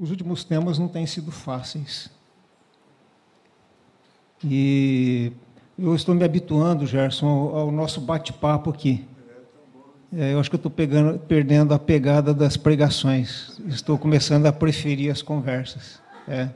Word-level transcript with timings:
os 0.00 0.10
últimos 0.10 0.42
temas 0.42 0.78
não 0.78 0.88
têm 0.88 1.04
sido 1.04 1.30
fáceis. 1.30 2.10
E 4.42 5.30
eu 5.78 5.94
estou 5.94 6.14
me 6.14 6.24
habituando, 6.24 6.86
Gerson, 6.86 7.26
ao, 7.26 7.70
nosso 7.70 8.00
bate-papo 8.00 8.70
aqui. 8.70 9.04
É, 10.10 10.32
eu 10.32 10.40
acho 10.40 10.48
que 10.48 10.56
eu 10.56 10.68
estou 10.68 10.72
perdendo 11.28 11.74
a 11.74 11.78
pegada 11.78 12.32
das 12.32 12.56
pregações. 12.56 13.60
Estou 13.68 13.98
começando 13.98 14.46
a 14.46 14.52
preferir 14.52 15.12
as 15.12 15.20
conversas. 15.20 16.00
É. 16.26 16.48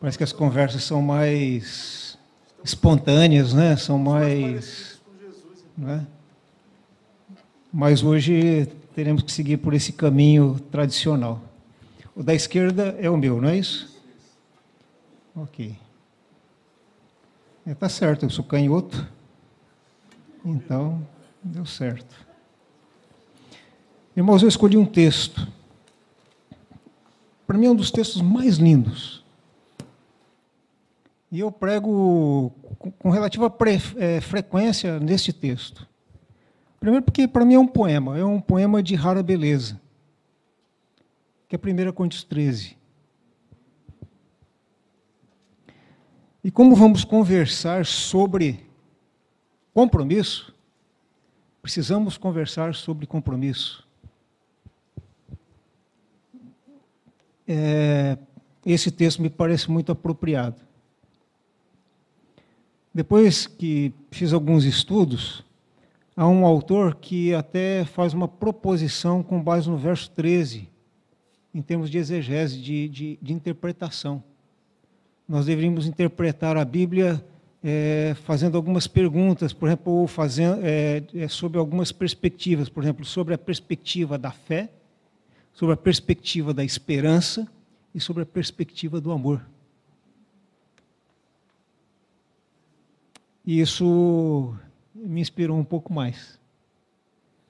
Parece 0.00 0.18
que 0.18 0.24
as 0.24 0.32
conversas 0.32 0.82
são 0.82 1.00
mais 1.00 2.18
espontâneas, 2.64 3.54
né? 3.54 3.76
São 3.76 3.96
mais. 3.96 5.00
Né? 5.76 6.04
Mas 7.72 8.02
hoje 8.02 8.68
teremos 8.94 9.22
que 9.22 9.30
seguir 9.30 9.58
por 9.58 9.72
esse 9.72 9.92
caminho 9.92 10.58
tradicional. 10.70 11.47
O 12.18 12.22
da 12.24 12.34
esquerda 12.34 12.96
é 12.98 13.08
o 13.08 13.16
meu, 13.16 13.40
não 13.40 13.48
é 13.48 13.56
isso? 13.56 13.96
Ok. 15.36 15.78
Está 17.60 17.70
é, 17.70 17.74
tá 17.76 17.88
certo, 17.88 18.24
eu 18.24 18.30
sou 18.30 18.44
canhoto. 18.44 19.06
Então, 20.44 21.06
deu 21.40 21.64
certo. 21.64 22.12
Irmãos, 24.16 24.42
eu 24.42 24.48
escolhi 24.48 24.76
um 24.76 24.84
texto. 24.84 25.46
Para 27.46 27.56
mim 27.56 27.66
é 27.66 27.70
um 27.70 27.76
dos 27.76 27.92
textos 27.92 28.20
mais 28.20 28.56
lindos. 28.56 29.24
E 31.30 31.38
eu 31.38 31.52
prego 31.52 32.50
com 32.98 33.10
relativa 33.10 33.54
é, 33.96 34.20
frequência 34.20 34.98
neste 34.98 35.32
texto. 35.32 35.86
Primeiro 36.80 37.04
porque 37.04 37.28
para 37.28 37.44
mim 37.44 37.54
é 37.54 37.60
um 37.60 37.66
poema, 37.68 38.18
é 38.18 38.24
um 38.24 38.40
poema 38.40 38.82
de 38.82 38.96
rara 38.96 39.22
beleza. 39.22 39.80
Que 41.48 41.56
é 41.56 41.58
1 41.58 41.92
Coríntios 41.92 42.22
13. 42.24 42.76
E 46.44 46.50
como 46.50 46.76
vamos 46.76 47.04
conversar 47.04 47.84
sobre 47.86 48.66
compromisso, 49.72 50.54
precisamos 51.62 52.16
conversar 52.16 52.74
sobre 52.74 53.06
compromisso. 53.06 53.86
É, 57.46 58.18
esse 58.64 58.90
texto 58.90 59.22
me 59.22 59.30
parece 59.30 59.70
muito 59.70 59.90
apropriado. 59.90 60.60
Depois 62.92 63.46
que 63.46 63.94
fiz 64.10 64.32
alguns 64.32 64.64
estudos, 64.64 65.44
há 66.14 66.28
um 66.28 66.44
autor 66.44 66.96
que 66.96 67.32
até 67.34 67.84
faz 67.84 68.12
uma 68.12 68.28
proposição 68.28 69.22
com 69.22 69.42
base 69.42 69.70
no 69.70 69.78
verso 69.78 70.10
13, 70.10 70.67
em 71.54 71.62
termos 71.62 71.90
de 71.90 71.98
exegese, 71.98 72.58
de, 72.58 72.88
de, 72.88 73.18
de 73.20 73.32
interpretação 73.32 74.22
nós 75.28 75.44
deveríamos 75.44 75.86
interpretar 75.86 76.56
a 76.56 76.64
Bíblia 76.64 77.22
é, 77.62 78.16
fazendo 78.24 78.56
algumas 78.56 78.86
perguntas, 78.86 79.52
por 79.52 79.68
exemplo, 79.68 79.92
ou 79.92 80.06
fazendo, 80.06 80.60
é, 80.62 81.02
é, 81.14 81.28
sobre 81.28 81.58
algumas 81.58 81.92
perspectivas, 81.92 82.70
por 82.70 82.82
exemplo, 82.82 83.04
sobre 83.04 83.34
a 83.34 83.38
perspectiva 83.38 84.16
da 84.16 84.30
fé, 84.30 84.70
sobre 85.52 85.74
a 85.74 85.76
perspectiva 85.76 86.54
da 86.54 86.64
esperança 86.64 87.46
e 87.94 88.00
sobre 88.00 88.22
a 88.22 88.26
perspectiva 88.26 89.02
do 89.02 89.12
amor. 89.12 89.44
E 93.44 93.60
isso 93.60 94.54
me 94.94 95.20
inspirou 95.20 95.58
um 95.58 95.64
pouco 95.64 95.92
mais. 95.92 96.38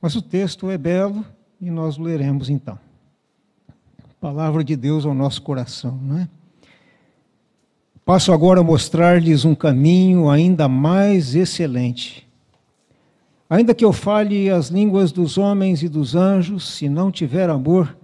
Mas 0.00 0.16
o 0.16 0.22
texto 0.22 0.68
é 0.68 0.78
belo 0.78 1.24
e 1.60 1.70
nós 1.70 1.96
o 1.96 2.02
leremos 2.02 2.50
então. 2.50 2.88
Palavra 4.20 4.64
de 4.64 4.74
Deus 4.74 5.06
ao 5.06 5.14
nosso 5.14 5.41
coração, 5.42 5.97
não 6.02 6.19
é? 6.19 6.28
Passo 8.05 8.33
agora 8.33 8.61
a 8.61 8.64
mostrar-lhes 8.64 9.44
um 9.44 9.55
caminho 9.55 10.28
ainda 10.28 10.66
mais 10.66 11.36
excelente. 11.36 12.27
Ainda 13.48 13.74
que 13.74 13.84
eu 13.84 13.92
fale 13.92 14.51
as 14.51 14.70
línguas 14.70 15.12
dos 15.12 15.39
homens 15.39 15.84
e 15.84 15.89
dos 15.89 16.17
anjos, 16.17 16.68
se 16.68 16.89
não 16.89 17.12
tiver 17.12 17.48
amor, 17.48 17.96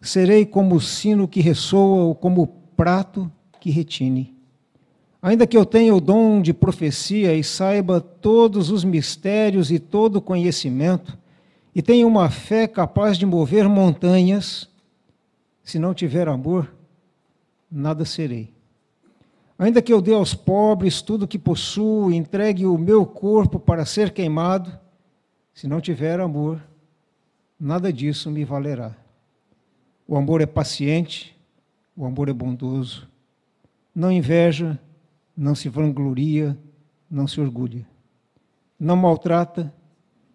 serei 0.00 0.44
como 0.44 0.74
o 0.74 0.80
sino 0.80 1.28
que 1.28 1.40
ressoa 1.40 2.04
ou 2.04 2.14
como 2.16 2.42
o 2.42 2.46
prato 2.46 3.30
que 3.60 3.70
retine. 3.70 4.34
Ainda 5.22 5.46
que 5.46 5.56
eu 5.56 5.64
tenha 5.64 5.94
o 5.94 6.00
dom 6.00 6.42
de 6.42 6.52
profecia 6.52 7.32
e 7.32 7.44
saiba 7.44 8.00
todos 8.00 8.70
os 8.70 8.82
mistérios 8.82 9.70
e 9.70 9.78
todo 9.78 10.16
o 10.16 10.22
conhecimento, 10.22 11.16
e 11.72 11.80
tenha 11.80 12.06
uma 12.06 12.28
fé 12.28 12.66
capaz 12.66 13.16
de 13.16 13.24
mover 13.24 13.68
montanhas, 13.68 14.68
se 15.64 15.78
não 15.78 15.94
tiver 15.94 16.28
amor, 16.28 16.72
nada 17.70 18.04
serei. 18.04 18.52
Ainda 19.58 19.80
que 19.80 19.92
eu 19.92 20.02
dê 20.02 20.12
aos 20.12 20.34
pobres 20.34 21.00
tudo 21.00 21.24
o 21.24 21.28
que 21.28 21.38
possuo, 21.38 22.12
entregue 22.12 22.66
o 22.66 22.76
meu 22.76 23.06
corpo 23.06 23.58
para 23.58 23.86
ser 23.86 24.12
queimado, 24.12 24.78
se 25.54 25.66
não 25.66 25.80
tiver 25.80 26.20
amor, 26.20 26.62
nada 27.58 27.92
disso 27.92 28.30
me 28.30 28.44
valerá. 28.44 28.94
O 30.06 30.16
amor 30.16 30.42
é 30.42 30.46
paciente, 30.46 31.34
o 31.96 32.04
amor 32.04 32.28
é 32.28 32.32
bondoso, 32.32 33.08
não 33.94 34.12
inveja, 34.12 34.78
não 35.36 35.54
se 35.54 35.68
vangloria, 35.68 36.58
não 37.10 37.26
se 37.26 37.40
orgulha, 37.40 37.86
não 38.78 38.96
maltrata, 38.96 39.72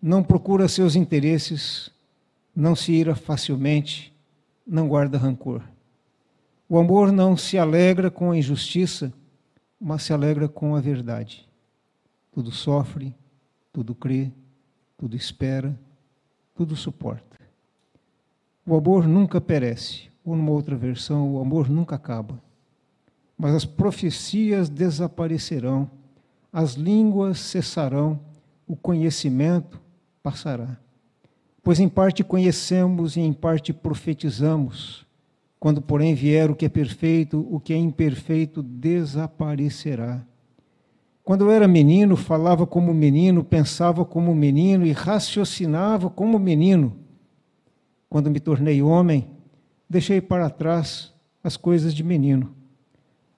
não 0.02 0.24
procura 0.24 0.68
seus 0.68 0.96
interesses, 0.96 1.92
não 2.56 2.74
se 2.76 2.94
ira 2.94 3.14
facilmente, 3.16 4.14
não 4.70 4.88
guarda 4.88 5.18
rancor. 5.18 5.64
O 6.70 6.78
amor 6.78 7.12
não 7.12 7.36
se 7.36 7.58
alegra 7.58 8.12
com 8.12 8.30
a 8.30 8.38
injustiça, 8.38 9.12
mas 9.82 10.04
se 10.04 10.14
alegra 10.14 10.48
com 10.48 10.76
a 10.76 10.80
verdade. 10.80 11.50
Tudo 12.32 12.52
sofre, 12.52 13.16
tudo 13.74 13.96
crê, 13.96 14.32
tudo 14.96 15.16
espera, 15.16 15.78
tudo 16.54 16.76
suporta. 16.76 17.40
O 18.64 18.76
amor 18.76 19.08
nunca 19.08 19.42
perece, 19.42 20.12
ou 20.24 20.36
numa 20.36 20.52
outra 20.52 20.76
versão, 20.76 21.34
o 21.34 21.42
amor 21.42 21.68
nunca 21.68 21.96
acaba. 21.96 22.40
Mas 23.36 23.56
as 23.56 23.66
profecias 23.66 24.70
desaparecerão, 24.70 25.90
as 26.54 26.74
línguas 26.74 27.40
cessarão, 27.40 28.20
o 28.68 28.76
conhecimento 28.76 29.82
passará. 30.22 30.78
Pois 31.70 31.80
em 31.80 31.88
parte 31.88 32.24
conhecemos 32.24 33.16
e 33.16 33.20
em 33.22 33.32
parte 33.32 33.72
profetizamos 33.72 35.06
quando, 35.60 35.80
porém, 35.80 36.16
vier 36.16 36.50
o 36.50 36.56
que 36.56 36.66
é 36.66 36.70
perfeito, 36.70 37.48
o 37.48 37.60
que 37.60 37.72
é 37.72 37.78
imperfeito 37.78 38.64
desaparecerá. 38.64 40.26
Quando 41.24 41.46
eu 41.46 41.52
era 41.52 41.68
menino, 41.68 42.16
falava 42.16 42.66
como 42.66 42.92
menino, 42.92 43.44
pensava 43.44 44.04
como 44.04 44.34
menino 44.34 44.84
e 44.84 44.92
raciocinava 44.92 46.10
como 46.10 46.40
menino. 46.40 46.96
Quando 48.10 48.32
me 48.32 48.40
tornei 48.40 48.82
homem, 48.82 49.28
deixei 49.88 50.20
para 50.20 50.50
trás 50.50 51.14
as 51.44 51.56
coisas 51.56 51.94
de 51.94 52.04
menino. 52.04 52.52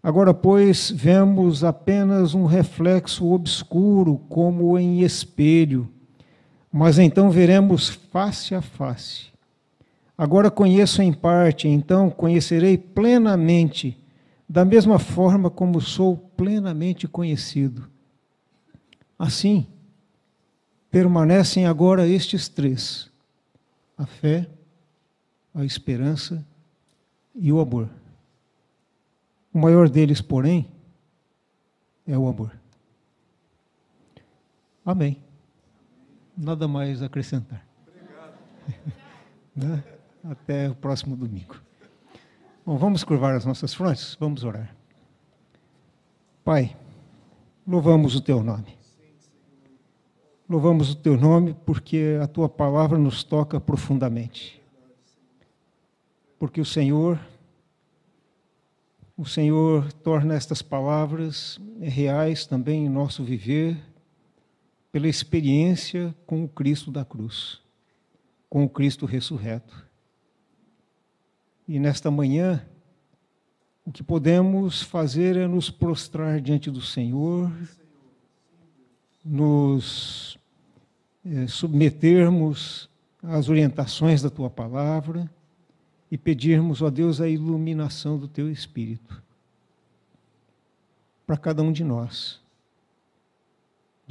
Agora, 0.01 0.33
pois, 0.33 0.89
vemos 0.89 1.65
apenas 1.65 2.33
um 2.33 2.45
reflexo 2.45 3.29
obscuro, 3.29 4.21
como 4.29 4.79
em 4.79 5.01
espelho, 5.01 5.89
mas 6.71 6.97
então 6.97 7.29
veremos 7.29 7.89
face 7.89 8.55
a 8.55 8.61
face. 8.61 9.31
Agora 10.17 10.51
conheço 10.51 11.01
em 11.01 11.11
parte, 11.11 11.67
então 11.67 12.09
conhecerei 12.09 12.77
plenamente, 12.77 13.97
da 14.47 14.63
mesma 14.63 14.99
forma 14.99 15.49
como 15.49 15.81
sou 15.81 16.15
plenamente 16.15 17.07
conhecido. 17.07 17.89
Assim, 19.17 19.67
permanecem 20.89 21.65
agora 21.65 22.07
estes 22.07 22.47
três: 22.47 23.09
a 23.97 24.05
fé, 24.05 24.47
a 25.53 25.65
esperança 25.65 26.45
e 27.35 27.51
o 27.51 27.59
amor. 27.59 27.89
O 29.53 29.59
maior 29.59 29.89
deles, 29.89 30.21
porém, 30.21 30.69
é 32.07 32.17
o 32.17 32.27
amor. 32.27 32.51
Amém. 34.85 35.30
Nada 36.37 36.67
mais 36.67 37.01
a 37.01 37.05
acrescentar. 37.05 37.65
Obrigado. 37.87 38.37
né? 39.55 39.83
Até 40.23 40.69
o 40.69 40.75
próximo 40.75 41.15
domingo. 41.15 41.55
Bom, 42.65 42.77
vamos 42.77 43.03
curvar 43.03 43.35
as 43.35 43.45
nossas 43.45 43.73
frontes? 43.73 44.15
Vamos 44.19 44.43
orar. 44.43 44.75
Pai, 46.43 46.75
louvamos 47.67 48.15
o 48.15 48.21
teu 48.21 48.43
nome. 48.43 48.77
Louvamos 50.47 50.91
o 50.91 50.95
teu 50.95 51.17
nome 51.17 51.55
porque 51.65 52.19
a 52.21 52.27
tua 52.27 52.49
palavra 52.49 52.97
nos 52.97 53.23
toca 53.23 53.59
profundamente. 53.59 54.61
Porque 56.37 56.59
o 56.59 56.65
Senhor, 56.65 57.19
o 59.15 59.25
Senhor 59.25 59.91
torna 59.93 60.33
estas 60.33 60.61
palavras 60.61 61.59
reais 61.79 62.45
também 62.45 62.85
em 62.85 62.89
nosso 62.89 63.23
viver, 63.23 63.77
pela 64.91 65.07
experiência 65.07 66.13
com 66.25 66.43
o 66.43 66.47
Cristo 66.47 66.91
da 66.91 67.05
cruz, 67.05 67.61
com 68.49 68.63
o 68.63 68.69
Cristo 68.69 69.05
ressurreto. 69.05 69.85
E 71.67 71.79
nesta 71.79 72.11
manhã, 72.11 72.65
o 73.85 73.91
que 73.91 74.03
podemos 74.03 74.81
fazer 74.81 75.37
é 75.37 75.47
nos 75.47 75.69
prostrar 75.69 76.41
diante 76.41 76.69
do 76.69 76.81
Senhor, 76.81 77.51
nos 79.23 80.37
é, 81.25 81.47
submetermos 81.47 82.89
às 83.23 83.47
orientações 83.47 84.21
da 84.21 84.29
tua 84.29 84.49
palavra 84.49 85.31
e 86.11 86.17
pedirmos, 86.17 86.81
ó 86.81 86.89
Deus, 86.89 87.21
a 87.21 87.29
iluminação 87.29 88.17
do 88.17 88.27
teu 88.27 88.51
Espírito 88.51 89.21
para 91.25 91.37
cada 91.37 91.63
um 91.63 91.71
de 91.71 91.81
nós, 91.81 92.40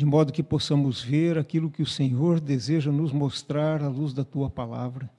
de 0.00 0.06
modo 0.06 0.32
que 0.32 0.42
possamos 0.42 1.02
ver 1.02 1.36
aquilo 1.36 1.70
que 1.70 1.82
o 1.82 1.86
Senhor 1.86 2.40
deseja 2.40 2.90
nos 2.90 3.12
mostrar 3.12 3.82
à 3.82 3.88
luz 3.88 4.14
da 4.14 4.24
tua 4.24 4.48
palavra. 4.48 5.10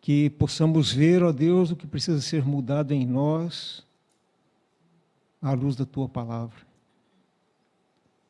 Que 0.00 0.28
possamos 0.30 0.92
ver, 0.92 1.22
ó 1.22 1.30
Deus, 1.30 1.70
o 1.70 1.76
que 1.76 1.86
precisa 1.86 2.20
ser 2.20 2.44
mudado 2.44 2.90
em 2.90 3.06
nós 3.06 3.86
à 5.40 5.52
luz 5.52 5.76
da 5.76 5.86
tua 5.86 6.08
palavra. 6.08 6.66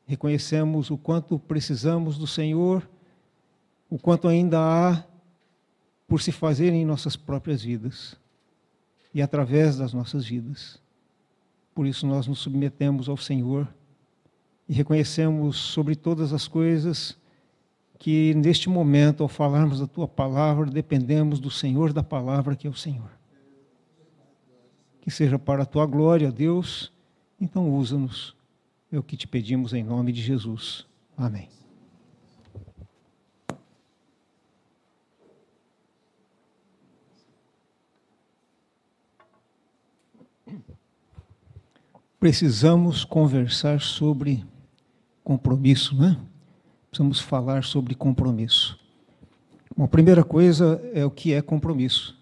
Reconhecemos 0.04 0.90
o 0.90 0.98
quanto 0.98 1.38
precisamos 1.38 2.18
do 2.18 2.26
Senhor, 2.26 2.86
o 3.88 3.98
quanto 3.98 4.28
ainda 4.28 4.58
há 4.60 5.04
por 6.06 6.20
se 6.20 6.32
fazer 6.32 6.70
em 6.74 6.84
nossas 6.84 7.16
próprias 7.16 7.62
vidas 7.62 8.14
e 9.14 9.22
através 9.22 9.78
das 9.78 9.94
nossas 9.94 10.26
vidas. 10.26 10.78
Por 11.74 11.86
isso 11.86 12.06
nós 12.06 12.26
nos 12.26 12.40
submetemos 12.40 13.08
ao 13.08 13.16
Senhor 13.16 13.66
e 14.68 14.72
reconhecemos 14.72 15.56
sobre 15.56 15.94
todas 15.94 16.32
as 16.32 16.48
coisas 16.48 17.16
que 17.98 18.34
neste 18.34 18.68
momento, 18.68 19.22
ao 19.22 19.28
falarmos 19.28 19.80
da 19.80 19.86
tua 19.86 20.06
palavra, 20.06 20.66
dependemos 20.66 21.40
do 21.40 21.50
Senhor 21.50 21.92
da 21.92 22.02
palavra, 22.02 22.54
que 22.54 22.66
é 22.66 22.70
o 22.70 22.74
Senhor. 22.74 23.10
Que 25.00 25.10
seja 25.10 25.38
para 25.38 25.62
a 25.62 25.66
tua 25.66 25.86
glória, 25.86 26.30
Deus, 26.30 26.92
então 27.40 27.70
usa-nos. 27.70 28.34
É 28.92 28.98
o 28.98 29.02
que 29.02 29.16
te 29.16 29.26
pedimos 29.26 29.72
em 29.72 29.82
nome 29.82 30.12
de 30.12 30.20
Jesus. 30.20 30.86
Amém. 31.16 31.48
precisamos 42.26 43.04
conversar 43.04 43.80
sobre 43.80 44.44
compromisso, 45.26 45.96
né? 45.96 46.16
Precisamos 46.88 47.18
falar 47.18 47.64
sobre 47.64 47.96
compromisso. 47.96 48.78
Bom, 49.76 49.82
a 49.82 49.88
primeira 49.88 50.22
coisa 50.22 50.80
é 50.94 51.04
o 51.04 51.10
que 51.10 51.32
é 51.32 51.42
compromisso. 51.42 52.16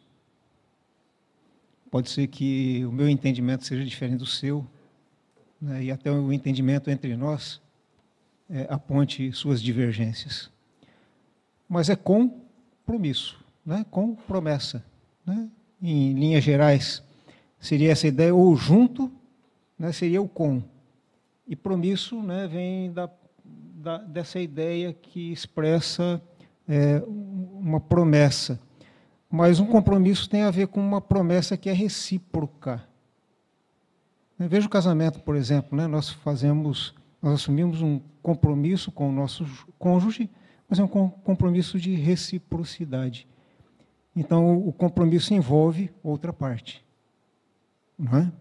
Pode 1.91 2.09
ser 2.09 2.27
que 2.29 2.83
o 2.87 2.91
meu 2.91 3.07
entendimento 3.07 3.67
seja 3.67 3.85
diferente 3.85 4.21
do 4.21 4.25
seu, 4.25 4.67
né? 5.61 5.85
e 5.85 5.91
até 5.91 6.11
o 6.11 6.33
entendimento 6.33 6.91
entre 6.91 7.15
nós 7.15 7.61
é, 8.49 8.67
aponte 8.71 9.31
suas 9.33 9.61
divergências. 9.61 10.51
Mas 11.69 11.91
é 11.91 11.97
compromisso, 11.97 13.39
né? 13.67 13.85
com 13.91 14.15
promessa. 14.15 14.83
Né? 15.27 15.51
Em 15.83 16.15
linhas 16.15 16.43
gerais, 16.43 17.03
seria 17.61 17.93
essa 17.93 18.09
ideia, 18.09 18.35
ou 18.35 18.57
junto 18.57 19.13
né, 19.79 19.93
seria 19.93 20.23
o 20.23 20.29
com. 20.29 20.63
E 21.47 21.55
promisso 21.55 22.23
né, 22.23 22.47
vem 22.47 22.93
da, 22.93 23.11
da, 23.45 23.99
dessa 23.99 24.41
ideia 24.41 24.93
que 24.93 25.33
expressa 25.33 26.23
é, 26.67 27.03
uma 27.07 27.81
promessa. 27.81 28.59
Mas 29.31 29.59
um 29.59 29.67
compromisso 29.67 30.29
tem 30.29 30.43
a 30.43 30.51
ver 30.51 30.69
com 30.69 30.81
uma 30.81 31.01
promessa 31.01 31.57
que 31.57 31.69
é 31.69 31.73
recíproca. 31.73 32.83
Veja 34.39 34.67
o 34.67 34.71
casamento, 34.71 35.21
por 35.21 35.37
exemplo, 35.37 35.77
né? 35.77 35.87
nós 35.87 36.11
fazemos, 36.11 36.95
nós 37.21 37.35
assumimos 37.35 37.83
um 37.83 38.01
compromisso 38.23 38.91
com 38.91 39.09
o 39.09 39.13
nosso 39.13 39.45
cônjuge, 39.79 40.31
mas 40.69 40.79
é 40.79 40.85
um 40.85 40.89
compromisso 40.89 41.79
de 41.79 41.95
reciprocidade. 41.95 43.29
Então, 44.17 44.57
o 44.57 44.73
compromisso 44.73 45.35
envolve 45.35 45.91
outra 46.03 46.33
parte. 46.33 46.85
Não 47.99 48.19
é? 48.19 48.33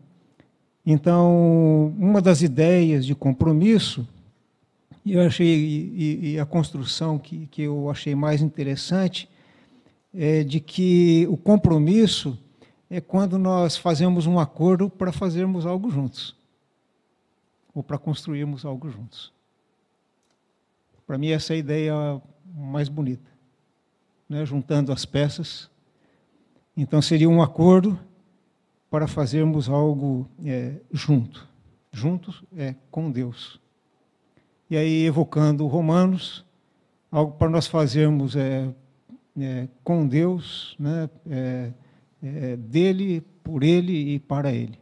Então, 0.86 1.94
uma 1.98 2.22
das 2.22 2.42
ideias 2.42 3.06
de 3.06 3.16
compromisso, 3.16 4.08
eu 5.06 5.22
achei, 5.22 5.48
e, 5.48 6.34
e 6.34 6.40
a 6.40 6.46
construção 6.46 7.18
que, 7.18 7.48
que 7.48 7.62
eu 7.62 7.90
achei 7.90 8.14
mais 8.14 8.42
interessante, 8.42 9.30
é 10.14 10.44
de 10.44 10.60
que 10.60 11.26
o 11.30 11.38
compromisso 11.38 12.38
é 12.90 13.02
quando 13.02 13.40
nós 13.40 13.78
fazemos 13.78 14.28
um 14.28 14.38
acordo 14.38 14.90
para 14.90 15.12
fazermos 15.12 15.66
algo 15.66 15.90
juntos, 15.90 16.36
ou 17.74 17.82
para 17.82 17.98
construirmos 17.98 18.66
algo 18.66 18.90
juntos. 18.90 19.32
Para 21.08 21.18
mim, 21.18 21.30
essa 21.30 21.54
é 21.54 21.56
a 21.56 21.60
ideia 21.60 22.22
mais 22.54 22.90
bonita, 22.90 23.30
né? 24.30 24.46
juntando 24.46 24.92
as 24.92 25.06
peças. 25.06 25.70
Então, 26.76 27.02
seria 27.02 27.30
um 27.30 27.42
acordo 27.42 27.98
para 28.94 29.08
fazermos 29.08 29.70
algo 29.70 30.30
é, 30.46 30.76
junto, 30.92 31.50
juntos 31.92 32.44
é 32.56 32.76
com 32.92 33.10
Deus. 33.10 33.60
E 34.70 34.78
aí, 34.78 35.04
evocando 35.04 35.66
Romanos, 35.66 36.46
algo 37.12 37.32
para 37.32 37.50
nós 37.50 37.66
fazermos 37.66 38.36
é, 38.36 38.70
é 39.36 39.68
com 39.84 40.08
Deus, 40.08 40.76
né, 40.78 41.10
é, 41.28 41.72
é, 42.22 42.56
dele, 42.56 43.22
por 43.44 43.64
ele 43.64 44.14
e 44.14 44.20
para 44.20 44.52
ele. 44.52 44.78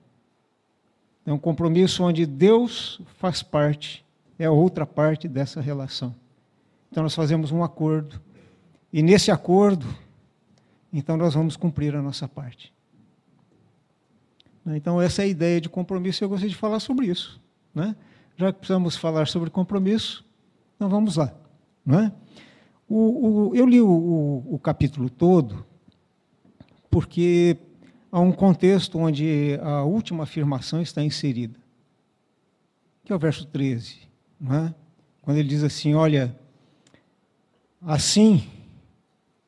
É 1.25 1.31
um 1.31 1.39
compromisso 1.39 2.03
onde 2.03 2.25
Deus 2.25 2.99
faz 3.17 3.41
parte, 3.41 4.03
é 4.37 4.49
outra 4.49 4.85
parte 4.85 5.25
dessa 5.25 5.61
relação. 5.61 6.13
Então, 6.91 7.01
nós 7.01 7.15
fazemos 7.15 7.49
um 7.49 7.63
acordo, 7.63 8.19
e 8.91 9.01
nesse 9.01 9.31
acordo, 9.31 9.87
então 10.91 11.15
nós 11.15 11.33
vamos 11.33 11.55
cumprir 11.55 11.95
a 11.95 12.01
nossa 12.01 12.27
parte. 12.27 12.73
Né? 14.65 14.77
Então, 14.77 15.01
essa 15.01 15.21
é 15.21 15.25
a 15.25 15.27
ideia 15.27 15.59
de 15.61 15.69
compromisso 15.69 16.23
e 16.23 16.25
eu 16.25 16.29
gostaria 16.29 16.49
de 16.49 16.55
falar 16.55 16.79
sobre 16.79 17.07
isso. 17.07 17.41
Né? 17.73 17.95
Já 18.37 18.51
que 18.51 18.59
precisamos 18.59 18.95
falar 18.95 19.27
sobre 19.27 19.49
compromisso, 19.49 20.25
então 20.75 20.89
vamos 20.89 21.15
lá. 21.15 21.33
Não 21.85 21.99
é? 21.99 22.11
o, 22.93 23.49
o, 23.49 23.55
eu 23.55 23.65
li 23.65 23.79
o, 23.79 24.43
o 24.45 24.59
capítulo 24.59 25.09
todo 25.09 25.65
porque 26.89 27.57
há 28.11 28.19
um 28.19 28.33
contexto 28.33 28.99
onde 28.99 29.57
a 29.63 29.83
última 29.83 30.23
afirmação 30.23 30.81
está 30.81 31.01
inserida, 31.01 31.57
que 33.05 33.13
é 33.13 33.15
o 33.15 33.19
verso 33.19 33.45
13. 33.45 33.99
Não 34.37 34.53
é? 34.53 34.75
Quando 35.21 35.37
ele 35.37 35.47
diz 35.47 35.63
assim: 35.63 35.95
Olha, 35.95 36.35
assim 37.81 38.43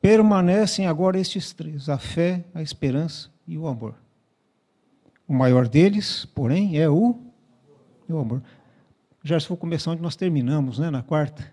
permanecem 0.00 0.86
agora 0.86 1.20
estes 1.20 1.52
três: 1.52 1.90
a 1.90 1.98
fé, 1.98 2.44
a 2.54 2.62
esperança 2.62 3.28
e 3.46 3.58
o 3.58 3.66
amor. 3.66 3.94
O 5.26 5.32
maior 5.32 5.66
deles, 5.66 6.26
porém, 6.26 6.78
é 6.78 6.88
o, 6.88 7.18
o 8.08 8.18
amor. 8.18 8.42
Já 9.22 9.40
se 9.40 9.46
for 9.46 9.56
começar 9.56 9.92
onde 9.92 10.02
nós 10.02 10.16
terminamos, 10.16 10.78
né, 10.78 10.90
na 10.90 11.02
quarta, 11.02 11.50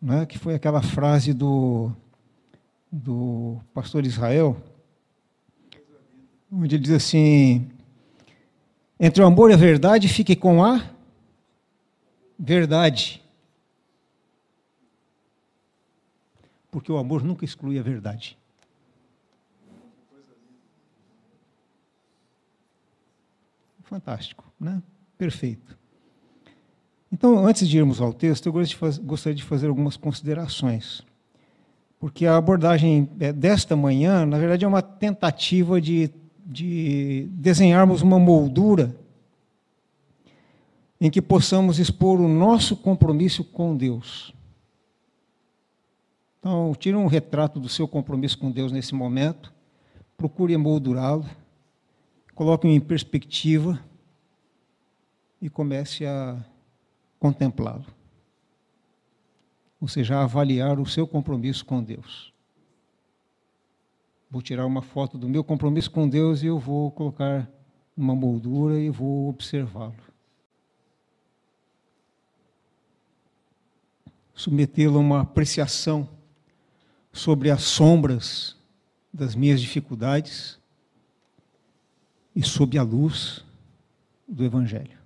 né, 0.00 0.24
que 0.24 0.38
foi 0.38 0.54
aquela 0.54 0.80
frase 0.80 1.34
do, 1.34 1.92
do 2.90 3.58
pastor 3.74 4.06
Israel, 4.06 4.56
onde 6.50 6.76
ele 6.76 6.82
diz 6.84 6.92
assim: 6.92 7.68
entre 8.98 9.22
o 9.22 9.26
amor 9.26 9.50
e 9.50 9.54
a 9.54 9.58
verdade, 9.58 10.08
fique 10.08 10.34
com 10.34 10.64
a 10.64 10.90
verdade. 12.38 13.22
Porque 16.70 16.90
o 16.90 16.96
amor 16.96 17.22
nunca 17.22 17.44
exclui 17.44 17.78
a 17.78 17.82
verdade. 17.82 18.38
Fantástico, 23.94 24.44
né? 24.58 24.82
Perfeito. 25.16 25.78
Então, 27.12 27.46
antes 27.46 27.68
de 27.68 27.78
irmos 27.78 28.00
ao 28.00 28.12
texto, 28.12 28.46
eu 28.46 28.52
gostaria 29.04 29.36
de 29.36 29.44
fazer 29.44 29.68
algumas 29.68 29.96
considerações. 29.96 31.02
Porque 32.00 32.26
a 32.26 32.36
abordagem 32.36 33.08
é, 33.20 33.32
desta 33.32 33.76
manhã, 33.76 34.26
na 34.26 34.36
verdade, 34.36 34.64
é 34.64 34.68
uma 34.68 34.82
tentativa 34.82 35.80
de, 35.80 36.10
de 36.44 37.28
desenharmos 37.30 38.02
uma 38.02 38.18
moldura 38.18 38.96
em 41.00 41.08
que 41.08 41.22
possamos 41.22 41.78
expor 41.78 42.20
o 42.20 42.26
nosso 42.26 42.76
compromisso 42.76 43.44
com 43.44 43.76
Deus. 43.76 44.34
Então, 46.40 46.74
tire 46.76 46.96
um 46.96 47.06
retrato 47.06 47.60
do 47.60 47.68
seu 47.68 47.86
compromisso 47.86 48.38
com 48.38 48.50
Deus 48.50 48.72
nesse 48.72 48.92
momento, 48.92 49.54
procure 50.16 50.56
moldurá-lo 50.56 51.24
coloque 52.34 52.66
em 52.66 52.80
perspectiva 52.80 53.82
e 55.40 55.48
comece 55.48 56.04
a 56.04 56.44
contemplá-lo. 57.18 57.86
Ou 59.80 59.86
seja, 59.86 60.16
a 60.16 60.24
avaliar 60.24 60.80
o 60.80 60.86
seu 60.86 61.06
compromisso 61.06 61.64
com 61.64 61.82
Deus. 61.82 62.32
vou 64.30 64.42
tirar 64.42 64.66
uma 64.66 64.82
foto 64.82 65.16
do 65.16 65.28
meu 65.28 65.44
compromisso 65.44 65.90
com 65.90 66.08
Deus 66.08 66.42
e 66.42 66.46
eu 66.46 66.58
vou 66.58 66.90
colocar 66.90 67.48
numa 67.96 68.16
moldura 68.16 68.78
e 68.80 68.90
vou 68.90 69.28
observá-lo. 69.28 69.94
Submetê-lo 74.34 74.96
a 74.96 75.00
uma 75.00 75.20
apreciação 75.20 76.08
sobre 77.12 77.50
as 77.50 77.62
sombras 77.62 78.56
das 79.12 79.36
minhas 79.36 79.60
dificuldades 79.60 80.58
e 82.34 82.42
sob 82.42 82.76
a 82.78 82.82
luz 82.82 83.44
do 84.26 84.44
Evangelho. 84.44 84.98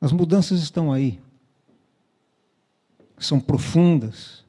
As 0.00 0.10
mudanças 0.10 0.60
estão 0.60 0.92
aí, 0.92 1.20
são 3.18 3.38
profundas. 3.38 4.44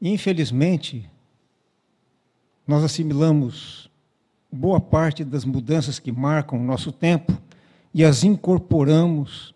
E, 0.00 0.08
infelizmente, 0.10 1.08
nós 2.66 2.82
assimilamos 2.82 3.88
boa 4.50 4.80
parte 4.80 5.22
das 5.22 5.44
mudanças 5.44 5.98
que 5.98 6.10
marcam 6.10 6.58
o 6.58 6.64
nosso 6.64 6.90
tempo 6.90 7.40
e 7.94 8.04
as 8.04 8.24
incorporamos 8.24 9.54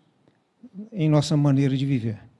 em 0.91 1.09
nossa 1.09 1.35
maneira 1.35 1.75
de 1.75 1.85
viver. 1.85 2.30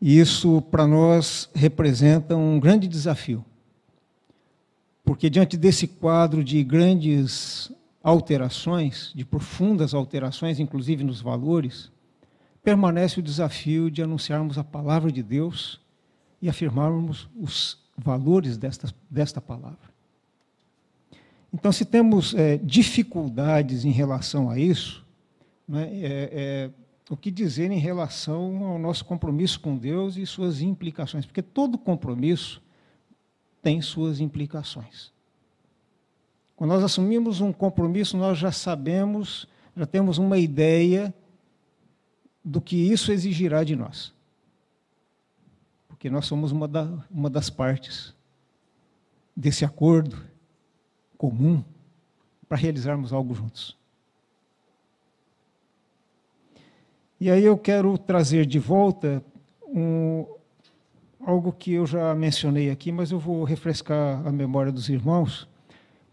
E 0.00 0.18
isso, 0.18 0.62
para 0.62 0.86
nós, 0.86 1.50
representa 1.54 2.36
um 2.36 2.60
grande 2.60 2.86
desafio. 2.86 3.44
Porque, 5.04 5.28
diante 5.28 5.56
desse 5.56 5.88
quadro 5.88 6.44
de 6.44 6.62
grandes 6.62 7.72
alterações, 8.02 9.12
de 9.14 9.24
profundas 9.24 9.94
alterações, 9.94 10.60
inclusive 10.60 11.02
nos 11.02 11.20
valores, 11.20 11.90
permanece 12.62 13.18
o 13.18 13.22
desafio 13.22 13.90
de 13.90 14.02
anunciarmos 14.02 14.58
a 14.58 14.64
palavra 14.64 15.10
de 15.10 15.22
Deus 15.22 15.80
e 16.40 16.48
afirmarmos 16.48 17.28
os 17.40 17.78
valores 17.96 18.56
desta, 18.56 18.94
desta 19.10 19.40
palavra. 19.40 19.88
Então, 21.52 21.72
se 21.72 21.84
temos 21.84 22.34
é, 22.34 22.58
dificuldades 22.58 23.84
em 23.84 23.90
relação 23.90 24.50
a 24.50 24.58
isso, 24.58 25.04
né, 25.66 25.88
é, 25.92 26.30
é, 26.32 26.70
o 27.10 27.16
que 27.16 27.30
dizer 27.30 27.70
em 27.70 27.78
relação 27.78 28.64
ao 28.64 28.78
nosso 28.78 29.04
compromisso 29.04 29.60
com 29.60 29.76
Deus 29.76 30.16
e 30.16 30.26
suas 30.26 30.60
implicações, 30.60 31.24
porque 31.24 31.42
todo 31.42 31.78
compromisso 31.78 32.62
tem 33.62 33.80
suas 33.80 34.20
implicações. 34.20 35.12
Quando 36.54 36.70
nós 36.70 36.82
assumimos 36.82 37.40
um 37.40 37.52
compromisso, 37.52 38.16
nós 38.16 38.36
já 38.36 38.50
sabemos, 38.50 39.48
já 39.76 39.86
temos 39.86 40.18
uma 40.18 40.38
ideia 40.38 41.14
do 42.44 42.60
que 42.60 42.76
isso 42.76 43.12
exigirá 43.12 43.62
de 43.62 43.76
nós. 43.76 44.12
Porque 45.86 46.10
nós 46.10 46.26
somos 46.26 46.50
uma, 46.50 46.66
da, 46.66 46.84
uma 47.10 47.30
das 47.30 47.48
partes 47.48 48.12
desse 49.36 49.64
acordo 49.64 50.20
comum 51.16 51.62
para 52.48 52.58
realizarmos 52.58 53.12
algo 53.12 53.34
juntos. 53.34 53.77
E 57.20 57.30
aí 57.30 57.44
eu 57.44 57.58
quero 57.58 57.98
trazer 57.98 58.46
de 58.46 58.60
volta 58.60 59.22
um, 59.66 60.24
algo 61.20 61.52
que 61.52 61.72
eu 61.72 61.84
já 61.84 62.14
mencionei 62.14 62.70
aqui, 62.70 62.92
mas 62.92 63.10
eu 63.10 63.18
vou 63.18 63.42
refrescar 63.42 64.24
a 64.24 64.30
memória 64.30 64.70
dos 64.70 64.88
irmãos, 64.88 65.48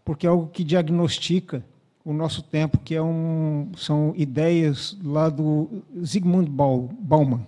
porque 0.04 0.26
é 0.26 0.30
algo 0.30 0.48
que 0.48 0.64
diagnostica 0.64 1.64
o 2.04 2.12
nosso 2.12 2.42
tempo, 2.42 2.78
que 2.78 2.94
é 2.94 3.02
um, 3.02 3.70
são 3.76 4.14
ideias 4.16 4.96
lá 5.02 5.28
do 5.28 5.82
Zygmunt 6.04 6.48
Bauman, 6.48 7.46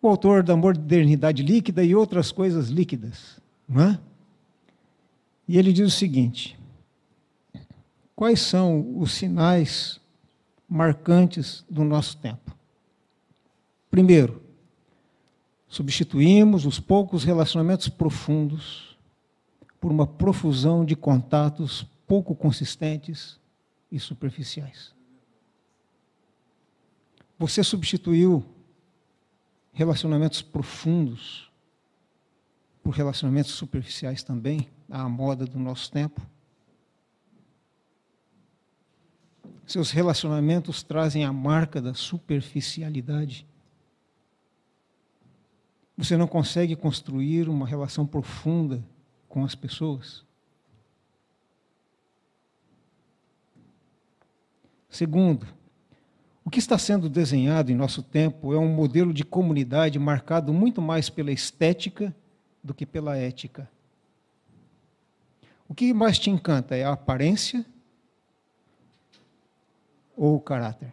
o 0.00 0.08
autor 0.08 0.42
da 0.42 0.56
modernidade 0.56 1.42
líquida 1.42 1.82
e 1.82 1.94
outras 1.94 2.30
coisas 2.30 2.68
líquidas. 2.68 3.40
É? 3.70 3.98
E 5.48 5.58
ele 5.58 5.72
diz 5.72 5.88
o 5.88 5.96
seguinte: 5.96 6.58
quais 8.14 8.40
são 8.40 8.98
os 8.98 9.12
sinais 9.12 10.00
marcantes 10.68 11.64
do 11.68 11.84
nosso 11.84 12.16
tempo. 12.16 12.56
Primeiro, 13.90 14.42
substituímos 15.68 16.66
os 16.66 16.80
poucos 16.80 17.24
relacionamentos 17.24 17.88
profundos 17.88 18.98
por 19.80 19.90
uma 19.90 20.06
profusão 20.06 20.84
de 20.84 20.96
contatos 20.96 21.86
pouco 22.06 22.34
consistentes 22.34 23.38
e 23.90 23.98
superficiais. 23.98 24.94
Você 27.38 27.62
substituiu 27.62 28.44
relacionamentos 29.72 30.40
profundos 30.40 31.50
por 32.82 32.94
relacionamentos 32.94 33.52
superficiais 33.52 34.22
também, 34.22 34.68
à 34.88 35.08
moda 35.08 35.44
do 35.44 35.58
nosso 35.58 35.90
tempo? 35.90 36.20
Seus 39.66 39.90
relacionamentos 39.90 40.82
trazem 40.82 41.24
a 41.24 41.32
marca 41.32 41.80
da 41.80 41.94
superficialidade. 41.94 43.46
Você 45.96 46.16
não 46.16 46.26
consegue 46.26 46.76
construir 46.76 47.48
uma 47.48 47.66
relação 47.66 48.06
profunda 48.06 48.84
com 49.28 49.44
as 49.44 49.54
pessoas. 49.54 50.24
Segundo, 54.90 55.46
o 56.44 56.50
que 56.50 56.58
está 56.58 56.76
sendo 56.76 57.08
desenhado 57.08 57.72
em 57.72 57.74
nosso 57.74 58.02
tempo 58.02 58.52
é 58.52 58.58
um 58.58 58.68
modelo 58.68 59.12
de 59.12 59.24
comunidade 59.24 59.98
marcado 59.98 60.52
muito 60.52 60.82
mais 60.82 61.08
pela 61.08 61.32
estética 61.32 62.14
do 62.62 62.74
que 62.74 62.84
pela 62.84 63.16
ética. 63.16 63.68
O 65.68 65.74
que 65.74 65.94
mais 65.94 66.18
te 66.18 66.28
encanta 66.28 66.76
é 66.76 66.84
a 66.84 66.92
aparência 66.92 67.64
ou 70.16 70.36
o 70.36 70.40
caráter? 70.40 70.92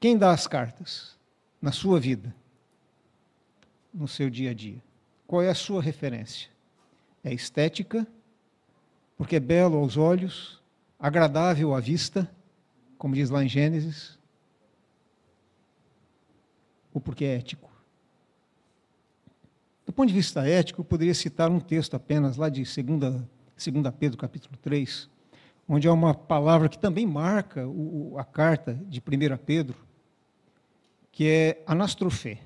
Quem 0.00 0.16
dá 0.16 0.30
as 0.30 0.46
cartas 0.46 1.16
na 1.60 1.72
sua 1.72 1.98
vida, 1.98 2.34
no 3.92 4.06
seu 4.06 4.30
dia 4.30 4.50
a 4.50 4.54
dia? 4.54 4.80
Qual 5.26 5.42
é 5.42 5.48
a 5.48 5.54
sua 5.54 5.82
referência? 5.82 6.48
É 7.24 7.32
estética, 7.32 8.06
porque 9.16 9.36
é 9.36 9.40
belo 9.40 9.76
aos 9.76 9.96
olhos, 9.96 10.62
agradável 10.98 11.74
à 11.74 11.80
vista, 11.80 12.30
como 12.96 13.14
diz 13.14 13.28
lá 13.28 13.42
em 13.42 13.48
Gênesis, 13.48 14.18
ou 16.94 17.00
porque 17.00 17.24
é 17.24 17.36
ético? 17.36 17.68
Do 19.84 19.92
ponto 19.92 20.08
de 20.08 20.14
vista 20.14 20.46
ético, 20.46 20.80
eu 20.80 20.84
poderia 20.84 21.14
citar 21.14 21.50
um 21.50 21.58
texto 21.58 21.94
apenas 21.94 22.36
lá 22.36 22.48
de 22.48 22.62
2 22.62 23.24
2 23.58 23.94
Pedro 23.98 24.16
capítulo 24.16 24.56
3, 24.62 25.10
onde 25.68 25.88
há 25.88 25.92
uma 25.92 26.14
palavra 26.14 26.68
que 26.68 26.78
também 26.78 27.04
marca 27.04 27.66
o, 27.66 28.16
a 28.16 28.24
carta 28.24 28.74
de 28.86 29.00
1 29.00 29.36
Pedro, 29.44 29.76
que 31.10 31.28
é 31.28 31.62
anastrofé 31.66 32.38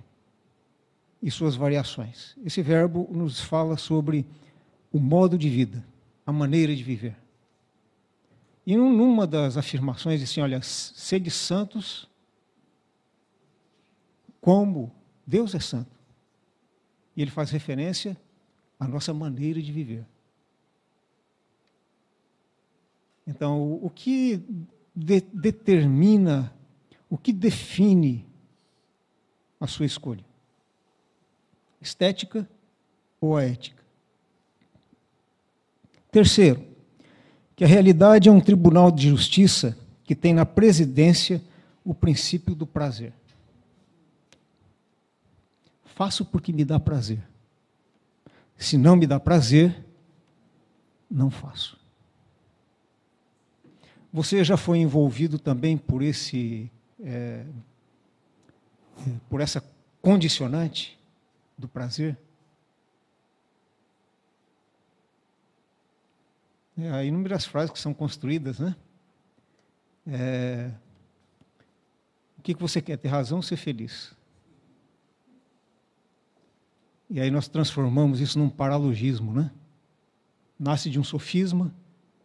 e 1.22 1.30
suas 1.30 1.54
variações. 1.54 2.36
Esse 2.44 2.62
verbo 2.62 3.06
nos 3.12 3.40
fala 3.40 3.76
sobre 3.76 4.26
o 4.90 4.98
modo 4.98 5.36
de 5.36 5.48
vida, 5.50 5.84
a 6.26 6.32
maneira 6.32 6.74
de 6.74 6.82
viver. 6.82 7.16
E 8.66 8.76
numa 8.76 9.26
das 9.26 9.56
afirmações 9.56 10.20
diz 10.20 10.30
assim, 10.30 10.40
olha, 10.40 10.62
sede 10.62 11.30
santos 11.30 12.08
como 14.40 14.90
Deus 15.26 15.54
é 15.54 15.60
santo. 15.60 15.90
E 17.14 17.22
ele 17.22 17.30
faz 17.30 17.50
referência 17.50 18.16
à 18.80 18.88
nossa 18.88 19.12
maneira 19.12 19.60
de 19.60 19.70
viver. 19.70 20.06
Então, 23.34 23.78
o 23.82 23.88
que 23.88 24.42
de, 24.94 25.22
determina, 25.32 26.52
o 27.08 27.16
que 27.16 27.32
define 27.32 28.26
a 29.58 29.66
sua 29.66 29.86
escolha? 29.86 30.24
Estética 31.80 32.46
ou 33.18 33.34
a 33.34 33.42
ética? 33.42 33.82
Terceiro, 36.10 36.62
que 37.56 37.64
a 37.64 37.66
realidade 37.66 38.28
é 38.28 38.32
um 38.32 38.40
tribunal 38.40 38.90
de 38.90 39.08
justiça 39.08 39.78
que 40.04 40.14
tem 40.14 40.34
na 40.34 40.44
presidência 40.44 41.42
o 41.82 41.94
princípio 41.94 42.54
do 42.54 42.66
prazer. 42.66 43.14
Faço 45.86 46.22
porque 46.22 46.52
me 46.52 46.66
dá 46.66 46.78
prazer. 46.78 47.22
Se 48.58 48.76
não 48.76 48.94
me 48.94 49.06
dá 49.06 49.18
prazer, 49.18 49.84
não 51.10 51.30
faço. 51.30 51.81
Você 54.12 54.44
já 54.44 54.58
foi 54.58 54.78
envolvido 54.78 55.38
também 55.38 55.78
por 55.78 56.02
esse, 56.02 56.70
é, 57.02 57.46
por 59.30 59.40
essa 59.40 59.64
condicionante 60.02 60.98
do 61.56 61.66
prazer? 61.66 62.18
É, 66.76 66.90
há 66.90 67.04
inúmeras 67.04 67.46
frases 67.46 67.70
que 67.70 67.78
são 67.78 67.94
construídas, 67.94 68.58
né? 68.58 68.76
É, 70.06 70.70
O 72.38 72.42
que 72.42 72.54
você 72.54 72.82
quer? 72.82 72.98
Ter 72.98 73.08
razão 73.08 73.38
ou 73.38 73.42
ser 73.42 73.56
feliz? 73.56 74.14
E 77.08 77.20
aí 77.20 77.30
nós 77.30 77.46
transformamos 77.46 78.20
isso 78.20 78.38
num 78.38 78.50
paralogismo, 78.50 79.32
né? 79.32 79.50
Nasce 80.58 80.90
de 80.90 80.98
um 80.98 81.04
sofisma, 81.04 81.74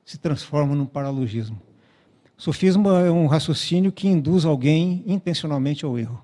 se 0.03 0.17
transforma 0.17 0.75
num 0.75 0.85
paralogismo. 0.85 1.66
Sofisma 2.37 2.99
é 2.99 3.11
um 3.11 3.25
raciocínio 3.25 3.91
que 3.91 4.07
induz 4.07 4.45
alguém 4.45 5.03
intencionalmente 5.07 5.83
ao 5.83 5.97
erro. 5.97 6.21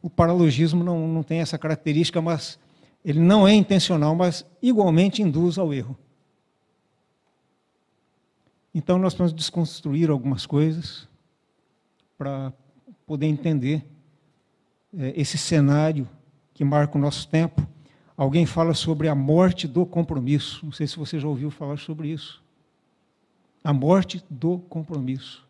O 0.00 0.08
paralogismo 0.08 0.82
não, 0.82 1.06
não 1.06 1.22
tem 1.22 1.40
essa 1.40 1.58
característica, 1.58 2.22
mas 2.22 2.58
ele 3.04 3.20
não 3.20 3.46
é 3.46 3.52
intencional, 3.52 4.16
mas 4.16 4.46
igualmente 4.62 5.22
induz 5.22 5.58
ao 5.58 5.72
erro. 5.72 5.96
Então 8.74 8.98
nós 8.98 9.12
vamos 9.12 9.34
desconstruir 9.34 10.08
algumas 10.08 10.46
coisas 10.46 11.06
para 12.16 12.52
poder 13.06 13.26
entender 13.26 13.84
é, 14.96 15.12
esse 15.14 15.36
cenário 15.36 16.08
que 16.54 16.64
marca 16.64 16.96
o 16.96 17.00
nosso 17.00 17.28
tempo. 17.28 17.66
Alguém 18.16 18.46
fala 18.46 18.72
sobre 18.72 19.08
a 19.08 19.14
morte 19.14 19.68
do 19.68 19.84
compromisso. 19.84 20.64
Não 20.64 20.72
sei 20.72 20.86
se 20.86 20.96
você 20.96 21.20
já 21.20 21.28
ouviu 21.28 21.50
falar 21.50 21.78
sobre 21.78 22.08
isso. 22.08 22.41
A 23.62 23.72
morte 23.72 24.24
do 24.28 24.58
compromisso. 24.58 25.46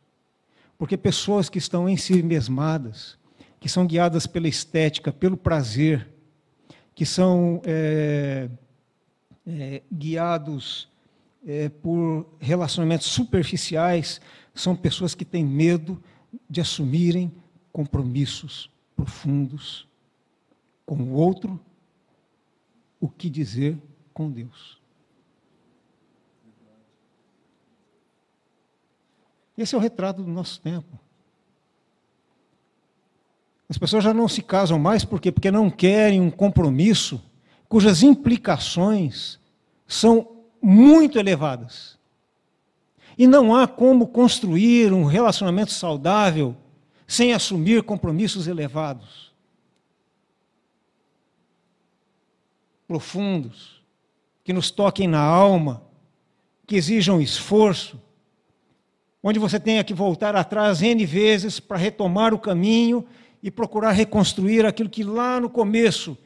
Porque 0.76 0.96
pessoas 0.96 1.48
que 1.48 1.58
estão 1.58 1.88
em 1.88 1.96
si 1.96 2.22
mesmadas, 2.22 3.16
que 3.60 3.68
são 3.68 3.86
guiadas 3.86 4.26
pela 4.26 4.48
estética, 4.48 5.12
pelo 5.12 5.36
prazer, 5.36 6.08
que 6.94 7.06
são 7.06 7.62
é, 7.64 8.50
é, 9.46 9.82
guiados 9.92 10.88
é, 11.46 11.68
por 11.68 12.26
relacionamentos 12.40 13.06
superficiais, 13.06 14.20
são 14.54 14.76
pessoas 14.76 15.14
que 15.14 15.24
têm 15.24 15.44
medo 15.44 16.02
de 16.48 16.60
assumirem 16.60 17.32
compromissos 17.72 18.70
profundos 18.96 19.88
com 20.84 20.96
o 20.96 21.12
outro, 21.12 21.58
o 23.00 23.08
que 23.08 23.30
dizer 23.30 23.78
com 24.12 24.30
Deus. 24.30 24.81
Esse 29.56 29.74
é 29.74 29.78
o 29.78 29.80
retrato 29.80 30.22
do 30.22 30.30
nosso 30.30 30.60
tempo. 30.60 30.98
As 33.68 33.78
pessoas 33.78 34.04
já 34.04 34.12
não 34.12 34.28
se 34.28 34.42
casam 34.42 34.78
mais 34.78 35.04
por 35.04 35.20
quê? 35.20 35.32
Porque 35.32 35.50
não 35.50 35.70
querem 35.70 36.20
um 36.20 36.30
compromisso 36.30 37.22
cujas 37.68 38.02
implicações 38.02 39.38
são 39.86 40.28
muito 40.60 41.18
elevadas. 41.18 41.98
E 43.16 43.26
não 43.26 43.54
há 43.54 43.66
como 43.66 44.08
construir 44.08 44.92
um 44.92 45.04
relacionamento 45.04 45.72
saudável 45.72 46.56
sem 47.06 47.32
assumir 47.32 47.82
compromissos 47.82 48.46
elevados, 48.46 49.32
profundos, 52.86 53.82
que 54.44 54.52
nos 54.52 54.70
toquem 54.70 55.06
na 55.06 55.20
alma, 55.20 55.82
que 56.66 56.76
exijam 56.76 57.20
esforço, 57.20 58.00
onde 59.22 59.38
você 59.38 59.60
tenha 59.60 59.84
que 59.84 59.94
voltar 59.94 60.34
atrás 60.34 60.82
N 60.82 61.06
vezes 61.06 61.60
para 61.60 61.76
retomar 61.76 62.34
o 62.34 62.38
caminho 62.38 63.06
e 63.42 63.50
procurar 63.50 63.92
reconstruir 63.92 64.66
aquilo 64.66 64.90
que 64.90 65.04
lá 65.04 65.38
no 65.38 65.48
começo 65.48 66.18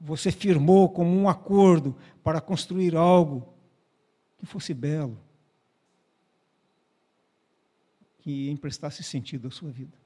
você 0.00 0.32
firmou 0.32 0.88
como 0.88 1.10
um 1.10 1.28
acordo 1.28 1.96
para 2.24 2.40
construir 2.40 2.96
algo 2.96 3.46
que 4.38 4.46
fosse 4.46 4.72
belo, 4.72 5.18
que 8.18 8.50
emprestasse 8.50 9.02
sentido 9.02 9.48
à 9.48 9.50
sua 9.50 9.70
vida. 9.70 9.96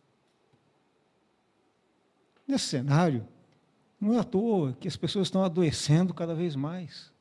Nesse 2.46 2.66
cenário, 2.66 3.26
não 4.00 4.14
é 4.14 4.18
à 4.18 4.24
toa 4.24 4.76
que 4.78 4.88
as 4.88 4.96
pessoas 4.96 5.28
estão 5.28 5.44
adoecendo 5.44 6.12
cada 6.12 6.35
vez 6.35 6.57
mais. 6.57 7.13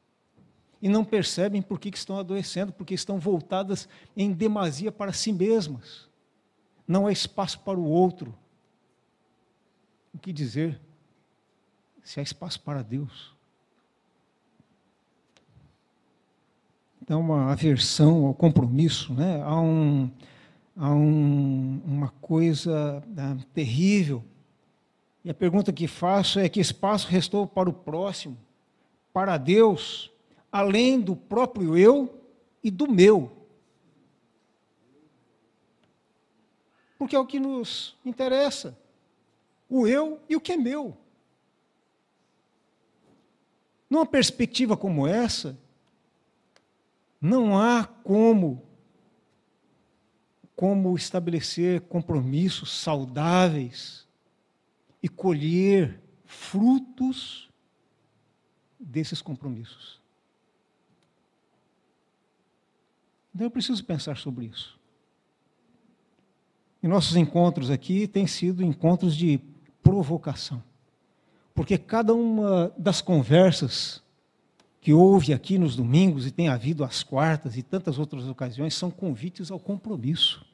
E 0.83 0.89
não 0.89 1.05
percebem 1.05 1.61
por 1.61 1.79
que 1.79 1.87
estão 1.87 2.17
adoecendo, 2.17 2.73
porque 2.73 2.93
estão 2.93 3.17
voltadas 3.17 3.87
em 4.17 4.33
demasia 4.33 4.91
para 4.91 5.13
si 5.13 5.31
mesmas. 5.31 6.09
Não 6.85 7.07
há 7.07 7.11
espaço 7.13 7.57
para 7.61 7.79
o 7.79 7.85
outro. 7.85 8.37
O 10.13 10.17
que 10.17 10.33
dizer 10.33 10.77
se 12.03 12.19
há 12.19 12.23
espaço 12.23 12.59
para 12.59 12.81
Deus? 12.81 13.33
Então, 17.01 17.21
uma 17.21 17.49
aversão 17.53 18.25
ao 18.25 18.33
compromisso, 18.33 19.13
né? 19.13 19.41
há, 19.41 19.61
um, 19.61 20.11
há 20.75 20.93
um, 20.93 21.81
uma 21.85 22.09
coisa 22.19 23.01
né, 23.07 23.37
terrível. 23.53 24.21
E 25.23 25.29
a 25.29 25.33
pergunta 25.33 25.71
que 25.71 25.87
faço 25.87 26.41
é: 26.41 26.49
que 26.49 26.59
espaço 26.59 27.07
restou 27.07 27.47
para 27.47 27.69
o 27.69 27.73
próximo, 27.73 28.37
para 29.13 29.37
Deus, 29.37 30.11
além 30.53 31.01
do 31.01 31.15
próprio 31.15 31.75
eu 31.75 32.21
e 32.63 32.69
do 32.69 32.87
meu? 32.87 33.31
Porque 36.95 37.15
é 37.15 37.19
o 37.19 37.25
que 37.25 37.39
nos 37.39 37.97
interessa, 38.05 38.77
o 39.67 39.87
eu 39.87 40.21
e 40.29 40.35
o 40.35 40.39
que 40.39 40.51
é 40.51 40.57
meu. 40.57 40.95
Numa 43.89 44.05
perspectiva 44.05 44.77
como 44.77 45.07
essa, 45.07 45.57
não 47.19 47.57
há 47.57 47.83
como 47.85 48.61
como 50.55 50.95
estabelecer 50.95 51.81
compromissos 51.81 52.71
saudáveis 52.71 54.07
e 55.01 55.09
colher 55.09 55.99
frutos 56.25 57.49
desses 58.79 59.19
compromissos. 59.19 60.02
Então 63.33 63.47
eu 63.47 63.51
preciso 63.51 63.83
pensar 63.83 64.17
sobre 64.17 64.45
isso. 64.45 64.79
E 66.81 66.87
nossos 66.87 67.15
encontros 67.15 67.71
aqui 67.71 68.07
têm 68.07 68.27
sido 68.27 68.63
encontros 68.63 69.15
de 69.15 69.39
provocação. 69.81 70.61
Porque 71.55 71.77
cada 71.77 72.13
uma 72.13 72.73
das 72.77 73.01
conversas 73.01 74.03
que 74.81 74.91
houve 74.91 75.33
aqui 75.33 75.57
nos 75.57 75.75
domingos 75.77 76.27
e 76.27 76.31
tem 76.31 76.49
havido 76.49 76.83
às 76.83 77.03
quartas 77.03 77.55
e 77.55 77.63
tantas 77.63 77.97
outras 77.97 78.27
ocasiões 78.27 78.73
são 78.73 78.91
convites 78.91 79.49
ao 79.49 79.59
compromisso. 79.59 80.45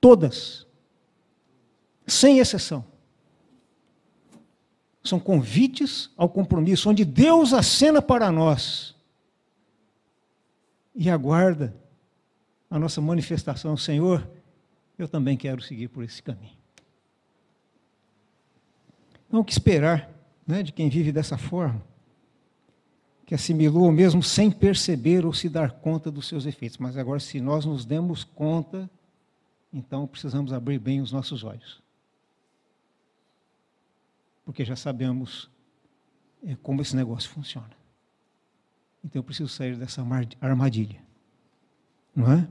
Todas. 0.00 0.66
Sem 2.06 2.38
exceção. 2.38 2.84
São 5.02 5.18
convites 5.18 6.10
ao 6.16 6.28
compromisso, 6.28 6.90
onde 6.90 7.04
Deus 7.04 7.54
acena 7.54 8.02
para 8.02 8.30
nós 8.30 8.94
e 10.98 11.08
aguarda 11.08 11.72
a 12.68 12.76
nossa 12.76 13.00
manifestação. 13.00 13.76
Senhor, 13.76 14.28
eu 14.98 15.06
também 15.08 15.36
quero 15.36 15.62
seguir 15.62 15.86
por 15.86 16.02
esse 16.02 16.20
caminho. 16.20 16.58
Não 19.30 19.40
o 19.40 19.44
que 19.44 19.52
esperar 19.52 20.10
né, 20.44 20.64
de 20.64 20.72
quem 20.72 20.88
vive 20.88 21.12
dessa 21.12 21.38
forma 21.38 21.86
que 23.24 23.34
assimilou 23.34 23.92
mesmo 23.92 24.22
sem 24.22 24.50
perceber 24.50 25.26
ou 25.26 25.34
se 25.34 25.50
dar 25.50 25.70
conta 25.70 26.10
dos 26.10 26.26
seus 26.26 26.46
efeitos. 26.46 26.78
Mas 26.78 26.96
agora, 26.96 27.20
se 27.20 27.42
nós 27.42 27.66
nos 27.66 27.84
demos 27.84 28.24
conta, 28.24 28.90
então 29.70 30.06
precisamos 30.06 30.50
abrir 30.50 30.78
bem 30.78 31.02
os 31.02 31.12
nossos 31.12 31.44
olhos. 31.44 31.82
Porque 34.46 34.64
já 34.64 34.74
sabemos 34.74 35.50
é, 36.42 36.56
como 36.56 36.80
esse 36.80 36.96
negócio 36.96 37.28
funciona. 37.28 37.77
Então 39.04 39.20
eu 39.20 39.22
preciso 39.22 39.48
sair 39.48 39.76
dessa 39.76 40.04
armadilha. 40.40 41.00
Não 42.14 42.32
é? 42.32 42.48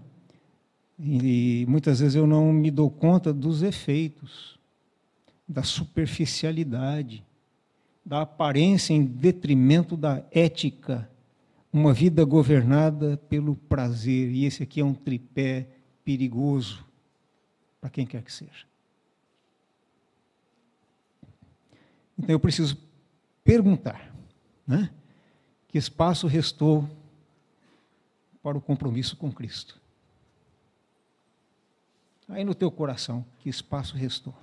E, 0.99 1.65
muitas 1.67 1.99
vezes 1.99 2.15
eu 2.15 2.25
não 2.25 2.51
me 2.51 2.71
dou 2.71 2.89
conta 2.89 3.31
dos 3.31 3.62
efeitos, 3.62 4.57
da 5.47 5.62
superficialidade, 5.63 7.23
da 8.03 8.21
aparência 8.21 8.93
em 8.93 9.05
detrimento 9.05 9.95
da 9.95 10.23
ética, 10.31 11.10
uma 11.71 11.93
vida 11.93 12.23
governada 12.25 13.17
pelo 13.29 13.55
prazer. 13.55 14.31
E 14.31 14.45
esse 14.45 14.63
aqui 14.63 14.79
é 14.79 14.86
um 14.86 14.93
tripé 14.93 15.67
perigoso 16.03 16.86
para 17.79 17.89
quem 17.89 18.05
quer 18.05 18.23
que 18.23 18.31
seja. 18.33 18.65
Então 22.17 22.33
eu 22.33 22.39
preciso 22.39 22.77
perguntar, 23.43 24.13
né? 24.65 24.89
Espaço 25.77 26.27
restou 26.27 26.87
para 28.41 28.57
o 28.57 28.61
compromisso 28.61 29.15
com 29.15 29.31
Cristo? 29.31 29.79
Aí 32.29 32.43
no 32.43 32.53
teu 32.53 32.69
coração, 32.69 33.25
que 33.39 33.49
espaço 33.49 33.95
restou? 33.95 34.33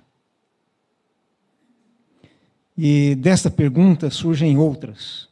E 2.77 3.15
desta 3.15 3.49
pergunta 3.49 4.09
surgem 4.09 4.57
outras. 4.57 5.29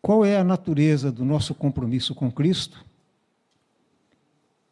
Qual 0.00 0.24
é 0.24 0.36
a 0.36 0.44
natureza 0.44 1.10
do 1.10 1.24
nosso 1.24 1.54
compromisso 1.54 2.14
com 2.14 2.30
Cristo? 2.30 2.84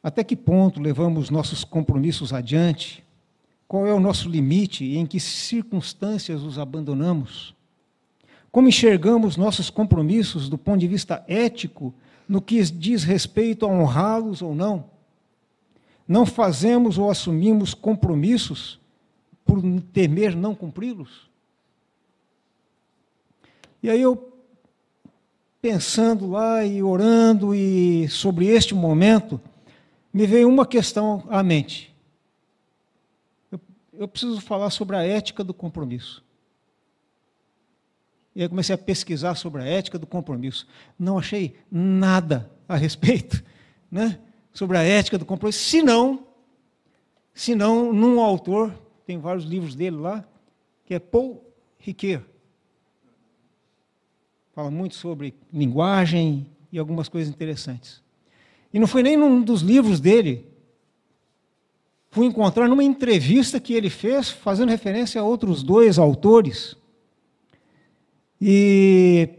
Até 0.03 0.23
que 0.23 0.37
ponto 0.37 0.81
levamos 0.81 1.31
nossos 1.31 1.65
compromissos 1.65 2.33
adiante? 2.33 3.03
Qual 3.67 3.87
é 3.87 3.93
o 3.93 3.99
nosso 3.99 4.29
limite 4.29 4.85
em 4.97 5.05
que 5.05 5.19
circunstâncias 5.19 6.43
os 6.43 6.59
abandonamos? 6.59 7.55
Como 8.55 8.69
enxergamos 8.69 9.37
nossos 9.37 9.69
compromissos 9.69 10.49
do 10.49 10.57
ponto 10.57 10.79
de 10.79 10.87
vista 10.87 11.25
ético 11.27 11.93
no 12.29 12.41
que 12.41 12.63
diz 12.63 13.03
respeito 13.03 13.67
a 13.67 13.69
honrá-los 13.69 14.43
ou 14.43 14.55
não? 14.55 14.85
Não 16.07 16.25
fazemos 16.25 16.97
ou 16.97 17.11
assumimos 17.11 17.75
compromissos 17.75 18.79
por 19.45 19.61
temer 19.93 20.37
não 20.37 20.55
cumpri-los? 20.55 21.29
E 23.83 23.91
aí 23.91 24.01
eu 24.01 24.33
pensando 25.61 26.31
lá 26.31 26.65
e 26.65 26.81
orando 26.81 27.57
e 27.57 28.09
sobre 28.09 28.47
este 28.47 28.73
momento, 28.73 29.41
me 30.13 30.29
veio 30.29 30.49
uma 30.49 30.65
questão 30.65 31.25
à 31.29 31.43
mente. 31.43 31.93
Eu, 33.51 33.61
eu 33.95 34.07
preciso 34.07 34.41
falar 34.41 34.71
sobre 34.71 34.95
a 34.95 35.03
ética 35.03 35.43
do 35.43 35.53
compromisso. 35.53 36.24
E 38.35 38.43
aí 38.43 38.49
comecei 38.49 38.75
a 38.75 38.79
pesquisar 38.79 39.35
sobre 39.37 39.63
a 39.63 39.65
ética 39.65 39.99
do 39.99 40.07
compromisso. 40.07 40.67
Não 40.99 41.19
achei 41.19 41.57
nada 41.71 42.51
a 42.69 42.77
respeito, 42.77 43.43
né? 43.91 44.19
Sobre 44.53 44.77
a 44.77 44.83
ética 44.83 45.19
do 45.19 45.25
compromisso, 45.25 45.59
se 45.59 45.83
não, 45.83 46.27
se 47.33 47.55
não 47.55 47.93
num 47.93 48.21
autor, 48.21 48.73
tem 49.07 49.19
vários 49.19 49.45
livros 49.45 49.75
dele 49.75 49.97
lá, 49.97 50.25
que 50.85 50.95
é 50.95 50.99
Paul 50.99 51.45
Ricoeur. 51.79 52.23
Fala 54.53 54.71
muito 54.71 54.95
sobre 54.95 55.35
linguagem 55.53 56.47
e 56.71 56.79
algumas 56.79 57.09
coisas 57.09 57.33
interessantes. 57.33 58.03
E 58.73 58.79
não 58.79 58.87
foi 58.87 59.03
nem 59.03 59.17
num 59.17 59.43
dos 59.43 59.63
livros 59.63 60.01
dele. 60.01 60.49
Fui 62.11 62.27
encontrar 62.27 62.69
numa 62.69 62.85
entrevista 62.85 63.59
que 63.59 63.75
ele 63.75 63.91
fez, 63.91 64.31
fazendo 64.31 64.69
referência 64.69 65.21
a 65.21 65.25
outros 65.25 65.63
dois 65.63 65.99
autores. 65.99 66.77
E, 68.47 69.39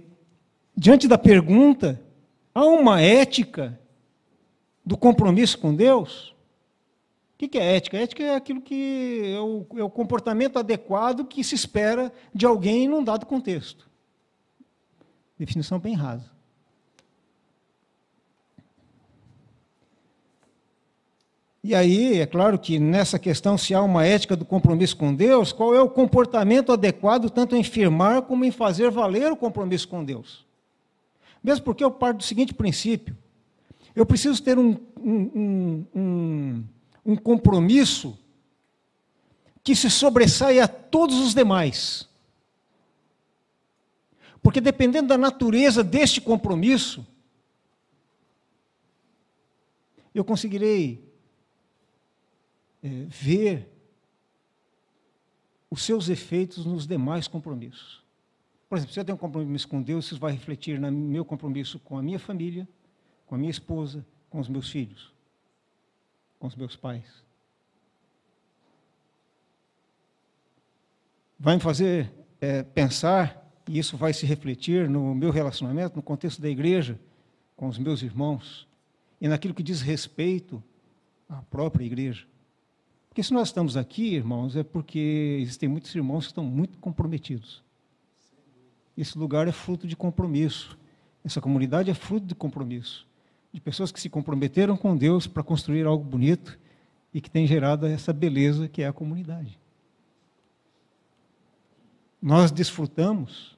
diante 0.76 1.08
da 1.08 1.16
pergunta, 1.16 2.02
há 2.56 2.66
uma 2.66 3.00
ética 3.00 3.80
do 4.84 4.98
compromisso 4.98 5.60
com 5.60 5.76
Deus? 5.76 6.34
O 7.36 7.48
que 7.48 7.56
é 7.56 7.76
ética? 7.76 7.98
Ética 8.00 8.24
é 8.24 8.34
aquilo 8.34 8.60
que 8.60 9.32
é 9.36 9.40
o, 9.40 9.64
é 9.78 9.84
o 9.84 9.92
comportamento 9.92 10.58
adequado 10.58 11.24
que 11.24 11.44
se 11.44 11.54
espera 11.54 12.12
de 12.34 12.48
alguém 12.48 12.88
num 12.88 13.04
dado 13.04 13.28
contexto. 13.28 13.88
Definição 15.38 15.78
bem 15.78 15.94
rasa. 15.94 16.32
E 21.68 21.74
aí, 21.74 22.20
é 22.20 22.28
claro 22.28 22.60
que 22.60 22.78
nessa 22.78 23.18
questão, 23.18 23.58
se 23.58 23.74
há 23.74 23.82
uma 23.82 24.06
ética 24.06 24.36
do 24.36 24.46
compromisso 24.46 24.96
com 24.96 25.16
Deus, 25.16 25.52
qual 25.52 25.74
é 25.74 25.82
o 25.82 25.90
comportamento 25.90 26.72
adequado 26.72 27.28
tanto 27.28 27.56
em 27.56 27.64
firmar 27.64 28.22
como 28.22 28.46
em 28.46 28.52
fazer 28.52 28.92
valer 28.92 29.32
o 29.32 29.36
compromisso 29.36 29.88
com 29.88 30.06
Deus? 30.06 30.46
Mesmo 31.44 31.66
porque 31.66 31.84
eu 31.84 31.90
parto 31.90 32.18
do 32.18 32.24
seguinte 32.24 32.54
princípio: 32.54 33.18
eu 33.96 34.06
preciso 34.06 34.44
ter 34.44 34.60
um, 34.60 34.78
um, 34.96 35.86
um, 35.96 36.64
um 37.04 37.16
compromisso 37.16 38.16
que 39.64 39.76
se 39.76 39.90
sobressaia 39.90 40.66
a 40.66 40.68
todos 40.68 41.18
os 41.18 41.34
demais. 41.34 42.08
Porque 44.44 44.62
dependendo 44.62 45.08
da 45.08 45.18
natureza 45.18 45.84
deste 45.84 46.22
compromisso, 46.22 47.04
eu 50.14 50.24
conseguirei 50.24 51.04
é, 52.86 53.06
ver 53.08 53.68
os 55.72 55.82
seus 55.82 56.08
efeitos 56.08 56.68
nos 56.68 56.86
demais 56.86 57.28
compromissos. 57.28 58.04
Por 58.70 58.78
exemplo, 58.78 58.94
se 58.94 59.00
eu 59.00 59.06
tenho 59.06 59.16
um 59.16 59.20
compromisso 59.20 59.68
com 59.68 59.82
Deus, 59.82 60.06
isso 60.06 60.20
vai 60.20 60.32
refletir 60.32 60.80
no 60.80 60.92
meu 60.92 61.26
compromisso 61.26 61.80
com 61.80 61.98
a 61.98 62.04
minha 62.04 62.20
família, 62.20 62.68
com 63.26 63.34
a 63.34 63.38
minha 63.40 63.50
esposa, 63.50 64.06
com 64.30 64.40
os 64.40 64.48
meus 64.48 64.70
filhos, 64.70 65.12
com 66.38 66.46
os 66.46 66.56
meus 66.56 66.76
pais. 66.76 67.24
Vai 71.40 71.56
me 71.56 71.62
fazer 71.62 72.14
é, 72.40 72.62
pensar, 72.62 73.52
e 73.68 73.80
isso 73.80 73.98
vai 73.98 74.14
se 74.14 74.28
refletir 74.28 74.88
no 74.88 75.16
meu 75.16 75.32
relacionamento, 75.32 75.96
no 75.96 76.04
contexto 76.04 76.40
da 76.40 76.50
igreja, 76.50 77.00
com 77.56 77.68
os 77.68 77.80
meus 77.80 78.04
irmãos, 78.04 78.68
e 79.20 79.28
naquilo 79.28 79.56
que 79.56 79.64
diz 79.64 79.82
respeito 79.82 80.64
à 81.28 81.42
própria 81.42 81.84
igreja. 81.84 82.28
Porque 83.16 83.24
se 83.24 83.34
nós 83.34 83.48
estamos 83.48 83.78
aqui, 83.78 84.14
irmãos, 84.14 84.58
é 84.58 84.64
porque 84.64 85.38
existem 85.40 85.70
muitos 85.70 85.96
irmãos 85.96 86.26
que 86.26 86.32
estão 86.32 86.44
muito 86.44 86.78
comprometidos. 86.80 87.64
Esse 88.98 89.18
lugar 89.18 89.48
é 89.48 89.54
fruto 89.54 89.88
de 89.88 89.96
compromisso. 89.96 90.78
Essa 91.24 91.40
comunidade 91.40 91.90
é 91.90 91.94
fruto 91.94 92.26
de 92.26 92.36
compromisso. 92.36 93.08
De 93.54 93.62
pessoas 93.62 93.90
que 93.90 94.02
se 94.02 94.10
comprometeram 94.10 94.76
com 94.76 94.98
Deus 94.98 95.28
para 95.28 95.42
construir 95.44 95.86
algo 95.86 96.04
bonito 96.04 96.60
e 97.14 97.22
que 97.22 97.32
tem 97.32 97.48
gerado 97.48 97.86
essa 97.86 98.12
beleza 98.12 98.68
que 98.68 98.82
é 98.82 98.88
a 98.88 98.92
comunidade. 98.92 99.58
Nós 102.22 102.52
desfrutamos 102.52 103.58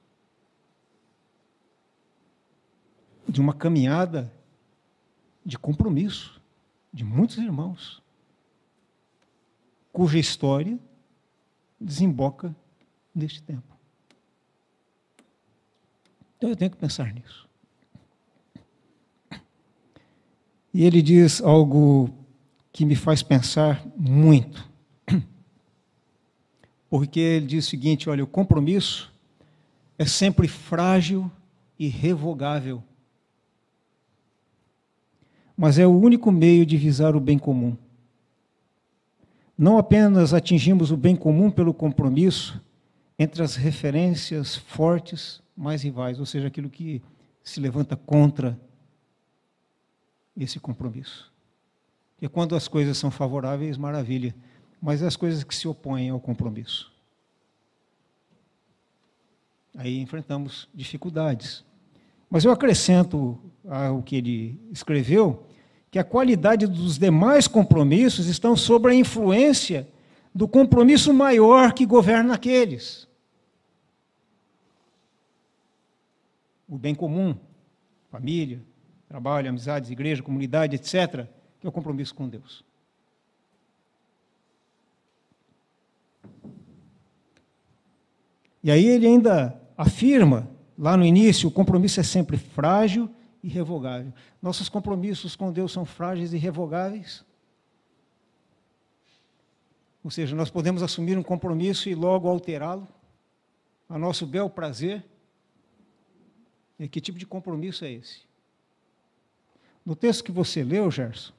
de 3.27 3.41
uma 3.41 3.55
caminhada 3.55 4.31
de 5.43 5.57
compromisso 5.57 6.39
de 6.93 7.03
muitos 7.03 7.39
irmãos 7.39 8.05
cuja 9.97 10.19
história 10.19 10.77
desemboca 11.81 12.55
neste 13.15 13.41
tempo. 13.41 13.75
Então 16.37 16.51
eu 16.51 16.55
tenho 16.55 16.69
que 16.69 16.77
pensar 16.77 17.11
nisso. 17.11 17.49
E 20.71 20.83
ele 20.83 21.01
diz 21.01 21.41
algo 21.41 22.13
que 22.71 22.85
me 22.85 22.95
faz 22.95 23.23
pensar 23.23 23.83
muito. 23.97 24.69
Porque 26.91 27.19
ele 27.19 27.47
diz 27.47 27.65
o 27.65 27.69
seguinte: 27.71 28.07
olha, 28.07 28.23
o 28.23 28.27
compromisso 28.27 29.11
é 29.97 30.05
sempre 30.05 30.47
frágil 30.47 31.31
e 31.79 31.87
revogável. 31.87 32.83
Mas 35.57 35.79
é 35.79 35.87
o 35.87 35.99
único 35.99 36.31
meio 36.31 36.67
de 36.67 36.77
visar 36.77 37.15
o 37.15 37.19
bem 37.19 37.39
comum. 37.39 37.75
Não 39.57 39.77
apenas 39.77 40.33
atingimos 40.33 40.91
o 40.91 40.97
bem 40.97 41.15
comum 41.15 41.49
pelo 41.49 41.73
compromisso 41.73 42.61
entre 43.17 43.41
as 43.41 43.55
referências 43.55 44.55
fortes 44.55 45.41
mais 45.55 45.81
rivais, 45.81 46.19
ou 46.19 46.25
seja, 46.25 46.47
aquilo 46.47 46.69
que 46.69 47.01
se 47.43 47.59
levanta 47.59 47.95
contra 47.95 48.59
esse 50.35 50.59
compromisso. 50.59 51.31
Porque 52.15 52.29
quando 52.29 52.55
as 52.55 52.67
coisas 52.67 52.97
são 52.97 53.09
favoráveis, 53.09 53.77
maravilha, 53.77 54.35
mas 54.79 55.01
as 55.01 55.15
coisas 55.15 55.43
que 55.43 55.55
se 55.55 55.67
opõem 55.67 56.09
ao 56.09 56.19
compromisso. 56.19 56.91
Aí 59.75 59.99
enfrentamos 59.99 60.67
dificuldades. 60.73 61.63
Mas 62.29 62.43
eu 62.43 62.51
acrescento 62.51 63.39
ao 63.67 64.03
que 64.03 64.15
ele 64.15 64.59
escreveu 64.71 65.45
que 65.97 66.01
a 66.01 66.03
qualidade 66.03 66.67
dos 66.67 66.99
demais 66.99 67.47
compromissos 67.47 68.27
estão 68.27 68.55
sob 68.55 68.87
a 68.87 68.93
influência 68.93 69.87
do 70.31 70.47
compromisso 70.47 71.11
maior 71.11 71.73
que 71.73 71.87
governa 71.87 72.35
aqueles. 72.35 73.07
O 76.69 76.77
bem 76.77 76.93
comum, 76.93 77.35
família, 78.11 78.61
trabalho, 79.09 79.49
amizades, 79.49 79.89
igreja, 79.89 80.21
comunidade, 80.21 80.75
etc., 80.75 81.25
que 81.59 81.65
é 81.65 81.67
o 81.67 81.71
compromisso 81.71 82.13
com 82.13 82.29
Deus. 82.29 82.63
E 88.63 88.69
aí 88.69 88.85
ele 88.85 89.07
ainda 89.07 89.59
afirma, 89.75 90.47
lá 90.77 90.95
no 90.95 91.03
início, 91.03 91.49
o 91.49 91.51
compromisso 91.51 91.99
é 91.99 92.03
sempre 92.03 92.37
frágil 92.37 93.09
irrevogável. 93.43 94.13
Nossos 94.41 94.69
compromissos 94.69 95.35
com 95.35 95.51
Deus 95.51 95.71
são 95.71 95.85
frágeis 95.85 96.33
e 96.33 96.35
irrevogáveis. 96.35 97.25
Ou 100.03 100.11
seja, 100.11 100.35
nós 100.35 100.49
podemos 100.49 100.81
assumir 100.81 101.17
um 101.17 101.23
compromisso 101.23 101.89
e 101.89 101.95
logo 101.95 102.27
alterá-lo, 102.27 102.87
a 103.89 103.97
nosso 103.97 104.25
bel 104.25 104.49
prazer. 104.49 105.03
E 106.79 106.87
que 106.87 107.01
tipo 107.01 107.17
de 107.17 107.25
compromisso 107.25 107.83
é 107.83 107.91
esse? 107.91 108.21
No 109.85 109.95
texto 109.95 110.23
que 110.23 110.31
você 110.31 110.63
leu, 110.63 110.89
Gerson, 110.91 111.33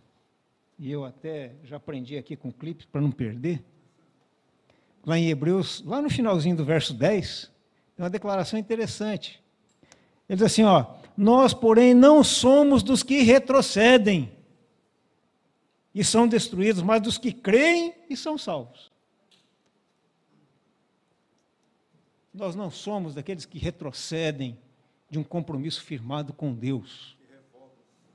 e 0.78 0.90
eu 0.90 1.04
até 1.04 1.54
já 1.64 1.76
aprendi 1.76 2.16
aqui 2.16 2.36
com 2.36 2.52
clipes 2.52 2.86
para 2.86 3.00
não 3.00 3.10
perder, 3.10 3.62
lá 5.04 5.18
em 5.18 5.28
Hebreus, 5.28 5.82
lá 5.84 6.02
no 6.02 6.10
finalzinho 6.10 6.56
do 6.56 6.64
verso 6.64 6.92
10, 6.92 7.50
tem 7.96 8.04
uma 8.04 8.10
declaração 8.10 8.58
interessante. 8.58 9.42
Ele 10.28 10.36
diz 10.36 10.42
assim: 10.42 10.64
ó, 10.64 10.97
nós, 11.20 11.52
porém, 11.52 11.94
não 11.94 12.22
somos 12.22 12.80
dos 12.80 13.02
que 13.02 13.22
retrocedem 13.22 14.30
e 15.92 16.04
são 16.04 16.28
destruídos, 16.28 16.80
mas 16.80 17.02
dos 17.02 17.18
que 17.18 17.32
creem 17.32 17.92
e 18.08 18.16
são 18.16 18.38
salvos. 18.38 18.92
Nós 22.32 22.54
não 22.54 22.70
somos 22.70 23.16
daqueles 23.16 23.44
que 23.44 23.58
retrocedem 23.58 24.56
de 25.10 25.18
um 25.18 25.24
compromisso 25.24 25.82
firmado 25.82 26.32
com 26.32 26.54
Deus. 26.54 27.16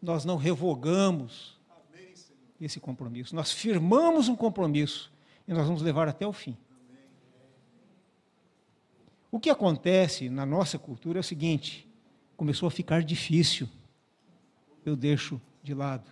Nós 0.02 0.24
não 0.24 0.38
revogamos 0.38 1.60
esse 2.62 2.80
compromisso. 2.80 3.36
Nós 3.36 3.52
firmamos 3.52 4.30
um 4.30 4.36
compromisso 4.38 5.12
e 5.46 5.54
nós 5.54 5.68
vamos 5.68 5.82
levar 5.82 6.08
até 6.08 6.26
o 6.26 6.32
fim. 6.32 6.58
O 9.30 9.42
que 9.42 9.50
acontece 9.50 10.30
na 10.30 10.46
nossa 10.46 10.80
cultura 10.80 11.20
é 11.20 11.22
o 11.22 11.24
seguinte: 11.24 11.86
começou 12.36 12.68
a 12.68 12.72
ficar 12.72 13.04
difícil, 13.04 13.68
eu 14.86 14.96
deixo 14.96 15.40
de 15.62 15.74
lado. 15.74 16.10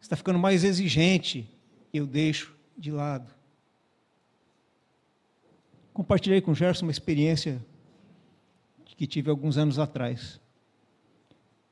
Está 0.00 0.16
ficando 0.16 0.38
mais 0.38 0.64
exigente, 0.64 1.48
eu 1.92 2.06
deixo 2.06 2.54
de 2.76 2.90
lado. 2.90 3.32
Compartilhei 5.92 6.40
com 6.40 6.52
o 6.52 6.54
Gerson 6.54 6.86
uma 6.86 6.92
experiência 6.92 7.64
que 8.96 9.06
tive 9.06 9.30
alguns 9.30 9.58
anos 9.58 9.78
atrás. 9.78 10.40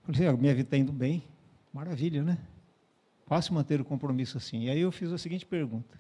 Falei, 0.03 0.27
assim, 0.27 0.37
minha 0.37 0.55
vida 0.55 0.67
está 0.67 0.77
indo 0.77 0.93
bem, 0.93 1.23
maravilha, 1.73 2.23
né? 2.23 2.39
Fácil 3.27 3.55
manter 3.55 3.81
o 3.81 3.85
compromisso 3.85 4.37
assim. 4.37 4.65
E 4.65 4.71
aí 4.71 4.81
eu 4.81 4.91
fiz 4.91 5.13
a 5.13 5.19
seguinte 5.19 5.47
pergunta. 5.47 5.99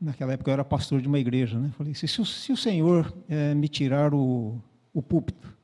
Naquela 0.00 0.34
época 0.34 0.50
eu 0.50 0.54
era 0.54 0.64
pastor 0.64 1.00
de 1.00 1.08
uma 1.08 1.18
igreja, 1.18 1.58
né? 1.58 1.72
Falei, 1.76 1.94
se, 1.94 2.06
se, 2.06 2.20
o, 2.20 2.24
se 2.24 2.52
o 2.52 2.56
Senhor 2.56 3.12
é, 3.28 3.54
me 3.54 3.68
tirar 3.68 4.12
o, 4.12 4.60
o 4.92 5.02
púlpito, 5.02 5.56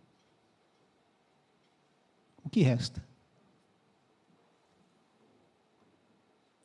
o 2.43 2.49
que 2.49 2.63
resta? 2.63 3.03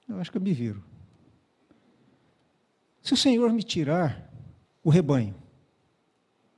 Eu 0.08 0.19
acho 0.19 0.32
que 0.32 0.38
eu 0.38 0.41
me 0.41 0.53
viro. 0.53 0.84
Se 3.01 3.13
o 3.13 3.17
Senhor 3.17 3.51
me 3.51 3.63
tirar 3.63 4.32
o 4.84 4.89
rebanho, 4.89 5.36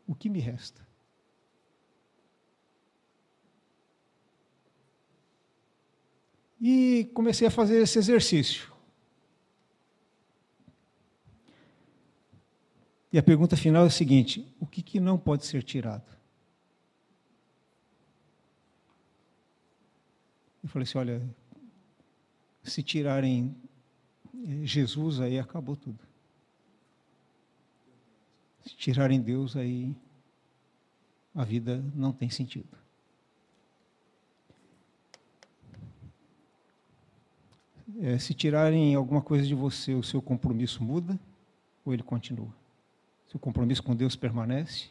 o 0.07 0.13
que 0.13 0.29
me 0.29 0.39
resta? 0.39 0.87
E 6.61 7.09
comecei 7.13 7.47
a 7.47 7.51
fazer 7.51 7.81
esse 7.81 7.97
exercício. 7.97 8.78
E 13.11 13.17
a 13.17 13.23
pergunta 13.23 13.57
final 13.57 13.83
é 13.83 13.87
a 13.87 13.91
seguinte: 13.91 14.45
o 14.59 14.65
que, 14.65 14.81
que 14.81 14.99
não 14.99 15.17
pode 15.17 15.45
ser 15.45 15.63
tirado? 15.63 16.05
Eu 20.63 20.69
falei 20.69 20.83
assim: 20.83 20.97
olha, 20.97 21.35
se 22.63 22.83
tirarem 22.83 23.55
eh, 24.33 24.65
Jesus, 24.65 25.19
aí 25.19 25.39
acabou 25.39 25.75
tudo. 25.75 25.99
Se 28.63 28.75
tirarem 28.75 29.19
Deus, 29.19 29.55
aí 29.55 29.95
a 31.33 31.43
vida 31.43 31.83
não 31.95 32.11
tem 32.11 32.29
sentido. 32.29 32.77
É, 38.01 38.19
se 38.19 38.33
tirarem 38.33 38.93
alguma 38.93 39.21
coisa 39.21 39.47
de 39.47 39.55
você, 39.55 39.95
o 39.95 40.03
seu 40.03 40.21
compromisso 40.21 40.83
muda 40.83 41.19
ou 41.83 41.91
ele 41.91 42.03
continua? 42.03 42.58
Seu 43.29 43.39
compromisso 43.39 43.83
com 43.83 43.95
Deus 43.95 44.15
permanece? 44.15 44.89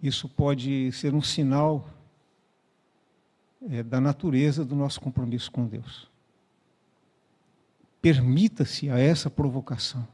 Isso 0.00 0.28
pode 0.28 0.90
ser 0.92 1.12
um 1.14 1.20
sinal 1.20 1.90
é, 3.68 3.82
da 3.82 4.00
natureza 4.00 4.64
do 4.64 4.74
nosso 4.74 5.00
compromisso 5.00 5.50
com 5.50 5.66
Deus. 5.66 6.08
Permita-se 8.00 8.88
a 8.88 8.98
essa 8.98 9.28
provocação. 9.28 10.08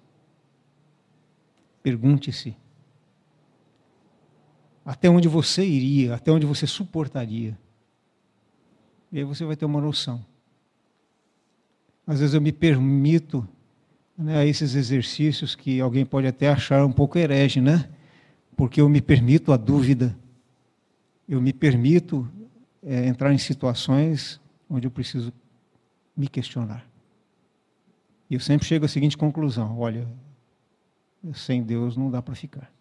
Pergunte-se: 1.82 2.56
até 4.84 5.08
onde 5.08 5.28
você 5.28 5.64
iria, 5.64 6.14
até 6.14 6.32
onde 6.32 6.46
você 6.46 6.66
suportaria? 6.66 7.56
E 9.12 9.18
aí 9.18 9.24
você 9.24 9.44
vai 9.44 9.54
ter 9.54 9.64
uma 9.64 9.80
noção. 9.80 10.24
Às 12.06 12.20
vezes 12.20 12.34
eu 12.34 12.40
me 12.40 12.52
permito 12.52 13.46
né, 14.16 14.38
a 14.38 14.46
esses 14.46 14.74
exercícios 14.74 15.54
que 15.54 15.80
alguém 15.80 16.06
pode 16.06 16.26
até 16.26 16.48
achar 16.48 16.84
um 16.84 16.92
pouco 16.92 17.18
herege, 17.18 17.60
né? 17.60 17.88
Porque 18.56 18.80
eu 18.80 18.88
me 18.88 19.02
permito 19.02 19.52
a 19.52 19.56
dúvida, 19.56 20.16
eu 21.28 21.40
me 21.42 21.52
permito 21.52 22.26
é, 22.82 23.06
entrar 23.06 23.32
em 23.32 23.38
situações 23.38 24.40
onde 24.70 24.86
eu 24.86 24.90
preciso 24.90 25.32
me 26.16 26.28
questionar. 26.28 26.86
E 28.30 28.34
eu 28.34 28.40
sempre 28.40 28.66
chego 28.66 28.84
à 28.84 28.88
seguinte 28.88 29.16
conclusão: 29.16 29.78
olha, 29.78 30.08
sem 31.34 31.62
Deus 31.62 31.96
não 31.96 32.10
dá 32.10 32.22
para 32.22 32.34
ficar. 32.34 32.72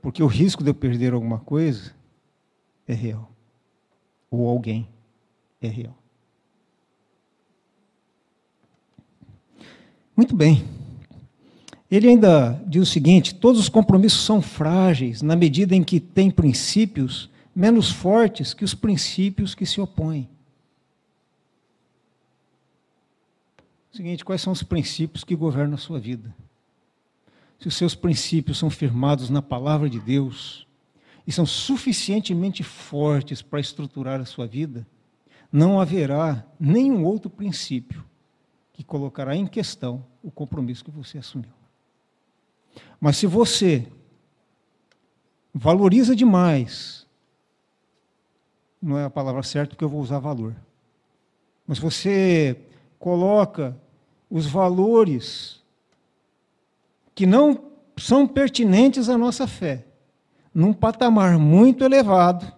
Porque 0.00 0.22
o 0.22 0.26
risco 0.26 0.64
de 0.64 0.70
eu 0.70 0.74
perder 0.74 1.12
alguma 1.12 1.38
coisa 1.38 1.92
é 2.86 2.94
real. 2.94 3.30
Ou 4.30 4.48
alguém 4.48 4.88
é 5.60 5.68
real. 5.68 5.99
Muito 10.20 10.36
bem. 10.36 10.62
Ele 11.90 12.06
ainda 12.06 12.62
diz 12.66 12.82
o 12.82 12.92
seguinte: 12.92 13.34
todos 13.34 13.58
os 13.58 13.70
compromissos 13.70 14.20
são 14.20 14.42
frágeis 14.42 15.22
na 15.22 15.34
medida 15.34 15.74
em 15.74 15.82
que 15.82 15.98
têm 15.98 16.30
princípios 16.30 17.30
menos 17.56 17.90
fortes 17.90 18.52
que 18.52 18.62
os 18.62 18.74
princípios 18.74 19.54
que 19.54 19.64
se 19.64 19.80
opõem. 19.80 20.28
seguinte: 23.90 24.22
quais 24.22 24.42
são 24.42 24.52
os 24.52 24.62
princípios 24.62 25.24
que 25.24 25.34
governam 25.34 25.76
a 25.76 25.78
sua 25.78 25.98
vida? 25.98 26.36
Se 27.58 27.68
os 27.68 27.74
seus 27.74 27.94
princípios 27.94 28.58
são 28.58 28.68
firmados 28.68 29.30
na 29.30 29.40
palavra 29.40 29.88
de 29.88 29.98
Deus 29.98 30.66
e 31.26 31.32
são 31.32 31.46
suficientemente 31.46 32.62
fortes 32.62 33.40
para 33.40 33.58
estruturar 33.58 34.20
a 34.20 34.26
sua 34.26 34.46
vida, 34.46 34.86
não 35.50 35.80
haverá 35.80 36.44
nenhum 36.60 37.06
outro 37.06 37.30
princípio 37.30 38.04
que 38.80 38.84
colocará 38.84 39.36
em 39.36 39.46
questão 39.46 40.02
o 40.22 40.30
compromisso 40.30 40.82
que 40.82 40.90
você 40.90 41.18
assumiu. 41.18 41.52
Mas 42.98 43.18
se 43.18 43.26
você 43.26 43.86
valoriza 45.52 46.16
demais, 46.16 47.06
não 48.80 48.96
é 48.96 49.04
a 49.04 49.10
palavra 49.10 49.42
certa 49.42 49.74
porque 49.74 49.84
eu 49.84 49.88
vou 49.90 50.00
usar 50.00 50.18
valor, 50.18 50.56
mas 51.66 51.78
você 51.78 52.58
coloca 52.98 53.78
os 54.30 54.46
valores 54.46 55.62
que 57.14 57.26
não 57.26 57.72
são 57.98 58.26
pertinentes 58.26 59.10
à 59.10 59.18
nossa 59.18 59.46
fé 59.46 59.84
num 60.54 60.72
patamar 60.72 61.38
muito 61.38 61.84
elevado, 61.84 62.50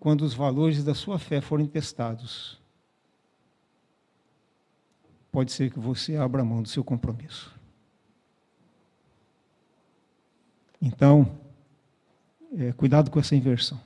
quando 0.00 0.22
os 0.22 0.32
valores 0.32 0.82
da 0.82 0.94
sua 0.94 1.18
fé 1.18 1.42
forem 1.42 1.66
testados, 1.66 2.63
pode 5.34 5.50
ser 5.50 5.68
que 5.68 5.80
você 5.80 6.14
abra 6.14 6.44
mão 6.44 6.62
do 6.62 6.68
seu 6.68 6.84
compromisso. 6.84 7.52
Então, 10.80 11.28
é, 12.56 12.70
cuidado 12.70 13.10
com 13.10 13.18
essa 13.18 13.34
inversão. 13.34 13.80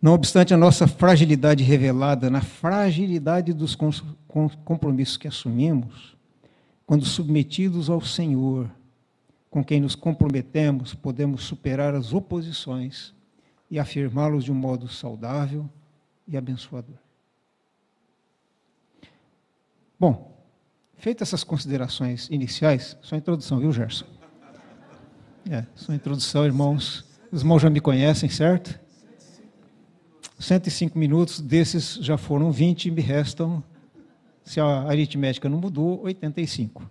Não 0.00 0.12
obstante 0.12 0.52
a 0.52 0.58
nossa 0.58 0.86
fragilidade 0.86 1.64
revelada 1.64 2.28
na 2.28 2.42
fragilidade 2.42 3.54
dos 3.54 3.74
compromissos 4.62 5.16
que 5.16 5.26
assumimos, 5.26 6.14
quando 6.84 7.06
submetidos 7.06 7.88
ao 7.88 8.02
Senhor, 8.02 8.70
com 9.48 9.64
quem 9.64 9.80
nos 9.80 9.94
comprometemos, 9.94 10.92
podemos 10.92 11.44
superar 11.44 11.94
as 11.94 12.12
oposições 12.12 13.14
e 13.70 13.78
afirmá-los 13.78 14.44
de 14.44 14.52
um 14.52 14.54
modo 14.54 14.86
saudável 14.86 15.66
e 16.28 16.36
abençoador. 16.36 17.05
Bom, 19.98 20.36
feitas 20.98 21.28
essas 21.28 21.42
considerações 21.42 22.28
iniciais, 22.30 22.96
só 23.00 23.16
introdução, 23.16 23.58
viu, 23.58 23.72
Gerson? 23.72 24.04
É, 25.50 25.64
só 25.74 25.92
introdução, 25.94 26.44
irmãos. 26.44 27.04
Os 27.32 27.40
irmãos 27.40 27.60
já 27.60 27.70
me 27.70 27.80
conhecem, 27.80 28.28
certo? 28.28 28.78
105 30.38 30.98
minutos, 30.98 31.40
desses 31.40 31.94
já 31.94 32.18
foram 32.18 32.52
20, 32.52 32.90
me 32.90 33.00
restam, 33.00 33.64
se 34.44 34.60
a 34.60 34.82
aritmética 34.82 35.48
não 35.48 35.58
mudou, 35.58 36.02
85. 36.02 36.90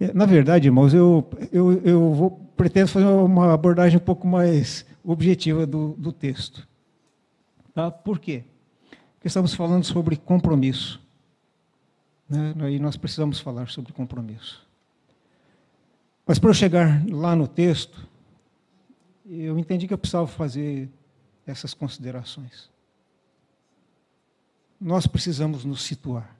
É, 0.00 0.12
na 0.14 0.24
verdade, 0.24 0.68
irmãos, 0.68 0.94
eu, 0.94 1.28
eu, 1.52 1.82
eu 1.82 2.14
vou, 2.14 2.30
pretendo 2.56 2.88
fazer 2.88 3.06
uma 3.06 3.52
abordagem 3.52 3.98
um 3.98 4.04
pouco 4.04 4.26
mais 4.26 4.86
objetiva 5.04 5.66
do, 5.66 5.94
do 5.98 6.12
texto. 6.12 6.66
Tá? 7.74 7.90
Por 7.90 8.18
quê? 8.18 8.44
Estamos 9.28 9.52
falando 9.52 9.84
sobre 9.84 10.16
compromisso. 10.16 10.98
Né? 12.26 12.54
E 12.72 12.78
nós 12.78 12.96
precisamos 12.96 13.38
falar 13.38 13.68
sobre 13.68 13.92
compromisso. 13.92 14.66
Mas 16.26 16.38
para 16.38 16.48
eu 16.48 16.54
chegar 16.54 17.04
lá 17.10 17.36
no 17.36 17.46
texto, 17.46 18.08
eu 19.26 19.58
entendi 19.58 19.86
que 19.86 19.92
eu 19.92 19.98
precisava 19.98 20.26
fazer 20.26 20.88
essas 21.46 21.74
considerações. 21.74 22.70
Nós 24.80 25.06
precisamos 25.06 25.62
nos 25.62 25.82
situar. 25.82 26.34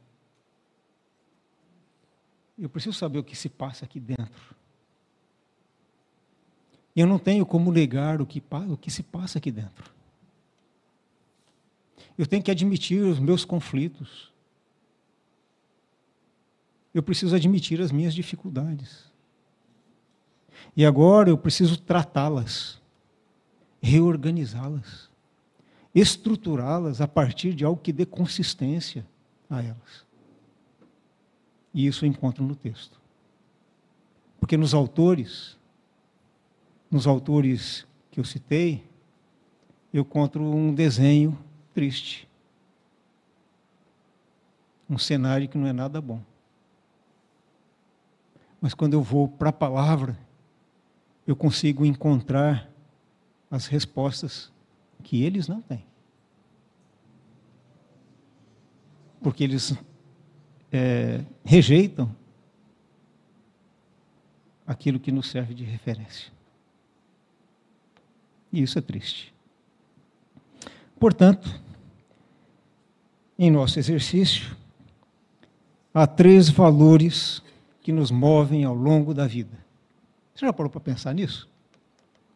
Eu 2.58 2.70
preciso 2.70 2.96
saber 2.96 3.18
o 3.18 3.24
que 3.24 3.36
se 3.36 3.50
passa 3.50 3.84
aqui 3.84 4.00
dentro. 4.00 4.56
E 6.96 7.00
eu 7.00 7.06
não 7.06 7.18
tenho 7.18 7.44
como 7.44 7.70
negar 7.70 8.22
o 8.22 8.26
que, 8.26 8.42
o 8.70 8.78
que 8.78 8.90
se 8.90 9.02
passa 9.02 9.36
aqui 9.36 9.52
dentro. 9.52 9.97
Eu 12.16 12.26
tenho 12.26 12.42
que 12.42 12.50
admitir 12.50 13.02
os 13.02 13.18
meus 13.18 13.44
conflitos. 13.44 14.32
Eu 16.92 17.02
preciso 17.02 17.34
admitir 17.34 17.80
as 17.80 17.92
minhas 17.92 18.14
dificuldades. 18.14 19.08
E 20.76 20.84
agora 20.84 21.30
eu 21.30 21.38
preciso 21.38 21.78
tratá-las, 21.78 22.80
reorganizá-las, 23.80 25.08
estruturá-las 25.94 27.00
a 27.00 27.08
partir 27.08 27.54
de 27.54 27.64
algo 27.64 27.80
que 27.80 27.92
dê 27.92 28.06
consistência 28.06 29.06
a 29.48 29.62
elas. 29.62 30.06
E 31.72 31.86
isso 31.86 32.04
eu 32.04 32.08
encontro 32.08 32.44
no 32.44 32.56
texto. 32.56 33.00
Porque 34.40 34.56
nos 34.56 34.74
autores, 34.74 35.56
nos 36.90 37.06
autores 37.06 37.86
que 38.10 38.18
eu 38.18 38.24
citei, 38.24 38.84
eu 39.92 40.02
encontro 40.02 40.42
um 40.42 40.74
desenho 40.74 41.38
triste. 41.78 42.28
Um 44.90 44.98
cenário 44.98 45.48
que 45.48 45.56
não 45.56 45.68
é 45.68 45.72
nada 45.72 46.00
bom. 46.00 46.20
Mas 48.60 48.74
quando 48.74 48.94
eu 48.94 49.00
vou 49.00 49.28
para 49.28 49.50
a 49.50 49.52
palavra, 49.52 50.18
eu 51.24 51.36
consigo 51.36 51.86
encontrar 51.86 52.68
as 53.48 53.66
respostas 53.66 54.52
que 55.04 55.22
eles 55.22 55.46
não 55.46 55.62
têm. 55.62 55.86
Porque 59.22 59.44
eles 59.44 59.72
é, 60.72 61.24
rejeitam 61.44 62.12
aquilo 64.66 64.98
que 64.98 65.12
nos 65.12 65.30
serve 65.30 65.54
de 65.54 65.62
referência. 65.62 66.32
E 68.52 68.62
isso 68.62 68.76
é 68.80 68.82
triste. 68.82 69.32
Portanto, 70.98 71.67
em 73.38 73.50
nosso 73.50 73.78
exercício, 73.78 74.56
há 75.94 76.06
três 76.06 76.48
valores 76.48 77.40
que 77.80 77.92
nos 77.92 78.10
movem 78.10 78.64
ao 78.64 78.74
longo 78.74 79.14
da 79.14 79.26
vida. 79.26 79.56
Você 80.34 80.44
já 80.44 80.52
parou 80.52 80.70
para 80.70 80.80
pensar 80.80 81.14
nisso? 81.14 81.48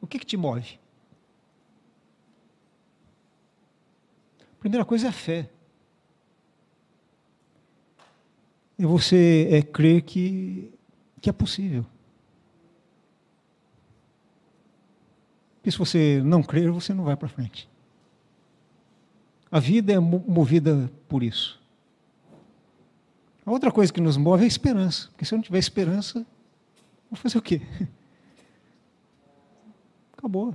O 0.01 0.07
que, 0.07 0.19
que 0.19 0.27
te 0.27 0.37
move? 0.37 0.79
A 4.41 4.61
primeira 4.61 4.85
coisa 4.85 5.07
é 5.07 5.09
a 5.09 5.13
fé. 5.13 5.51
E 8.79 8.87
você 8.87 9.49
é 9.51 9.63
crer 9.63 10.03
que, 10.03 10.73
que 11.21 11.29
é 11.29 11.33
possível. 11.33 11.85
Porque 15.57 15.71
se 15.71 15.79
você 15.79 16.21
não 16.25 16.43
crer, 16.43 16.71
você 16.71 16.93
não 16.93 17.05
vai 17.05 17.17
para 17.17 17.29
frente. 17.29 17.69
A 19.53 19.61
vida 19.61 19.93
é 19.93 19.99
movida 19.99 20.91
por 21.07 21.23
isso. 21.23 21.61
A 23.45 23.51
outra 23.51 23.71
coisa 23.71 23.93
que 23.93 24.01
nos 24.01 24.17
move 24.17 24.41
é 24.41 24.45
a 24.45 24.49
esperança. 24.49 25.09
Porque 25.09 25.27
se 25.27 25.35
eu 25.35 25.37
não 25.37 25.43
tiver 25.43 25.59
esperança, 25.59 26.25
vou 27.11 27.19
fazer 27.19 27.37
o 27.37 27.43
quê? 27.43 27.61
Acabou. 30.17 30.55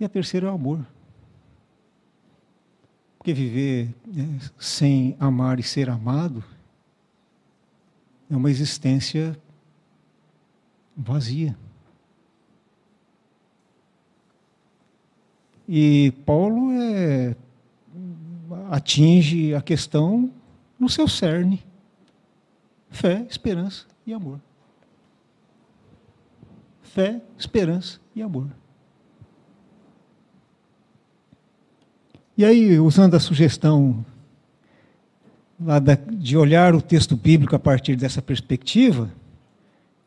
E 0.00 0.04
a 0.04 0.08
terceira 0.08 0.48
é 0.48 0.50
o 0.50 0.54
amor. 0.54 0.84
Porque 3.18 3.32
viver 3.32 3.94
né, 4.04 4.40
sem 4.58 5.16
amar 5.20 5.60
e 5.60 5.62
ser 5.62 5.88
amado 5.88 6.42
é 8.28 8.36
uma 8.36 8.50
existência 8.50 9.38
vazia. 10.96 11.56
E 15.68 16.12
Paulo 16.24 16.70
é, 16.72 17.34
atinge 18.70 19.54
a 19.54 19.60
questão 19.60 20.30
no 20.78 20.88
seu 20.88 21.08
cerne: 21.08 21.64
fé, 22.90 23.26
esperança 23.28 23.86
e 24.06 24.12
amor. 24.12 24.40
Fé, 26.82 27.20
esperança 27.36 28.00
e 28.14 28.22
amor. 28.22 28.48
E 32.38 32.44
aí, 32.44 32.78
usando 32.78 33.14
a 33.14 33.20
sugestão 33.20 34.04
de 36.12 36.36
olhar 36.36 36.74
o 36.74 36.82
texto 36.82 37.16
bíblico 37.16 37.56
a 37.56 37.58
partir 37.58 37.96
dessa 37.96 38.20
perspectiva, 38.20 39.10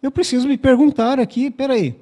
eu 0.02 0.12
preciso 0.12 0.48
me 0.48 0.58
perguntar 0.58 1.20
aqui, 1.20 1.50
peraí, 1.50 2.00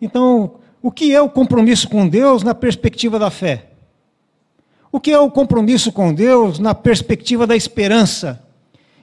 então, 0.00 0.56
o 0.84 0.92
que 0.92 1.14
é 1.14 1.22
o 1.22 1.30
compromisso 1.30 1.88
com 1.88 2.06
Deus 2.06 2.42
na 2.42 2.54
perspectiva 2.54 3.18
da 3.18 3.30
fé? 3.30 3.70
O 4.92 5.00
que 5.00 5.10
é 5.10 5.18
o 5.18 5.30
compromisso 5.30 5.90
com 5.90 6.12
Deus 6.12 6.58
na 6.58 6.74
perspectiva 6.74 7.46
da 7.46 7.56
esperança? 7.56 8.46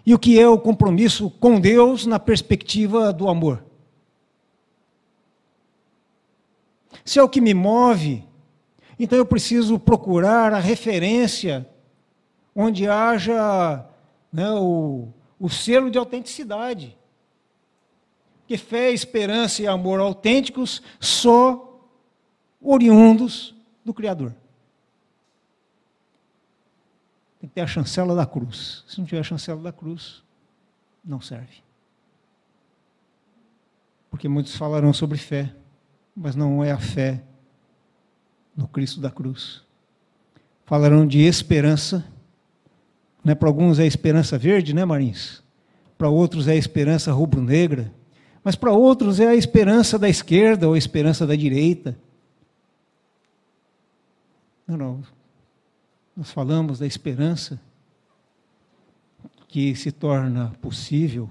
E 0.05 0.13
o 0.13 0.19
que 0.19 0.39
é 0.39 0.47
o 0.47 0.59
compromisso 0.59 1.31
com 1.31 1.59
Deus 1.59 2.05
na 2.05 2.19
perspectiva 2.19 3.11
do 3.11 3.27
amor? 3.27 3.63
Se 7.03 7.17
é 7.17 7.23
o 7.23 7.27
que 7.27 7.41
me 7.41 7.55
move, 7.55 8.23
então 8.99 9.17
eu 9.17 9.25
preciso 9.25 9.79
procurar 9.79 10.53
a 10.53 10.59
referência 10.59 11.67
onde 12.55 12.87
haja 12.87 13.83
né, 14.31 14.51
o, 14.51 15.07
o 15.39 15.49
selo 15.49 15.89
de 15.89 15.97
autenticidade. 15.97 16.95
Porque 18.41 18.55
fé, 18.55 18.91
esperança 18.91 19.63
e 19.63 19.67
amor 19.67 19.99
autênticos 19.99 20.83
só 20.99 21.69
oriundos 22.61 23.55
do 23.83 23.93
Criador. 23.93 24.33
Tem 27.39 27.49
que 27.49 27.55
ter 27.55 27.61
a 27.61 27.67
chancela 27.67 28.15
da 28.15 28.25
cruz. 28.25 28.83
Se 28.87 28.99
não 28.99 29.05
tiver 29.05 29.21
a 29.21 29.23
chancela 29.23 29.61
da 29.61 29.71
cruz, 29.71 30.23
não 31.03 31.19
serve. 31.19 31.63
Porque 34.11 34.27
muitos 34.27 34.55
falarão 34.55 34.93
sobre 34.93 35.17
fé, 35.17 35.51
mas 36.15 36.35
não 36.35 36.63
é 36.63 36.71
a 36.71 36.77
fé 36.77 37.23
no 38.55 38.67
Cristo 38.67 38.99
da 38.99 39.09
cruz. 39.09 39.63
Falarão 40.65 41.07
de 41.07 41.19
esperança. 41.19 42.05
Né? 43.23 43.33
Para 43.33 43.49
alguns 43.49 43.79
é 43.79 43.85
esperança 43.85 44.37
verde, 44.37 44.73
né, 44.73 44.85
Marins? 44.85 45.41
Para 45.97 46.09
outros 46.09 46.47
é 46.47 46.55
esperança 46.55 47.11
rubro-negra. 47.11 47.91
Mas 48.43 48.55
para 48.55 48.71
outros 48.71 49.19
é 49.19 49.27
a 49.27 49.35
esperança 49.35 49.97
da 49.97 50.09
esquerda 50.09 50.67
ou 50.67 50.73
a 50.73 50.77
esperança 50.77 51.25
da 51.25 51.35
direita. 51.35 51.97
Não, 54.71 54.77
não. 54.77 55.03
Nós 56.15 56.31
falamos 56.31 56.79
da 56.79 56.87
esperança 56.87 57.59
que 59.49 59.75
se 59.75 59.91
torna 59.91 60.51
possível 60.61 61.29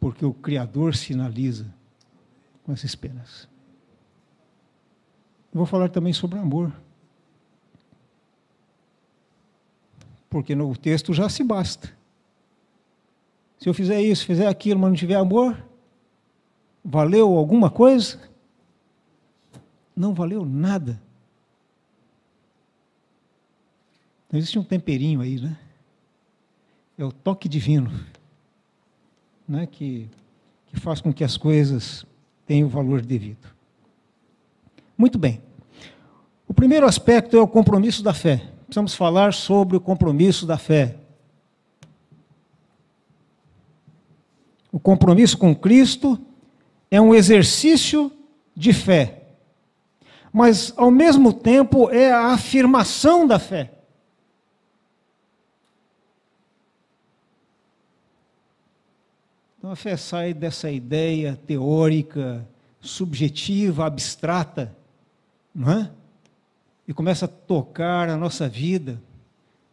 porque 0.00 0.24
o 0.24 0.32
Criador 0.32 0.96
sinaliza 0.96 1.66
com 2.64 2.72
essa 2.72 2.86
esperança. 2.86 3.46
Vou 5.52 5.66
falar 5.66 5.90
também 5.90 6.12
sobre 6.14 6.38
amor. 6.38 6.72
Porque 10.30 10.54
no 10.54 10.74
texto 10.74 11.12
já 11.12 11.28
se 11.28 11.44
basta. 11.44 11.94
Se 13.58 13.68
eu 13.68 13.74
fizer 13.74 14.00
isso, 14.00 14.24
fizer 14.24 14.46
aquilo, 14.46 14.80
mas 14.80 14.88
não 14.88 14.96
tiver 14.96 15.16
amor, 15.16 15.62
valeu 16.82 17.36
alguma 17.36 17.70
coisa? 17.70 18.18
Não 19.94 20.14
valeu 20.14 20.46
nada. 20.46 20.98
Então, 24.28 24.38
existe 24.38 24.58
um 24.58 24.62
temperinho 24.62 25.22
aí, 25.22 25.40
né? 25.40 25.56
É 26.98 27.04
o 27.04 27.10
toque 27.10 27.48
divino, 27.48 27.90
né? 29.48 29.66
que, 29.66 30.06
que 30.66 30.78
faz 30.78 31.00
com 31.00 31.12
que 31.12 31.24
as 31.24 31.36
coisas 31.36 32.04
tenham 32.46 32.68
o 32.68 32.70
valor 32.70 33.00
devido. 33.00 33.48
Muito 34.96 35.18
bem. 35.18 35.40
O 36.46 36.52
primeiro 36.52 36.86
aspecto 36.86 37.36
é 37.36 37.40
o 37.40 37.48
compromisso 37.48 38.02
da 38.02 38.12
fé. 38.12 38.50
Precisamos 38.66 38.94
falar 38.94 39.32
sobre 39.32 39.78
o 39.78 39.80
compromisso 39.80 40.44
da 40.44 40.58
fé. 40.58 40.96
O 44.70 44.78
compromisso 44.78 45.38
com 45.38 45.54
Cristo 45.54 46.20
é 46.90 47.00
um 47.00 47.14
exercício 47.14 48.12
de 48.54 48.72
fé, 48.72 49.22
mas, 50.32 50.74
ao 50.76 50.90
mesmo 50.90 51.32
tempo, 51.32 51.88
é 51.90 52.12
a 52.12 52.32
afirmação 52.32 53.26
da 53.26 53.38
fé. 53.38 53.77
Então 59.58 59.72
a 59.72 59.76
fé 59.76 59.96
sai 59.96 60.32
dessa 60.32 60.70
ideia 60.70 61.36
teórica, 61.46 62.46
subjetiva, 62.80 63.86
abstrata, 63.86 64.74
não 65.52 65.72
é? 65.72 65.90
E 66.86 66.94
começa 66.94 67.24
a 67.24 67.28
tocar 67.28 68.08
a 68.08 68.16
nossa 68.16 68.48
vida, 68.48 69.02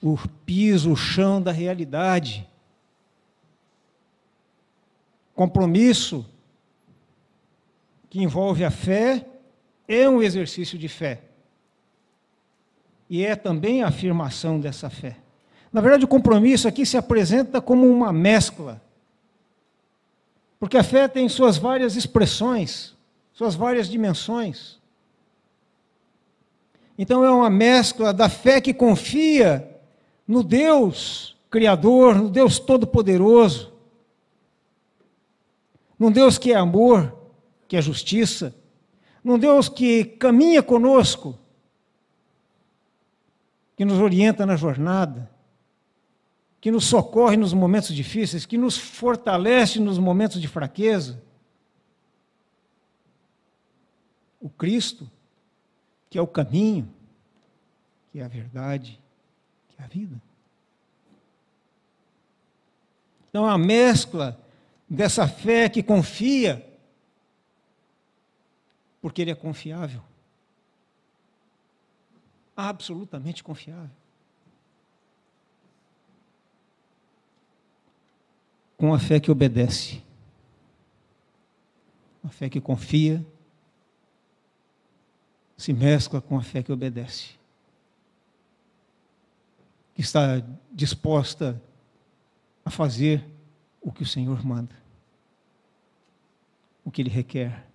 o 0.02 0.18
piso, 0.46 0.92
o 0.92 0.96
chão 0.96 1.40
da 1.40 1.52
realidade. 1.52 2.48
Compromisso 5.36 6.26
que 8.10 8.22
envolve 8.22 8.66
a 8.66 8.72
fé 8.72 9.26
é 9.88 10.10
um 10.10 10.22
exercício 10.22 10.80
de 10.80 10.88
fé. 10.88 11.22
E 13.08 13.24
é 13.24 13.36
também 13.36 13.84
a 13.84 13.88
afirmação 13.88 14.60
dessa 14.60 14.90
fé. 14.90 15.18
Na 15.72 15.80
verdade, 15.80 16.06
o 16.06 16.08
compromisso 16.08 16.68
aqui 16.68 16.86
se 16.86 16.98
apresenta 16.98 17.62
como 17.62 17.88
uma 17.88 18.12
mescla. 18.12 18.82
Porque 20.66 20.78
a 20.78 20.84
fé 20.84 21.08
tem 21.08 21.30
suas 21.30 21.58
várias 21.58 21.96
expressões, 21.96 22.96
suas 23.32 23.54
várias 23.54 23.88
dimensões. 23.88 24.80
Então 26.98 27.24
é 27.24 27.30
uma 27.30 27.52
mescla 27.52 28.12
da 28.12 28.28
fé 28.28 28.60
que 28.60 28.74
confia 28.74 29.80
no 30.28 30.42
Deus 30.42 31.38
Criador, 31.52 32.16
no 32.16 32.32
Deus 32.32 32.58
Todo-Poderoso, 32.58 33.74
num 36.00 36.12
Deus 36.12 36.40
que 36.40 36.52
é 36.52 36.56
amor, 36.56 37.16
que 37.68 37.78
é 37.78 37.82
justiça, 37.82 38.56
num 39.24 39.38
Deus 39.38 39.70
que 39.70 40.04
caminha 40.04 40.64
conosco, 40.64 41.38
que 43.78 43.86
nos 43.86 44.00
orienta 44.00 44.48
na 44.48 44.56
jornada, 44.56 45.30
que 46.66 46.72
nos 46.72 46.86
socorre 46.86 47.38
nos 47.38 47.54
momentos 47.54 47.94
difíceis, 47.94 48.44
que 48.44 48.58
nos 48.58 48.76
fortalece 48.76 49.80
nos 49.80 50.00
momentos 50.00 50.42
de 50.42 50.48
fraqueza. 50.48 51.22
O 54.42 54.50
Cristo, 54.50 55.08
que 56.10 56.18
é 56.18 56.22
o 56.24 56.26
caminho, 56.26 56.92
que 58.12 58.20
é 58.20 58.24
a 58.24 58.28
verdade, 58.28 59.00
que 59.70 59.80
é 59.80 59.86
a 59.86 59.88
vida. 59.88 60.20
Então, 63.30 63.46
a 63.46 63.60
mescla 63.60 64.36
dessa 64.90 65.28
fé 65.28 65.70
que 65.70 65.84
confia 65.84 66.68
porque 69.00 69.22
ele 69.22 69.30
é 69.30 69.36
confiável. 69.36 70.02
Absolutamente 72.58 73.44
confiável. 73.44 74.05
Com 78.78 78.94
a 78.94 79.00
fé 79.00 79.20
que 79.20 79.32
obedece, 79.32 80.02
a 82.24 82.30
fé 82.30 82.50
que 82.50 82.60
confia, 82.60 83.26
se 85.58 85.72
mescla 85.72 86.20
com 86.20 86.38
a 86.38 86.42
fé 86.42 86.62
que 86.62 86.72
obedece, 86.72 87.36
que 89.94 90.02
está 90.02 90.44
disposta 90.72 91.62
a 92.66 92.70
fazer 92.70 93.24
o 93.82 93.92
que 93.92 94.04
o 94.04 94.08
Senhor 94.08 94.46
manda, 94.46 94.76
o 96.84 96.92
que 96.92 97.02
Ele 97.02 97.10
requer. 97.10 97.66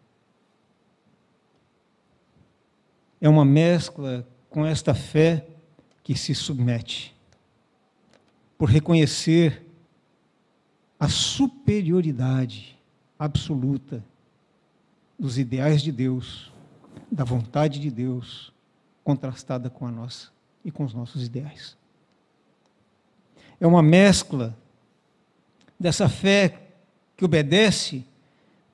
é 3.20 3.28
uma 3.28 3.44
mescla 3.44 4.26
com 4.48 4.64
esta 4.64 4.94
fé 4.94 5.46
que 6.03 6.16
se 6.16 6.34
submete, 6.34 7.14
por 8.57 8.68
reconhecer 8.68 9.66
a 11.01 11.09
superioridade 11.09 12.78
absoluta 13.18 14.05
dos 15.18 15.38
ideais 15.38 15.82
de 15.82 15.90
Deus, 15.90 16.53
da 17.11 17.24
vontade 17.24 17.80
de 17.80 17.90
Deus, 17.90 18.53
contrastada 19.03 19.68
com 19.68 19.86
a 19.86 19.90
nossa 19.90 20.28
e 20.64 20.70
com 20.70 20.84
os 20.84 20.94
nossos 20.94 21.24
ideais. 21.24 21.76
É 23.59 23.66
uma 23.66 23.82
mescla 23.82 24.57
dessa 25.78 26.09
fé 26.09 26.68
que 27.16 27.24
obedece 27.24 28.05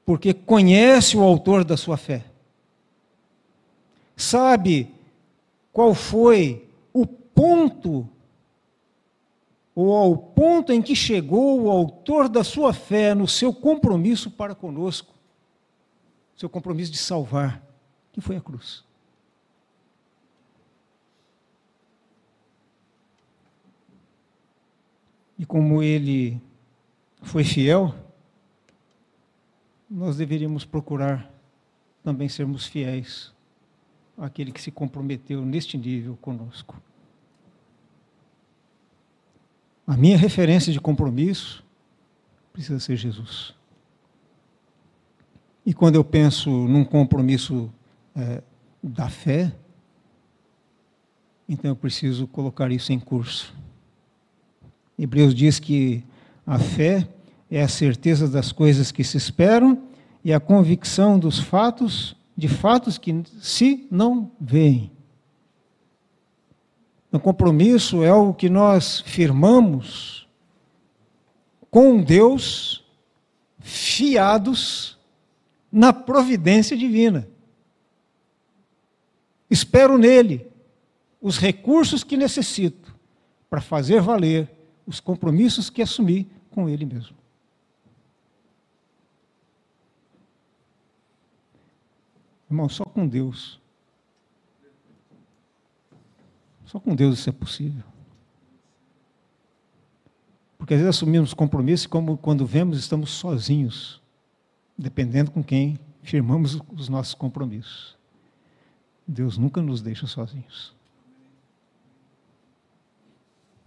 porque 0.04 0.34
conhece 0.34 1.16
o 1.16 1.22
autor 1.22 1.64
da 1.64 1.76
sua 1.76 1.96
fé 1.96 2.24
sabe 4.16 4.90
qual 5.72 5.94
foi 5.94 6.66
o 6.92 7.06
ponto, 7.06 8.08
ou 9.76 9.94
ao 9.94 10.16
ponto 10.16 10.72
em 10.72 10.80
que 10.80 10.96
chegou 10.96 11.60
o 11.60 11.70
autor 11.70 12.30
da 12.30 12.42
sua 12.42 12.72
fé 12.72 13.14
no 13.14 13.28
seu 13.28 13.52
compromisso 13.52 14.30
para 14.30 14.54
conosco, 14.54 15.14
seu 16.34 16.48
compromisso 16.48 16.90
de 16.90 16.96
salvar, 16.96 17.62
que 18.10 18.22
foi 18.22 18.38
a 18.38 18.40
cruz. 18.40 18.82
E 25.38 25.44
como 25.44 25.82
ele 25.82 26.40
foi 27.20 27.44
fiel, 27.44 27.94
nós 29.90 30.16
deveríamos 30.16 30.64
procurar 30.64 31.30
também 32.02 32.30
sermos 32.30 32.64
fiéis 32.66 33.30
aquele 34.16 34.50
que 34.50 34.62
se 34.62 34.70
comprometeu 34.70 35.44
neste 35.44 35.76
nível 35.76 36.16
conosco. 36.16 36.80
A 39.86 39.96
minha 39.96 40.16
referência 40.16 40.72
de 40.72 40.80
compromisso 40.80 41.64
precisa 42.52 42.80
ser 42.80 42.96
Jesus. 42.96 43.54
E 45.64 45.72
quando 45.72 45.96
eu 45.96 46.04
penso 46.04 46.50
num 46.50 46.84
compromisso 46.84 47.70
é, 48.14 48.42
da 48.82 49.08
fé, 49.08 49.52
então 51.48 51.70
eu 51.70 51.76
preciso 51.76 52.26
colocar 52.26 52.70
isso 52.72 52.92
em 52.92 52.98
curso. 52.98 53.54
Hebreus 54.98 55.34
diz 55.34 55.60
que 55.60 56.02
a 56.46 56.58
fé 56.58 57.08
é 57.50 57.62
a 57.62 57.68
certeza 57.68 58.28
das 58.28 58.50
coisas 58.50 58.90
que 58.90 59.04
se 59.04 59.16
esperam 59.16 59.82
e 60.24 60.32
a 60.32 60.40
convicção 60.40 61.18
dos 61.18 61.38
fatos 61.38 62.16
de 62.36 62.48
fatos 62.48 62.98
que 62.98 63.22
se 63.40 63.86
não 63.90 64.30
veem. 64.40 64.90
O 67.16 67.20
compromisso 67.20 68.02
é 68.02 68.08
algo 68.08 68.34
que 68.34 68.50
nós 68.50 69.00
firmamos 69.00 70.28
com 71.70 72.02
Deus, 72.02 72.84
fiados 73.58 74.98
na 75.72 75.92
providência 75.92 76.76
divina. 76.76 77.28
Espero 79.50 79.96
nele 79.96 80.46
os 81.20 81.38
recursos 81.38 82.04
que 82.04 82.16
necessito 82.16 82.94
para 83.48 83.60
fazer 83.60 84.00
valer 84.00 84.50
os 84.86 85.00
compromissos 85.00 85.70
que 85.70 85.82
assumi 85.82 86.28
com 86.50 86.68
ele 86.68 86.84
mesmo. 86.84 87.16
Irmão, 92.50 92.68
só 92.68 92.84
com 92.84 93.06
Deus. 93.06 93.60
Só 96.76 96.80
com 96.80 96.94
Deus 96.94 97.18
isso 97.18 97.30
é 97.30 97.32
possível. 97.32 97.82
Porque 100.58 100.74
às 100.74 100.80
vezes 100.80 100.94
assumimos 100.94 101.32
compromissos 101.32 101.86
como 101.86 102.18
quando 102.18 102.44
vemos 102.44 102.78
estamos 102.78 103.12
sozinhos, 103.12 103.98
dependendo 104.76 105.30
com 105.30 105.42
quem 105.42 105.78
firmamos 106.02 106.60
os 106.76 106.90
nossos 106.90 107.14
compromissos. 107.14 107.96
Deus 109.08 109.38
nunca 109.38 109.62
nos 109.62 109.80
deixa 109.80 110.06
sozinhos. 110.06 110.74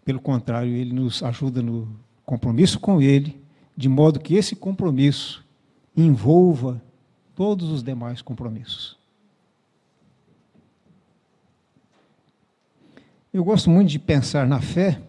Pelo 0.05 0.22
contrário, 0.22 0.72
Ele 0.72 0.93
nos 0.93 1.24
ajuda 1.24 1.64
no 1.64 1.89
compromisso 2.24 2.80
com 2.80 3.01
Ele, 3.01 3.41
de 3.76 3.89
modo 3.89 4.20
que 4.20 4.36
esse 4.36 4.55
compromisso 4.55 5.43
envolva 5.97 6.80
todos 7.34 7.72
os 7.72 7.82
demais 7.82 8.22
compromissos. 8.22 8.99
Eu 13.32 13.43
gosto 13.43 13.69
muito 13.69 13.89
de 13.89 13.99
pensar 13.99 14.47
na 14.47 14.59
fé 14.59 14.99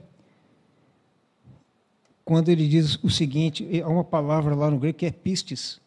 quando 2.22 2.50
ele 2.50 2.68
diz 2.68 3.02
o 3.02 3.08
seguinte: 3.08 3.82
há 3.82 3.88
uma 3.88 4.04
palavra 4.04 4.54
lá 4.54 4.70
no 4.70 4.78
grego 4.78 4.98
que 4.98 5.06
é 5.06 5.10
pistis, 5.10 5.80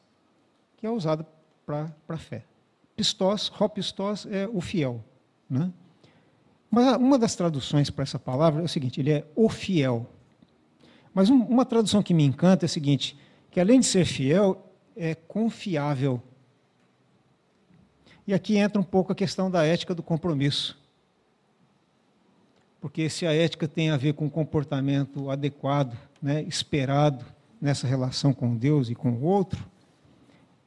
que 0.78 0.86
é 0.86 0.90
usada 0.90 1.26
para 1.66 2.18
fé. 2.18 2.44
Pistos, 2.96 3.52
hopistos 3.60 4.26
é 4.26 4.48
o 4.52 4.60
fiel. 4.60 5.04
Né? 5.50 5.72
Mas 6.70 6.98
uma 6.98 7.20
das 7.20 7.36
traduções 7.36 7.90
para 7.90 8.04
essa 8.04 8.18
palavra 8.18 8.62
é 8.62 8.66
o 8.66 8.68
seguinte: 8.68 9.00
ele 9.00 9.12
é 9.12 9.26
o 9.36 9.48
fiel. 9.48 10.10
Mas 11.14 11.30
um, 11.30 11.38
uma 11.44 11.66
tradução 11.66 12.02
que 12.02 12.14
me 12.16 12.24
encanta 12.24 12.66
é 12.66 12.68
a 12.68 12.70
seguinte: 12.70 13.16
que 13.52 13.60
além 13.60 13.80
de 13.80 13.86
ser 13.86 14.06
fiel, 14.06 14.70
é 14.96 15.14
confiável. 15.14 16.22
E 18.26 18.34
aqui 18.34 18.58
entra 18.58 18.82
um 18.82 18.84
pouco 18.84 19.12
a 19.12 19.16
questão 19.16 19.52
da 19.52 19.64
ética 19.64 19.94
do 19.94 20.02
compromisso. 20.02 20.82
Porque 22.84 23.10
se 23.10 23.26
a 23.26 23.34
ética 23.34 23.66
tem 23.66 23.92
a 23.92 23.96
ver 23.96 24.14
com 24.14 24.26
um 24.26 24.30
comportamento 24.30 25.32
adequado, 25.32 25.98
né, 26.22 26.44
esperado, 26.44 27.24
nessa 27.62 27.88
relação 27.88 28.34
com 28.34 28.58
Deus 28.58 28.90
e 28.90 28.94
com 28.94 29.10
o 29.10 29.24
outro. 29.24 29.66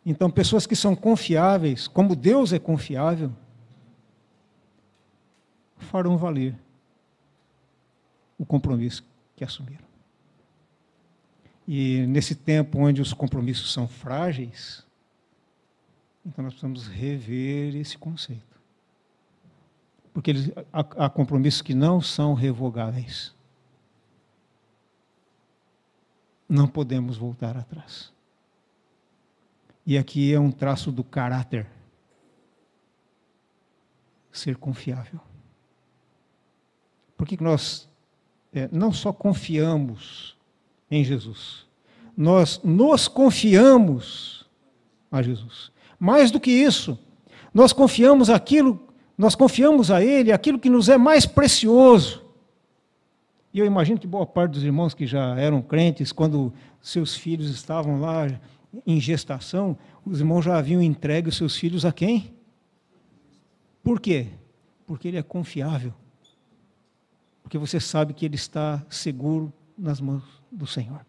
Então, 0.04 0.30
pessoas 0.30 0.66
que 0.66 0.74
são 0.74 0.96
confiáveis, 0.96 1.86
como 1.86 2.16
Deus 2.16 2.54
é 2.54 2.58
confiável, 2.58 3.30
farão 5.76 6.16
valer 6.16 6.54
o 8.38 8.46
compromisso 8.46 9.04
que 9.36 9.44
assumiram. 9.44 9.84
E 11.68 12.06
nesse 12.06 12.34
tempo 12.34 12.78
onde 12.78 13.02
os 13.02 13.12
compromissos 13.12 13.70
são 13.70 13.86
frágeis, 13.86 14.82
então 16.24 16.42
nós 16.42 16.54
precisamos 16.54 16.86
rever 16.86 17.76
esse 17.76 17.98
conceito. 17.98 18.55
Porque 20.16 20.30
eles, 20.30 20.50
há, 20.72 20.80
há 21.04 21.10
compromissos 21.10 21.60
que 21.60 21.74
não 21.74 22.00
são 22.00 22.32
revogáveis. 22.32 23.34
Não 26.48 26.66
podemos 26.66 27.18
voltar 27.18 27.54
atrás. 27.54 28.10
E 29.84 29.98
aqui 29.98 30.32
é 30.32 30.40
um 30.40 30.50
traço 30.50 30.90
do 30.90 31.04
caráter. 31.04 31.66
Ser 34.32 34.56
confiável. 34.56 35.20
Por 37.14 37.26
que 37.26 37.42
nós 37.42 37.86
é, 38.54 38.70
não 38.72 38.94
só 38.94 39.12
confiamos 39.12 40.34
em 40.90 41.04
Jesus, 41.04 41.66
nós 42.16 42.58
nos 42.64 43.06
confiamos 43.06 44.48
a 45.12 45.20
Jesus. 45.20 45.70
Mais 45.98 46.30
do 46.30 46.40
que 46.40 46.50
isso, 46.50 46.98
nós 47.52 47.74
confiamos 47.74 48.30
aquilo, 48.30 48.85
nós 49.16 49.34
confiamos 49.34 49.90
a 49.90 50.02
Ele 50.02 50.32
aquilo 50.32 50.58
que 50.58 50.70
nos 50.70 50.88
é 50.88 50.98
mais 50.98 51.26
precioso. 51.26 52.24
E 53.52 53.58
eu 53.58 53.64
imagino 53.64 53.98
que 53.98 54.06
boa 54.06 54.26
parte 54.26 54.52
dos 54.52 54.64
irmãos 54.64 54.92
que 54.92 55.06
já 55.06 55.38
eram 55.38 55.62
crentes, 55.62 56.12
quando 56.12 56.52
seus 56.80 57.14
filhos 57.14 57.48
estavam 57.50 58.00
lá 58.00 58.26
em 58.86 59.00
gestação, 59.00 59.76
os 60.04 60.20
irmãos 60.20 60.42
já 60.42 60.58
haviam 60.58 60.82
entregue 60.82 61.28
os 61.28 61.36
seus 61.36 61.56
filhos 61.56 61.84
a 61.84 61.92
quem? 61.92 62.34
Por 63.82 64.00
quê? 64.00 64.26
Porque 64.86 65.08
ele 65.08 65.16
é 65.16 65.22
confiável 65.22 65.94
porque 67.46 67.58
você 67.58 67.78
sabe 67.78 68.12
que 68.12 68.24
ele 68.24 68.34
está 68.34 68.84
seguro 68.90 69.52
nas 69.78 70.00
mãos 70.00 70.24
do 70.50 70.66
Senhor. 70.66 71.06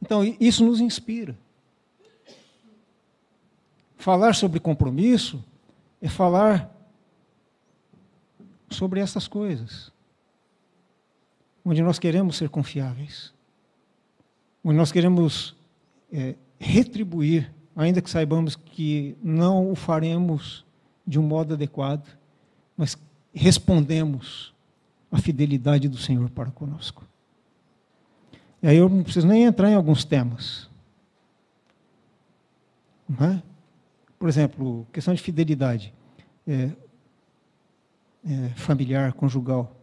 Então, 0.00 0.24
isso 0.40 0.64
nos 0.64 0.80
inspira. 0.80 1.36
Falar 4.04 4.34
sobre 4.34 4.60
compromisso 4.60 5.42
é 6.02 6.10
falar 6.10 6.70
sobre 8.68 9.00
essas 9.00 9.26
coisas, 9.26 9.90
onde 11.64 11.80
nós 11.80 11.98
queremos 11.98 12.36
ser 12.36 12.50
confiáveis, 12.50 13.32
onde 14.62 14.76
nós 14.76 14.92
queremos 14.92 15.56
é, 16.12 16.34
retribuir, 16.58 17.50
ainda 17.74 18.02
que 18.02 18.10
saibamos 18.10 18.54
que 18.54 19.16
não 19.22 19.70
o 19.72 19.74
faremos 19.74 20.66
de 21.06 21.18
um 21.18 21.22
modo 21.22 21.54
adequado, 21.54 22.06
mas 22.76 22.98
respondemos 23.32 24.52
à 25.10 25.16
fidelidade 25.16 25.88
do 25.88 25.96
Senhor 25.96 26.28
para 26.28 26.50
conosco. 26.50 27.02
E 28.62 28.66
aí 28.66 28.76
eu 28.76 28.86
não 28.86 29.02
preciso 29.02 29.26
nem 29.26 29.44
entrar 29.44 29.70
em 29.70 29.74
alguns 29.74 30.04
temas. 30.04 30.68
É? 33.18 33.53
Por 34.24 34.30
exemplo, 34.30 34.86
questão 34.90 35.12
de 35.12 35.20
fidelidade 35.20 35.92
é, 36.48 36.70
é, 38.24 38.48
familiar, 38.56 39.12
conjugal. 39.12 39.78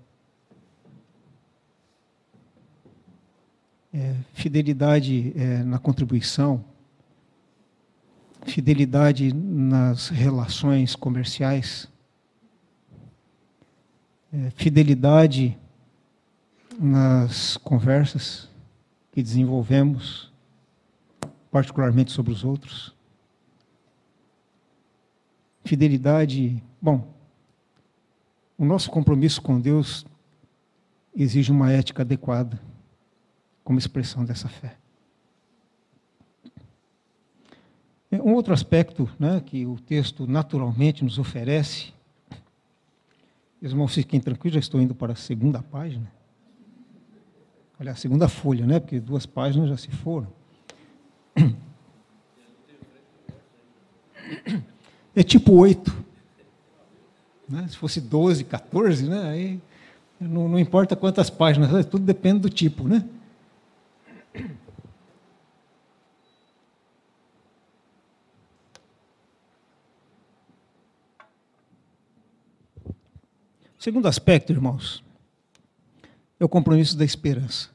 É, 3.93 4.15
fidelidade 4.33 5.31
é, 5.35 5.61
na 5.61 5.77
contribuição, 5.77 6.65
fidelidade 8.47 9.31
nas 9.31 10.09
relações 10.09 10.95
comerciais, 10.95 11.87
é, 14.33 14.49
fidelidade 14.55 15.55
nas 16.79 17.57
conversas 17.57 18.49
que 19.11 19.21
desenvolvemos, 19.21 20.33
particularmente 21.51 22.11
sobre 22.11 22.33
os 22.33 22.43
outros. 22.43 22.99
Fidelidade, 25.63 26.61
bom, 26.81 27.07
o 28.57 28.65
nosso 28.65 28.89
compromisso 28.89 29.41
com 29.41 29.59
Deus 29.59 30.05
exige 31.15 31.51
uma 31.51 31.71
ética 31.71 32.01
adequada 32.01 32.59
como 33.63 33.79
expressão 33.79 34.25
dessa 34.25 34.49
fé. 34.49 34.75
Um 38.11 38.33
outro 38.33 38.53
aspecto 38.53 39.09
né, 39.17 39.39
que 39.39 39.65
o 39.65 39.79
texto 39.79 40.27
naturalmente 40.27 41.03
nos 41.03 41.17
oferece 41.17 41.93
Irmãos, 43.61 43.93
fiquem 43.93 44.19
tranquilos, 44.19 44.55
já 44.55 44.59
estou 44.59 44.81
indo 44.81 44.95
para 44.95 45.13
a 45.13 45.15
segunda 45.15 45.61
página. 45.61 46.11
Olha, 47.79 47.91
a 47.91 47.95
segunda 47.95 48.27
folha, 48.27 48.65
né? 48.65 48.79
Porque 48.79 48.99
duas 48.99 49.27
páginas 49.27 49.69
já 49.69 49.77
se 49.77 49.91
foram. 49.91 50.27
É 55.15 55.23
tipo 55.23 55.53
oito. 55.53 55.93
Né? 57.47 57.67
Se 57.67 57.77
fosse 57.77 57.99
12, 57.99 58.45
14, 58.45 59.09
né? 59.09 59.29
Aí 59.29 59.61
não, 60.19 60.47
não 60.47 60.59
importa 60.59 60.95
quantas 60.95 61.29
páginas, 61.29 61.85
tudo 61.85 62.05
depende 62.05 62.39
do 62.39 62.49
tipo, 62.49 62.87
né? 62.87 63.03
Segundo 73.77 74.07
aspecto, 74.07 74.51
irmãos, 74.53 75.03
é 76.39 76.45
o 76.45 76.49
compromisso 76.49 76.95
da 76.95 77.03
esperança. 77.03 77.69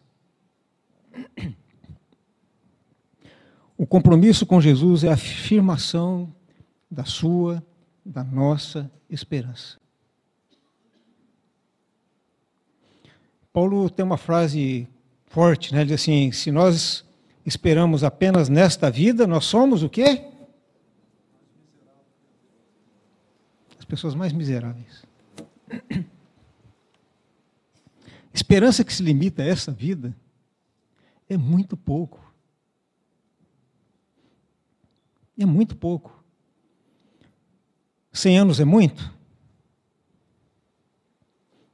O 3.77 3.85
compromisso 3.85 4.47
com 4.47 4.61
Jesus 4.61 5.03
é 5.03 5.11
a 5.11 5.15
afirmação 5.15 6.33
da 6.91 7.05
sua, 7.05 7.65
da 8.05 8.23
nossa 8.23 8.91
esperança. 9.09 9.79
Paulo 13.53 13.89
tem 13.89 14.05
uma 14.05 14.19
frase 14.19 14.87
forte, 15.27 15.73
né? 15.73 15.81
Ele 15.81 15.91
diz 15.91 16.01
assim: 16.03 16.31
se 16.31 16.51
nós 16.51 17.05
esperamos 17.45 18.05
apenas 18.05 18.49
nesta 18.49 18.91
vida, 18.91 19.27
nós 19.27 19.45
somos 19.45 19.83
o 19.83 19.89
quê? 19.89 20.31
As 23.79 23.85
pessoas 23.85 24.15
mais 24.15 24.33
miseráveis. 24.33 25.05
Esperança 28.33 28.85
que 28.85 28.93
se 28.93 29.03
limita 29.03 29.43
a 29.43 29.47
essa 29.47 29.73
vida 29.73 30.15
é 31.29 31.37
muito 31.37 31.77
pouco. 31.77 32.23
É 35.39 35.47
muito 35.47 35.77
pouco. 35.77 36.16
Cem 38.17 38.39
anos 38.39 38.59
é 38.61 38.65
muito? 38.65 39.15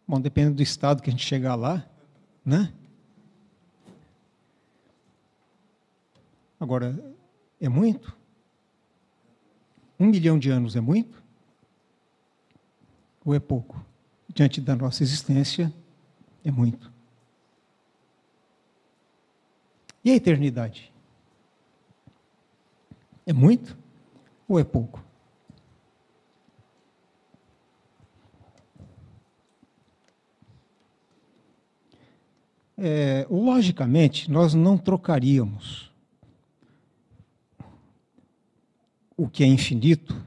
Bom, 0.08 0.20
depende 0.20 0.56
do 0.56 0.62
estado 0.62 1.00
que 1.00 1.08
a 1.08 1.12
gente 1.12 1.24
chegar 1.24 1.54
lá, 1.54 1.88
né? 2.44 2.74
Agora, 6.58 7.00
é 7.60 7.68
muito? 7.68 8.16
Um 10.00 10.06
milhão 10.06 10.36
de 10.36 10.50
anos 10.50 10.74
é 10.74 10.80
muito? 10.80 11.22
ou 13.24 13.36
é 13.36 13.38
pouco? 13.38 13.80
Diante 14.28 14.60
da 14.60 14.74
nossa 14.74 15.04
existência, 15.04 15.72
é 16.44 16.50
muito. 16.50 16.90
E 20.04 20.10
a 20.10 20.16
eternidade? 20.16 20.92
É 23.24 23.32
muito 23.32 23.78
ou 24.48 24.58
é 24.58 24.64
pouco? 24.64 25.11
É, 32.84 33.24
logicamente, 33.30 34.28
nós 34.28 34.54
não 34.54 34.76
trocaríamos 34.76 35.92
o 39.16 39.28
que 39.28 39.44
é 39.44 39.46
infinito 39.46 40.20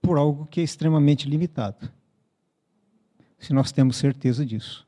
por 0.00 0.16
algo 0.16 0.46
que 0.46 0.62
é 0.62 0.64
extremamente 0.64 1.28
limitado. 1.28 1.92
Se 3.38 3.52
nós 3.52 3.70
temos 3.70 3.98
certeza 3.98 4.46
disso. 4.46 4.86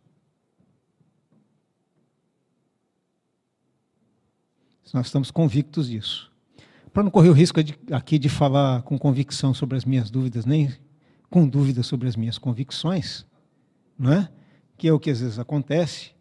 Se 4.85 4.95
nós 4.95 5.05
estamos 5.05 5.31
convictos 5.31 5.91
disso. 5.91 6.33
Para 6.95 7.03
não 7.03 7.11
correr 7.11 7.29
o 7.29 7.35
risco 7.35 7.63
de, 7.63 7.79
aqui 7.93 8.19
de 8.19 8.31
falar 8.31 8.81
com 8.85 8.99
convicção 8.99 9.53
sobre 9.53 9.77
as 9.77 9.85
minhas 9.85 10.11
dúvidas, 10.11 10.47
nem 10.47 10.75
com 11.29 11.47
dúvida 11.47 11.83
sobre 11.83 12.09
as 12.09 12.17
minhas 12.17 12.39
convicções, 12.39 13.27
não 13.99 14.11
é? 14.11 14.31
Que 14.85 14.89
é 14.89 14.93
o 14.93 15.01
que 15.01 15.09
às 15.09 15.21
vezes 15.21 15.39
acontece, 15.39 16.15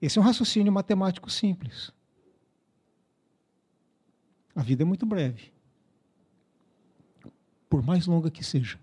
Esse 0.00 0.18
é 0.18 0.22
um 0.22 0.24
raciocínio 0.24 0.72
matemático 0.72 1.30
simples. 1.30 1.92
A 4.54 4.62
vida 4.62 4.82
é 4.82 4.86
muito 4.86 5.04
breve, 5.04 5.52
por 7.68 7.82
mais 7.82 8.06
longa 8.06 8.30
que 8.30 8.42
seja. 8.42 8.80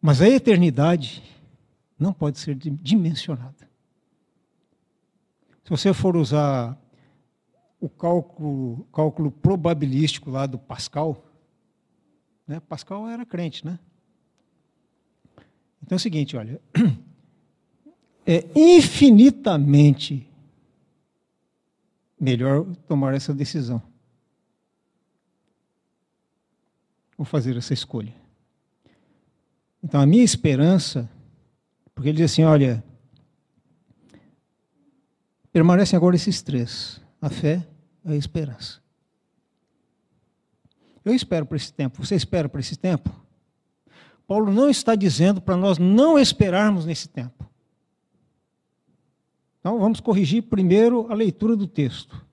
Mas 0.00 0.22
a 0.22 0.28
eternidade 0.30 1.22
não 1.98 2.14
pode 2.14 2.38
ser 2.38 2.54
dimensionada. 2.54 3.68
Se 5.64 5.68
você 5.68 5.92
for 5.92 6.16
usar 6.16 6.80
o 7.78 7.90
cálculo, 7.90 8.84
cálculo 8.90 9.30
probabilístico 9.30 10.30
lá 10.30 10.46
do 10.46 10.58
Pascal, 10.58 11.33
né? 12.46 12.60
Pascal 12.60 13.08
era 13.08 13.24
crente, 13.24 13.64
né? 13.64 13.78
Então 15.82 15.96
é 15.96 15.96
o 15.96 16.00
seguinte, 16.00 16.36
olha, 16.36 16.60
é 18.26 18.46
infinitamente 18.54 20.26
melhor 22.18 22.64
tomar 22.88 23.14
essa 23.14 23.34
decisão. 23.34 23.82
Ou 27.16 27.24
fazer 27.24 27.56
essa 27.56 27.74
escolha. 27.74 28.14
Então 29.82 30.00
a 30.00 30.06
minha 30.06 30.24
esperança, 30.24 31.08
porque 31.94 32.08
ele 32.08 32.16
diz 32.16 32.32
assim, 32.32 32.44
olha, 32.44 32.82
permanecem 35.52 35.96
agora 35.96 36.16
esses 36.16 36.40
três: 36.40 37.00
a 37.20 37.28
fé, 37.28 37.66
a 38.04 38.14
esperança. 38.16 38.83
Eu 41.04 41.14
espero 41.14 41.44
para 41.44 41.56
esse 41.56 41.72
tempo. 41.72 42.04
Você 42.04 42.14
espera 42.14 42.48
para 42.48 42.60
esse 42.60 42.76
tempo? 42.76 43.10
Paulo 44.26 44.52
não 44.52 44.70
está 44.70 44.94
dizendo 44.94 45.40
para 45.40 45.56
nós 45.56 45.78
não 45.78 46.18
esperarmos 46.18 46.86
nesse 46.86 47.08
tempo. 47.08 47.44
Então 49.60 49.78
vamos 49.78 50.00
corrigir 50.00 50.42
primeiro 50.42 51.10
a 51.10 51.14
leitura 51.14 51.56
do 51.56 51.66
texto. 51.66 52.24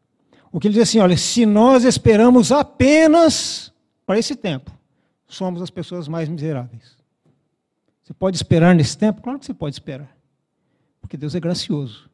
O 0.52 0.60
que 0.60 0.68
ele 0.68 0.74
diz 0.74 0.84
assim: 0.84 1.00
olha, 1.00 1.18
se 1.18 1.46
nós 1.46 1.84
esperamos 1.84 2.52
apenas 2.52 3.74
para 4.06 4.20
esse 4.20 4.36
tempo, 4.36 4.72
somos 5.28 5.62
as 5.62 5.70
pessoas 5.70 6.08
mais 6.08 6.28
miseráveis. 6.28 6.98
Você 8.04 8.14
pode 8.14 8.36
esperar 8.36 8.76
nesse 8.76 8.98
tempo? 8.98 9.22
Claro 9.22 9.40
que 9.40 9.46
você 9.46 9.54
pode 9.54 9.76
esperar. 9.76 10.16
Porque 11.00 11.16
Deus 11.16 11.36
é 11.36 11.40
gracioso. 11.40 12.10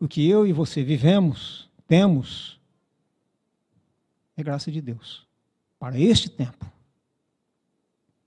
O 0.00 0.08
que 0.08 0.28
eu 0.28 0.46
e 0.46 0.52
você 0.52 0.82
vivemos, 0.82 1.68
temos, 1.86 2.58
é 4.36 4.42
graça 4.42 4.70
de 4.70 4.80
Deus. 4.80 5.26
Para 5.82 5.98
este 5.98 6.30
tempo. 6.30 6.64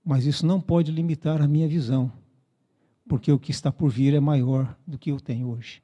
Mas 0.04 0.26
isso 0.26 0.44
não 0.44 0.60
pode 0.60 0.92
limitar 0.92 1.40
a 1.40 1.48
minha 1.48 1.66
visão, 1.66 2.12
porque 3.08 3.32
o 3.32 3.38
que 3.38 3.50
está 3.50 3.72
por 3.72 3.88
vir 3.88 4.12
é 4.12 4.20
maior 4.20 4.76
do 4.86 4.98
que 4.98 5.10
eu 5.10 5.18
tenho 5.18 5.48
hoje, 5.48 5.82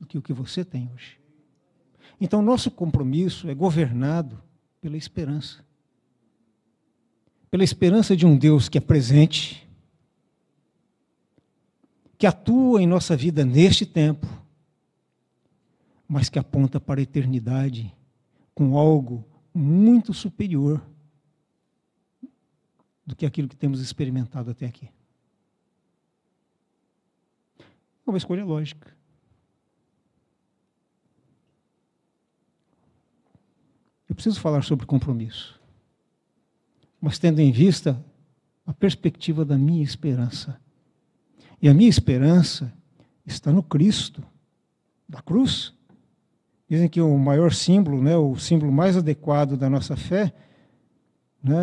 do 0.00 0.06
que 0.06 0.16
o 0.16 0.22
que 0.22 0.32
você 0.32 0.64
tem 0.64 0.90
hoje. 0.94 1.20
Então, 2.18 2.40
nosso 2.40 2.70
compromisso 2.70 3.50
é 3.50 3.54
governado 3.54 4.42
pela 4.80 4.96
esperança. 4.96 5.62
Pela 7.50 7.64
esperança 7.64 8.16
de 8.16 8.24
um 8.24 8.34
Deus 8.34 8.66
que 8.66 8.78
é 8.78 8.80
presente, 8.80 9.68
que 12.16 12.26
atua 12.26 12.80
em 12.80 12.86
nossa 12.86 13.14
vida 13.14 13.44
neste 13.44 13.84
tempo, 13.84 14.26
mas 16.08 16.30
que 16.30 16.38
aponta 16.38 16.80
para 16.80 16.98
a 16.98 17.02
eternidade 17.02 17.94
com 18.54 18.78
algo 18.78 19.27
muito 19.58 20.14
superior 20.14 20.80
do 23.04 23.16
que 23.16 23.26
aquilo 23.26 23.48
que 23.48 23.56
temos 23.56 23.80
experimentado 23.80 24.50
até 24.50 24.66
aqui. 24.66 24.88
É 28.06 28.10
uma 28.10 28.18
escolha 28.18 28.44
lógica. 28.44 28.96
Eu 34.08 34.14
preciso 34.14 34.40
falar 34.40 34.62
sobre 34.62 34.86
compromisso, 34.86 35.60
mas 37.00 37.18
tendo 37.18 37.40
em 37.40 37.52
vista 37.52 38.02
a 38.64 38.72
perspectiva 38.72 39.44
da 39.44 39.58
minha 39.58 39.82
esperança. 39.82 40.60
E 41.60 41.68
a 41.68 41.74
minha 41.74 41.88
esperança 41.88 42.72
está 43.26 43.52
no 43.52 43.62
Cristo, 43.62 44.22
da 45.08 45.20
cruz. 45.20 45.74
Dizem 46.68 46.88
que 46.88 47.00
o 47.00 47.16
maior 47.16 47.52
símbolo, 47.52 48.02
né, 48.02 48.16
o 48.16 48.36
símbolo 48.36 48.70
mais 48.70 48.96
adequado 48.96 49.56
da 49.56 49.70
nossa 49.70 49.96
fé, 49.96 50.34
né, 51.42 51.56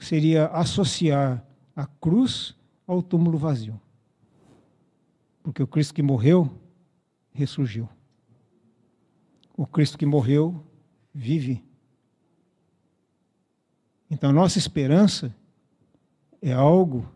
seria 0.00 0.46
associar 0.46 1.44
a 1.74 1.86
cruz 1.86 2.56
ao 2.86 3.02
túmulo 3.02 3.36
vazio. 3.36 3.80
Porque 5.42 5.62
o 5.62 5.66
Cristo 5.66 5.92
que 5.92 6.02
morreu, 6.02 6.50
ressurgiu. 7.32 7.88
O 9.56 9.66
Cristo 9.66 9.98
que 9.98 10.06
morreu, 10.06 10.64
vive. 11.14 11.62
Então, 14.10 14.32
nossa 14.32 14.58
esperança 14.58 15.34
é 16.40 16.52
algo 16.52 17.08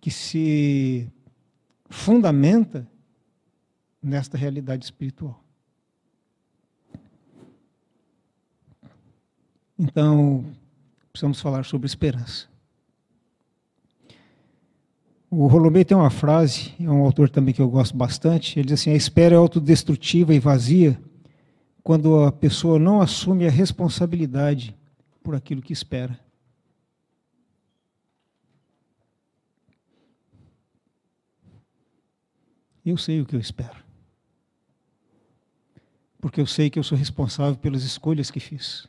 que 0.00 0.10
se 0.10 1.10
fundamenta 1.88 2.86
nesta 4.02 4.36
realidade 4.36 4.84
espiritual. 4.84 5.43
Então, 9.78 10.44
precisamos 11.12 11.40
falar 11.40 11.64
sobre 11.64 11.86
esperança. 11.86 12.46
O 15.30 15.48
Rolomei 15.48 15.84
tem 15.84 15.96
uma 15.96 16.10
frase, 16.10 16.72
é 16.78 16.88
um 16.88 17.04
autor 17.04 17.28
também 17.28 17.52
que 17.52 17.60
eu 17.60 17.68
gosto 17.68 17.96
bastante. 17.96 18.58
Ele 18.58 18.66
diz 18.66 18.80
assim: 18.80 18.90
a 18.90 18.94
espera 18.94 19.34
é 19.34 19.38
autodestrutiva 19.38 20.32
e 20.32 20.38
vazia 20.38 21.00
quando 21.82 22.22
a 22.22 22.30
pessoa 22.30 22.78
não 22.78 23.00
assume 23.00 23.46
a 23.46 23.50
responsabilidade 23.50 24.76
por 25.24 25.34
aquilo 25.34 25.60
que 25.60 25.72
espera. 25.72 26.18
Eu 32.86 32.96
sei 32.96 33.20
o 33.20 33.26
que 33.26 33.34
eu 33.34 33.40
espero. 33.40 33.82
Porque 36.20 36.40
eu 36.40 36.46
sei 36.46 36.70
que 36.70 36.78
eu 36.78 36.82
sou 36.84 36.96
responsável 36.96 37.56
pelas 37.56 37.82
escolhas 37.82 38.30
que 38.30 38.38
fiz. 38.38 38.88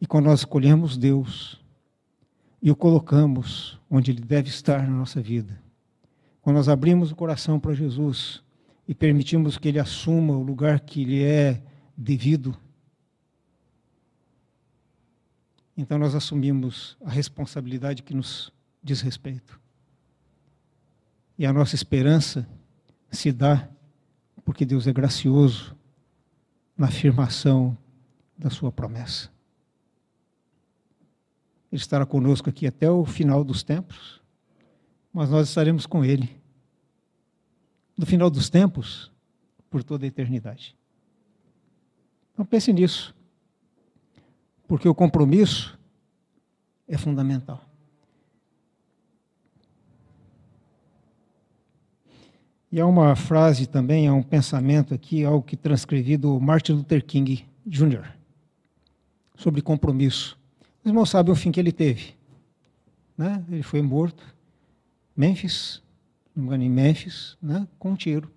E 0.00 0.06
quando 0.06 0.26
nós 0.26 0.40
escolhemos 0.40 0.96
Deus 0.96 1.60
e 2.60 2.70
o 2.70 2.76
colocamos 2.76 3.80
onde 3.90 4.10
Ele 4.10 4.20
deve 4.20 4.48
estar 4.48 4.82
na 4.82 4.96
nossa 4.96 5.20
vida, 5.20 5.60
quando 6.42 6.56
nós 6.56 6.68
abrimos 6.68 7.10
o 7.10 7.16
coração 7.16 7.58
para 7.58 7.72
Jesus 7.72 8.42
e 8.86 8.94
permitimos 8.94 9.56
que 9.56 9.68
Ele 9.68 9.78
assuma 9.78 10.36
o 10.36 10.42
lugar 10.42 10.80
que 10.80 11.04
lhe 11.04 11.22
é 11.22 11.62
devido, 11.96 12.56
então 15.76 15.98
nós 15.98 16.14
assumimos 16.14 16.96
a 17.04 17.10
responsabilidade 17.10 18.02
que 18.02 18.14
nos 18.14 18.52
diz 18.82 19.00
respeito. 19.00 19.60
E 21.38 21.44
a 21.44 21.52
nossa 21.52 21.74
esperança 21.74 22.46
se 23.10 23.32
dá 23.32 23.68
porque 24.44 24.64
Deus 24.64 24.86
é 24.86 24.92
gracioso 24.92 25.74
na 26.76 26.86
afirmação 26.86 27.76
da 28.36 28.50
Sua 28.50 28.70
promessa. 28.70 29.33
Ele 31.74 31.82
estará 31.82 32.06
conosco 32.06 32.48
aqui 32.48 32.68
até 32.68 32.88
o 32.88 33.04
final 33.04 33.42
dos 33.42 33.64
tempos, 33.64 34.22
mas 35.12 35.28
nós 35.28 35.48
estaremos 35.48 35.86
com 35.86 36.04
Ele 36.04 36.40
no 37.98 38.06
final 38.06 38.30
dos 38.30 38.48
tempos, 38.48 39.10
por 39.68 39.82
toda 39.82 40.04
a 40.04 40.06
eternidade. 40.06 40.76
Então 42.32 42.44
pense 42.44 42.72
nisso, 42.72 43.12
porque 44.68 44.88
o 44.88 44.94
compromisso 44.94 45.76
é 46.86 46.96
fundamental. 46.96 47.60
E 52.70 52.80
há 52.80 52.86
uma 52.86 53.16
frase 53.16 53.66
também, 53.66 54.06
há 54.06 54.14
um 54.14 54.22
pensamento 54.22 54.94
aqui, 54.94 55.24
algo 55.24 55.44
que 55.44 55.56
transcrevi 55.56 56.16
do 56.16 56.38
Martin 56.38 56.74
Luther 56.74 57.04
King 57.04 57.44
Jr., 57.66 58.12
sobre 59.34 59.60
compromisso. 59.60 60.38
Os 60.84 60.90
irmãos 60.90 61.08
sabem 61.08 61.32
o 61.32 61.36
fim 61.36 61.50
que 61.50 61.58
ele 61.58 61.72
teve. 61.72 62.14
Né? 63.16 63.42
Ele 63.48 63.62
foi 63.62 63.80
morto, 63.80 64.22
Memphis, 65.16 65.82
não 66.36 66.44
engano, 66.44 66.62
em 66.62 66.68
Memphis, 66.68 67.38
né? 67.40 67.66
com 67.78 67.92
um 67.92 67.96
tiro, 67.96 68.30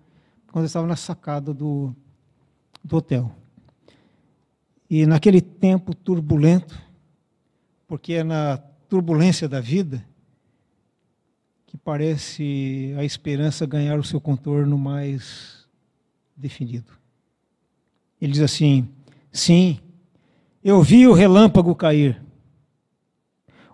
quando 0.50 0.64
estava 0.64 0.86
na 0.86 0.96
sacada 0.96 1.52
do, 1.52 1.94
do 2.82 2.96
hotel. 2.96 3.30
E 4.88 5.04
naquele 5.04 5.42
tempo 5.42 5.94
turbulento, 5.94 6.80
porque 7.86 8.14
é 8.14 8.24
na 8.24 8.56
turbulência 8.88 9.46
da 9.46 9.60
vida 9.60 10.02
que 11.66 11.76
parece 11.76 12.94
a 12.96 13.04
esperança 13.04 13.66
ganhar 13.66 13.98
o 13.98 14.04
seu 14.04 14.18
contorno 14.18 14.78
mais 14.78 15.68
definido. 16.34 16.90
Ele 18.18 18.32
diz 18.32 18.40
assim: 18.40 18.88
sim, 19.30 19.78
eu 20.64 20.82
vi 20.82 21.06
o 21.06 21.12
relâmpago 21.12 21.74
cair 21.74 22.26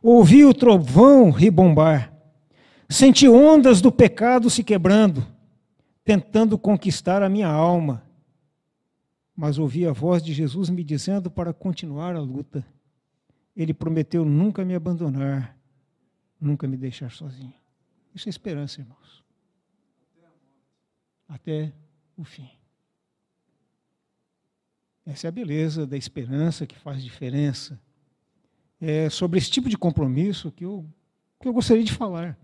Ouvi 0.06 0.44
o 0.44 0.52
trovão 0.52 1.30
ribombar, 1.30 2.14
Senti 2.88 3.28
ondas 3.28 3.80
do 3.80 3.90
pecado 3.90 4.50
se 4.50 4.62
quebrando, 4.62 5.26
tentando 6.04 6.58
conquistar 6.58 7.22
a 7.22 7.28
minha 7.28 7.48
alma. 7.48 8.06
Mas 9.34 9.58
ouvi 9.58 9.86
a 9.86 9.92
voz 9.92 10.22
de 10.22 10.32
Jesus 10.32 10.70
me 10.70 10.84
dizendo 10.84 11.30
para 11.30 11.52
continuar 11.52 12.14
a 12.14 12.20
luta. 12.20 12.64
Ele 13.56 13.72
prometeu 13.72 14.24
nunca 14.24 14.64
me 14.64 14.74
abandonar, 14.74 15.58
nunca 16.40 16.68
me 16.68 16.76
deixar 16.76 17.10
sozinho. 17.10 17.54
Isso 18.14 18.28
é 18.28 18.30
esperança, 18.30 18.80
irmãos. 18.80 19.24
Até 21.26 21.72
o 22.16 22.24
fim. 22.24 22.50
Essa 25.06 25.26
é 25.26 25.28
a 25.28 25.32
beleza 25.32 25.86
da 25.86 25.96
esperança 25.96 26.66
que 26.66 26.78
faz 26.78 27.02
diferença. 27.02 27.80
É 28.80 29.08
sobre 29.08 29.38
esse 29.38 29.50
tipo 29.50 29.68
de 29.68 29.78
compromisso 29.78 30.50
que 30.52 30.64
eu, 30.64 30.84
que 31.40 31.48
eu 31.48 31.52
gostaria 31.52 31.84
de 31.84 31.92
falar. 31.92 32.38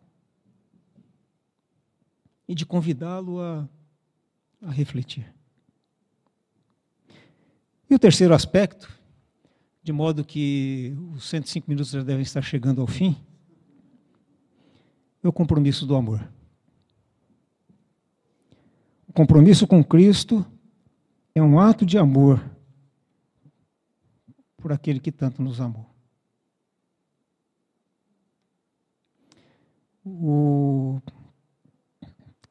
E 2.48 2.54
de 2.54 2.64
convidá-lo 2.64 3.40
a, 3.40 3.68
a 4.62 4.70
refletir. 4.70 5.32
E 7.88 7.94
o 7.94 7.98
terceiro 7.98 8.32
aspecto, 8.32 8.88
de 9.82 9.92
modo 9.92 10.24
que 10.24 10.96
os 11.12 11.28
105 11.28 11.68
minutos 11.68 11.90
já 11.90 12.02
devem 12.02 12.22
estar 12.22 12.42
chegando 12.42 12.80
ao 12.80 12.86
fim, 12.86 13.16
é 15.22 15.28
o 15.28 15.32
compromisso 15.32 15.84
do 15.84 15.96
amor. 15.96 16.26
O 19.08 19.12
compromisso 19.12 19.66
com 19.66 19.82
Cristo 19.82 20.46
é 21.34 21.42
um 21.42 21.58
ato 21.58 21.84
de 21.84 21.98
amor 21.98 22.40
por 24.56 24.72
aquele 24.72 25.00
que 25.00 25.10
tanto 25.10 25.42
nos 25.42 25.60
amou. 25.60 25.89
O... 30.04 31.00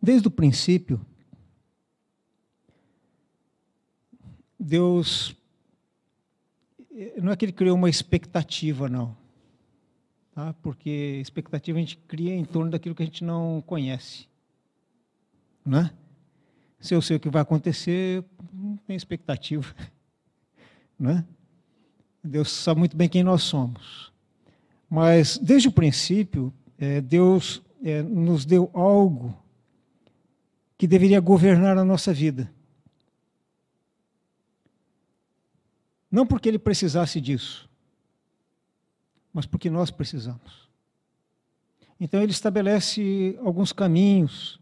Desde 0.01 0.27
o 0.27 0.31
princípio, 0.31 0.99
Deus 4.59 5.35
não 7.21 7.31
é 7.31 7.35
que 7.35 7.45
ele 7.45 7.51
criou 7.51 7.75
uma 7.75 7.89
expectativa, 7.89 8.89
não. 8.89 9.15
Tá? 10.33 10.53
Porque 10.61 11.19
expectativa 11.21 11.77
a 11.77 11.81
gente 11.81 11.97
cria 11.97 12.35
em 12.35 12.45
torno 12.45 12.71
daquilo 12.71 12.95
que 12.95 13.03
a 13.03 13.05
gente 13.05 13.23
não 13.23 13.63
conhece. 13.65 14.27
Né? 15.65 15.91
Se 16.79 16.93
eu 16.93 17.01
sei 17.01 17.17
o 17.17 17.19
que 17.19 17.29
vai 17.29 17.41
acontecer, 17.41 18.23
não 18.53 18.77
tem 18.77 18.95
expectativa. 18.95 19.73
Né? 21.01 21.25
Deus 22.21 22.51
sabe 22.51 22.79
muito 22.79 22.97
bem 22.97 23.07
quem 23.07 23.23
nós 23.23 23.43
somos. 23.43 24.11
Mas, 24.89 25.37
desde 25.37 25.69
o 25.69 25.71
princípio, 25.71 26.53
é, 26.79 27.01
Deus 27.01 27.61
é, 27.83 28.01
nos 28.01 28.45
deu 28.45 28.69
algo 28.73 29.37
que 30.77 30.87
deveria 30.87 31.19
governar 31.19 31.77
a 31.77 31.83
nossa 31.83 32.13
vida. 32.13 32.49
Não 36.09 36.25
porque 36.25 36.47
ele 36.47 36.57
precisasse 36.57 37.19
disso, 37.19 37.69
mas 39.33 39.45
porque 39.45 39.69
nós 39.69 39.91
precisamos. 39.91 40.69
Então 41.99 42.21
ele 42.21 42.31
estabelece 42.31 43.37
alguns 43.43 43.73
caminhos 43.73 44.59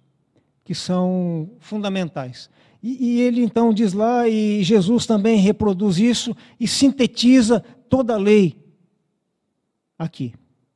que 0.63 0.73
são 0.73 1.51
fundamentais. 1.59 2.49
E, 2.81 3.17
e, 3.17 3.21
ele 3.21 3.41
então 3.41 3.73
diz 3.73 3.93
lá, 3.93 4.27
e 4.27 4.63
Jesus 4.63 5.05
também 5.05 5.37
reproduz 5.37 5.97
isso 5.97 6.35
e 6.59 6.67
sintetiza 6.67 7.59
toda 7.87 8.15
a 8.15 8.17
lei 8.17 8.57
aqui. 9.97 10.33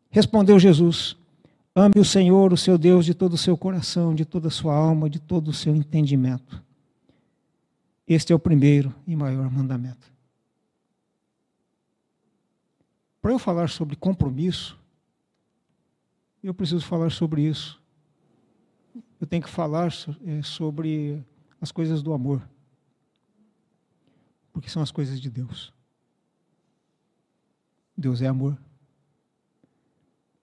Respondeu 0.09 0.59
Jesus: 0.59 1.17
Ame 1.73 1.99
o 1.99 2.05
Senhor, 2.05 2.51
o 2.51 2.57
seu 2.57 2.77
Deus, 2.77 3.05
de 3.05 3.13
todo 3.13 3.33
o 3.33 3.37
seu 3.37 3.57
coração, 3.57 4.13
de 4.13 4.25
toda 4.25 4.49
a 4.49 4.51
sua 4.51 4.75
alma, 4.75 5.09
de 5.09 5.19
todo 5.19 5.47
o 5.47 5.53
seu 5.53 5.73
entendimento. 5.73 6.61
Este 8.05 8.33
é 8.33 8.35
o 8.35 8.39
primeiro 8.39 8.93
e 9.07 9.15
maior 9.15 9.49
mandamento. 9.49 10.11
Para 13.21 13.31
eu 13.31 13.39
falar 13.39 13.69
sobre 13.69 13.95
compromisso, 13.95 14.77
eu 16.43 16.53
preciso 16.53 16.85
falar 16.85 17.09
sobre 17.09 17.43
isso. 17.43 17.81
Eu 19.19 19.27
tenho 19.27 19.43
que 19.43 19.49
falar 19.49 19.93
é, 20.25 20.41
sobre 20.41 21.23
as 21.61 21.71
coisas 21.71 22.01
do 22.01 22.11
amor. 22.11 22.41
Porque 24.51 24.69
são 24.69 24.81
as 24.81 24.91
coisas 24.91 25.21
de 25.21 25.29
Deus. 25.29 25.71
Deus 27.95 28.21
é 28.21 28.27
amor. 28.27 28.57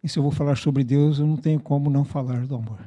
E 0.03 0.09
se 0.09 0.19
eu 0.19 0.23
vou 0.23 0.33
falar 0.33 0.57
sobre 0.57 0.85
Deus, 0.85 1.19
eu 1.19 1.27
não 1.27 1.37
tenho 1.37 1.61
como 1.61 1.91
não 1.91 2.05
falar 2.05 2.47
do 2.47 2.55
amor. 2.55 2.79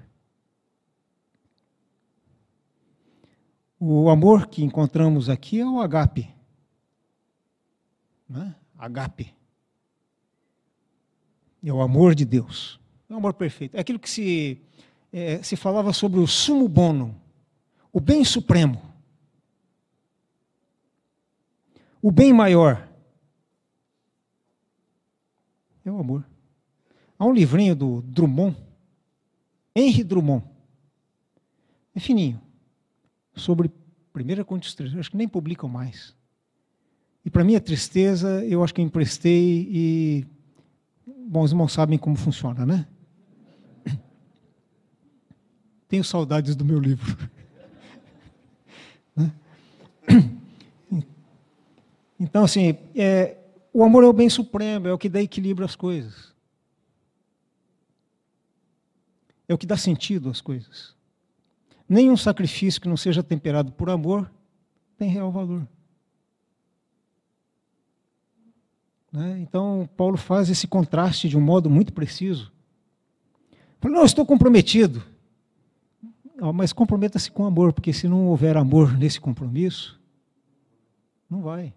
O 3.79 4.09
amor 4.09 4.47
que 4.47 4.63
encontramos 4.63 5.27
aqui 5.27 5.59
é 5.59 5.65
o 5.65 5.81
agape. 5.81 6.29
Né? 8.29 8.55
Agape. 8.77 9.33
É 11.63 11.73
o 11.73 11.81
amor 11.81 12.15
de 12.15 12.23
Deus. 12.23 12.79
É 13.09 13.13
o 13.13 13.17
amor 13.17 13.33
perfeito. 13.33 13.75
É 13.75 13.79
aquilo 13.81 13.99
que 13.99 14.09
se, 14.09 14.61
é, 15.11 15.43
se 15.43 15.55
falava 15.55 15.91
sobre 15.93 16.19
o 16.19 16.27
sumo 16.27 16.67
bono, 16.67 17.19
o 17.91 17.99
bem 17.99 18.23
supremo, 18.23 18.81
o 22.01 22.11
bem 22.11 22.31
maior. 22.31 22.87
É 25.83 25.91
o 25.91 25.99
amor. 25.99 26.30
Há 27.21 27.25
um 27.27 27.33
livrinho 27.33 27.75
do 27.75 28.01
Drummond, 28.01 28.57
Henry 29.75 30.03
Drummond, 30.03 30.43
é 31.93 31.99
fininho, 31.99 32.41
sobre 33.35 33.69
primeira 34.11 34.43
Constituição, 34.43 34.99
acho 34.99 35.11
que 35.11 35.17
nem 35.17 35.27
publicam 35.27 35.69
mais. 35.69 36.15
E 37.23 37.29
para 37.29 37.43
minha 37.43 37.61
tristeza, 37.61 38.43
eu 38.43 38.63
acho 38.63 38.73
que 38.73 38.81
eu 38.81 38.85
emprestei 38.85 39.69
e 39.71 40.25
Bom, 41.05 41.43
os 41.43 41.51
irmãos 41.51 41.71
sabem 41.71 41.95
como 41.95 42.15
funciona, 42.15 42.65
né? 42.65 42.87
Tenho 45.87 46.03
saudades 46.03 46.55
do 46.55 46.65
meu 46.65 46.79
livro. 46.79 47.15
Né? 49.15 49.31
Então, 52.19 52.45
assim, 52.45 52.75
é, 52.95 53.37
o 53.71 53.83
amor 53.83 54.03
é 54.03 54.07
o 54.07 54.13
bem 54.13 54.27
supremo, 54.27 54.87
é 54.87 54.93
o 54.93 54.97
que 54.97 55.07
dá 55.07 55.21
equilíbrio 55.21 55.65
às 55.65 55.75
coisas. 55.75 56.30
É 59.51 59.53
o 59.53 59.57
que 59.57 59.67
dá 59.67 59.75
sentido 59.75 60.29
às 60.29 60.39
coisas. 60.39 60.95
Nenhum 61.87 62.15
sacrifício 62.15 62.79
que 62.79 62.87
não 62.87 62.95
seja 62.95 63.21
temperado 63.21 63.69
por 63.73 63.89
amor 63.89 64.31
tem 64.97 65.09
real 65.09 65.29
valor. 65.29 65.67
Né? 69.11 69.39
Então, 69.41 69.89
Paulo 69.97 70.15
faz 70.15 70.49
esse 70.49 70.65
contraste 70.69 71.27
de 71.27 71.37
um 71.37 71.41
modo 71.41 71.69
muito 71.69 71.91
preciso. 71.91 72.49
Fala, 73.81 73.95
não, 73.95 74.05
estou 74.05 74.25
comprometido. 74.25 75.03
Mas 76.53 76.71
comprometa-se 76.71 77.29
com 77.29 77.43
amor, 77.43 77.73
porque 77.73 77.91
se 77.91 78.07
não 78.07 78.27
houver 78.27 78.55
amor 78.55 78.97
nesse 78.97 79.19
compromisso, 79.19 79.99
não 81.29 81.41
vai. 81.41 81.73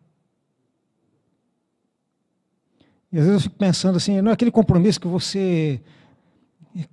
E 3.10 3.18
às 3.18 3.24
vezes 3.24 3.34
eu 3.34 3.40
fico 3.40 3.56
pensando 3.56 3.96
assim, 3.96 4.22
não 4.22 4.30
é 4.30 4.34
aquele 4.34 4.52
compromisso 4.52 5.00
que 5.00 5.08
você 5.08 5.82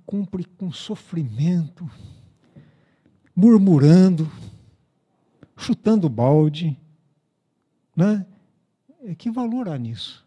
cumpre 0.06 0.44
com 0.44 0.70
sofrimento, 0.70 1.90
murmurando, 3.34 4.30
chutando 5.56 6.08
balde. 6.08 6.78
Né? 7.96 8.24
Que 9.18 9.30
valor 9.30 9.68
há 9.68 9.76
nisso? 9.76 10.24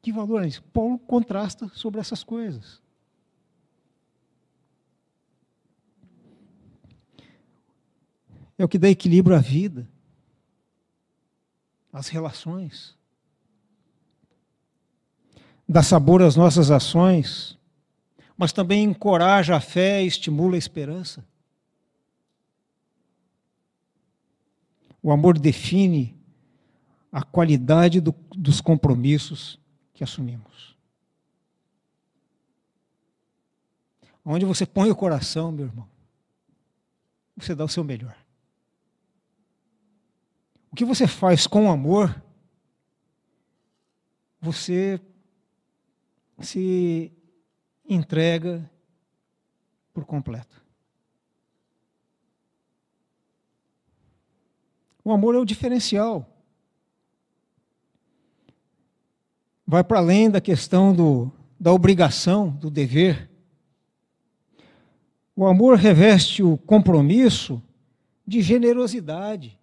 Que 0.00 0.10
valor 0.10 0.42
é 0.42 0.48
isso? 0.48 0.62
Paulo 0.64 0.98
contrasta 0.98 1.68
sobre 1.74 2.00
essas 2.00 2.24
coisas. 2.24 2.82
É 8.56 8.64
o 8.64 8.68
que 8.68 8.78
dá 8.78 8.88
equilíbrio 8.88 9.36
à 9.36 9.40
vida, 9.40 9.88
às 11.92 12.08
relações. 12.08 12.96
Dá 15.68 15.82
sabor 15.82 16.22
às 16.22 16.36
nossas 16.36 16.70
ações, 16.70 17.58
mas 18.36 18.52
também 18.52 18.84
encoraja 18.84 19.56
a 19.56 19.60
fé 19.60 20.02
e 20.02 20.06
estimula 20.06 20.56
a 20.56 20.58
esperança. 20.58 21.24
O 25.02 25.10
amor 25.12 25.38
define 25.38 26.16
a 27.12 27.22
qualidade 27.22 28.00
do, 28.00 28.14
dos 28.34 28.60
compromissos 28.60 29.58
que 29.92 30.02
assumimos. 30.02 30.74
Onde 34.24 34.44
você 34.44 34.64
põe 34.64 34.90
o 34.90 34.96
coração, 34.96 35.52
meu 35.52 35.66
irmão, 35.66 35.88
você 37.36 37.54
dá 37.54 37.64
o 37.64 37.68
seu 37.68 37.84
melhor. 37.84 38.16
O 40.72 40.76
que 40.76 40.84
você 40.84 41.06
faz 41.06 41.46
com 41.46 41.70
amor, 41.70 42.20
você 44.40 45.00
se 46.40 47.12
entrega 47.88 48.70
por 49.92 50.04
completo. 50.04 50.62
O 55.04 55.12
amor 55.12 55.34
é 55.34 55.38
o 55.38 55.44
diferencial. 55.44 56.26
Vai 59.66 59.84
para 59.84 59.98
além 59.98 60.30
da 60.30 60.40
questão 60.40 60.94
do, 60.94 61.30
da 61.60 61.72
obrigação, 61.72 62.50
do 62.50 62.70
dever. 62.70 63.30
O 65.36 65.46
amor 65.46 65.76
reveste 65.76 66.42
o 66.42 66.56
compromisso 66.56 67.62
de 68.26 68.40
generosidade, 68.40 69.58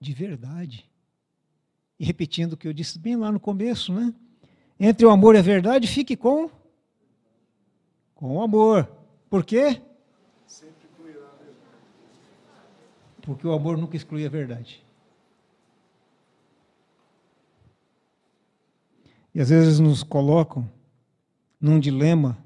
de 0.00 0.12
verdade. 0.12 0.88
E 1.98 2.04
repetindo 2.04 2.52
o 2.54 2.56
que 2.56 2.66
eu 2.66 2.72
disse 2.72 2.98
bem 2.98 3.16
lá 3.16 3.30
no 3.30 3.40
começo, 3.40 3.92
né? 3.92 4.14
Entre 4.80 5.04
o 5.04 5.10
amor 5.10 5.34
e 5.34 5.38
a 5.38 5.42
verdade, 5.42 5.86
fique 5.86 6.16
com 6.16 6.50
com 8.14 8.36
o 8.36 8.42
amor. 8.42 8.90
Por 9.30 9.44
quê? 9.44 9.80
Porque 13.22 13.46
o 13.46 13.52
amor 13.52 13.76
nunca 13.76 13.96
exclui 13.96 14.26
a 14.26 14.28
verdade. 14.28 14.84
E 19.34 19.40
às 19.40 19.50
vezes 19.50 19.78
nos 19.78 20.02
colocam 20.02 20.68
num 21.60 21.78
dilema 21.78 22.36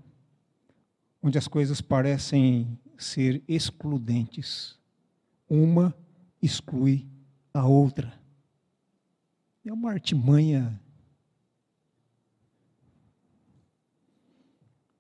onde 1.23 1.39
as 1.39 1.49
coisas 1.49 1.81
parecem 1.81 2.79
ser 2.99 3.43
excludentes. 3.49 4.77
Uma 5.49 5.95
exclui 6.43 7.07
a 7.55 7.67
outra. 7.67 8.13
É 9.65 9.73
uma 9.73 9.91
artimanha. 9.91 10.82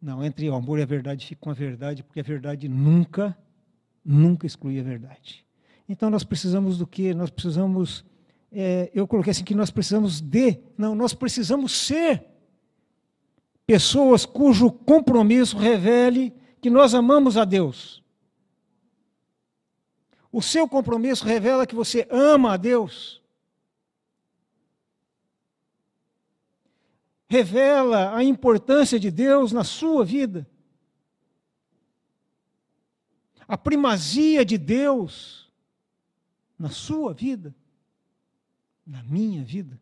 Não, 0.03 0.25
entre 0.25 0.51
o 0.51 0.55
amor 0.55 0.81
e 0.81 0.83
a 0.83 0.87
verdade 0.87 1.25
fica 1.25 1.41
com 1.41 1.51
a 1.51 1.55
verdade, 1.55 2.03
porque 2.03 2.19
a 2.19 2.25
verdade 2.25 2.69
nunca, 2.69 3.39
nunca 4.05 4.45
exclui 4.45 4.81
a 4.81 4.83
verdade. 4.83 5.47
Então 5.89 6.11
nós 6.11 6.25
precisamos 6.25 6.77
do 6.77 6.89
que? 6.89 7.15
Nós 7.15 7.31
precisamos, 7.31 8.05
é, 8.51 8.91
eu 8.93 9.07
coloquei 9.07 9.31
assim 9.31 9.45
que 9.45 9.55
nós 9.55 9.71
precisamos 9.71 10.21
de, 10.21 10.59
não, 10.77 10.97
nós 10.97 11.15
precisamos 11.15 11.71
ser 11.71 12.25
pessoas 13.65 14.27
cujo 14.27 14.73
compromisso 14.73 15.57
revele 15.57 16.35
que 16.61 16.69
nós 16.69 16.95
amamos 16.95 17.37
a 17.37 17.45
Deus. 17.45 18.03
O 20.33 20.43
seu 20.43 20.67
compromisso 20.67 21.25
revela 21.25 21.65
que 21.65 21.77
você 21.77 22.09
ama 22.11 22.55
a 22.55 22.57
Deus. 22.57 23.22
Revela 27.33 28.15
a 28.15 28.23
importância 28.23 29.01
de 29.01 29.11
Deus 29.11 29.53
na 29.53 29.65
sua 29.65 30.05
vida. 30.05 30.47
A 33.49 33.57
primazia 33.57 34.45
de 34.45 34.59
Deus 34.59 35.51
na 36.59 36.69
sua 36.69 37.15
vida, 37.15 37.57
na 38.87 39.03
minha 39.05 39.43
vida. 39.43 39.81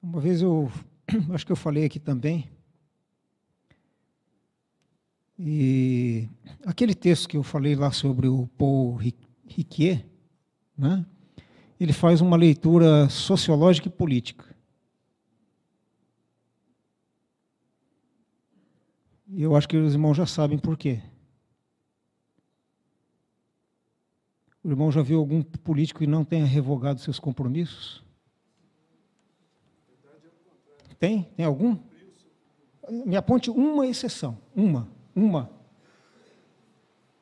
Uma 0.00 0.20
vez 0.20 0.40
eu, 0.40 0.70
acho 1.34 1.44
que 1.44 1.50
eu 1.50 1.56
falei 1.56 1.84
aqui 1.84 1.98
também, 1.98 2.55
e 5.38 6.28
aquele 6.64 6.94
texto 6.94 7.28
que 7.28 7.36
eu 7.36 7.42
falei 7.42 7.74
lá 7.74 7.90
sobre 7.90 8.26
o 8.26 8.46
Paul 8.56 8.98
Riquier, 9.46 10.06
né, 10.76 11.04
ele 11.78 11.92
faz 11.92 12.20
uma 12.20 12.36
leitura 12.36 13.08
sociológica 13.08 13.88
e 13.88 13.90
política. 13.90 14.56
E 19.28 19.42
eu 19.42 19.54
acho 19.54 19.68
que 19.68 19.76
os 19.76 19.92
irmãos 19.92 20.14
já 20.14 20.24
sabem 20.24 20.58
por 20.58 20.78
quê. 20.78 21.02
O 24.64 24.70
irmão 24.70 24.90
já 24.90 25.02
viu 25.02 25.18
algum 25.18 25.42
político 25.42 26.00
que 26.00 26.06
não 26.06 26.24
tenha 26.24 26.46
revogado 26.46 27.00
seus 27.00 27.18
compromissos? 27.18 28.02
Tem? 30.98 31.24
Tem 31.36 31.44
algum? 31.44 31.76
Me 33.04 33.16
aponte 33.16 33.50
uma 33.50 33.86
exceção. 33.86 34.38
Uma. 34.54 34.95
Uma. 35.16 35.50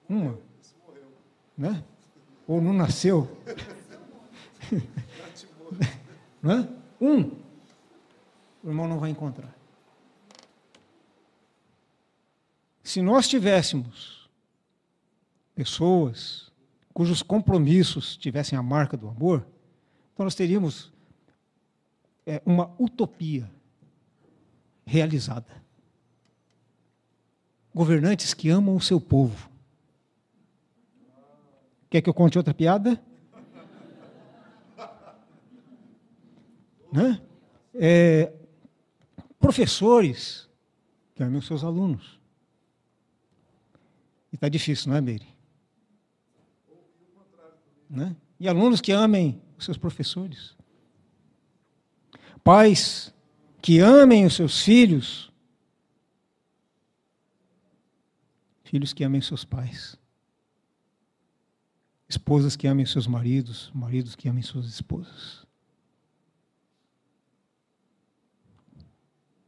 Uma. 0.09 0.37
Né? 1.57 1.85
Ou 2.49 2.61
não 2.61 2.73
nasceu. 2.73 3.31
né? 6.43 6.69
Um. 7.01 7.31
O 8.65 8.69
irmão 8.69 8.89
não 8.89 8.99
vai 8.99 9.11
encontrar. 9.11 9.55
Se 12.83 13.01
nós 13.01 13.29
tivéssemos 13.29 14.29
pessoas 15.55 16.53
cujos 16.93 17.23
compromissos 17.23 18.17
tivessem 18.17 18.59
a 18.59 18.63
marca 18.63 18.97
do 18.97 19.09
amor, 19.09 19.47
então 20.13 20.25
nós 20.25 20.35
teríamos 20.35 20.93
é, 22.27 22.43
uma 22.45 22.75
utopia 22.79 23.51
realizada. 24.85 25.64
Governantes 27.75 28.33
que 28.33 28.49
amam 28.49 28.77
o 28.77 28.81
seu 28.81 29.01
povo. 29.01 29.51
Quer 31.91 32.01
que 32.01 32.09
eu 32.09 32.15
conte 32.15 32.39
outra 32.39 32.55
piada? 32.55 33.03
né? 36.95 37.21
É, 37.75 38.33
professores 39.41 40.49
que 41.13 41.25
amam 41.25 41.41
os 41.41 41.47
seus 41.47 41.65
alunos. 41.65 42.21
E 44.33 44.37
está 44.37 44.49
difícil, 44.49 44.91
não 44.91 44.97
é, 44.97 45.01
Meire? 45.01 45.27
Né? 47.91 48.15
E 48.39 48.49
alunos 48.49 48.81
que 48.81 48.93
amem 48.93 49.43
os 49.59 49.65
seus 49.65 49.77
professores. 49.77 50.57
Pais 52.45 53.13
que 53.61 53.81
amem 53.81 54.25
os 54.25 54.35
seus 54.35 54.63
filhos, 54.63 55.33
filhos 58.75 58.93
que 58.93 59.05
amem 59.05 59.21
seus 59.21 59.45
pais, 59.45 59.97
esposas 62.09 62.57
que 62.57 62.67
amem 62.67 62.85
seus 62.85 63.07
maridos, 63.07 63.71
maridos 63.73 64.17
que 64.17 64.29
amem 64.29 64.43
suas 64.43 64.67
esposas, 64.67 65.47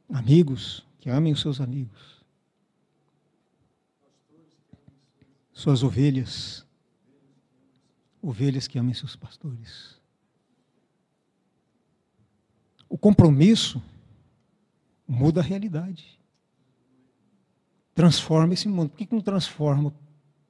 amigos 0.09 0.87
que 1.01 1.11
amem 1.11 1.33
os 1.33 1.41
seus 1.41 1.61
amigos, 1.61 2.25
suas 5.53 5.83
ovelhas, 5.83 6.65
ovelhas 8.23 8.69
que 8.69 8.79
amem 8.79 8.95
seus 8.95 9.17
pastores. 9.17 10.01
O 12.89 12.97
compromisso 12.97 13.83
muda 15.05 15.41
a 15.41 15.43
realidade. 15.43 16.16
Transforma 17.97 18.53
esse 18.53 18.69
mundo. 18.69 18.91
Por 18.91 18.99
que 18.99 19.09
não 19.11 19.23
transforma? 19.23 19.91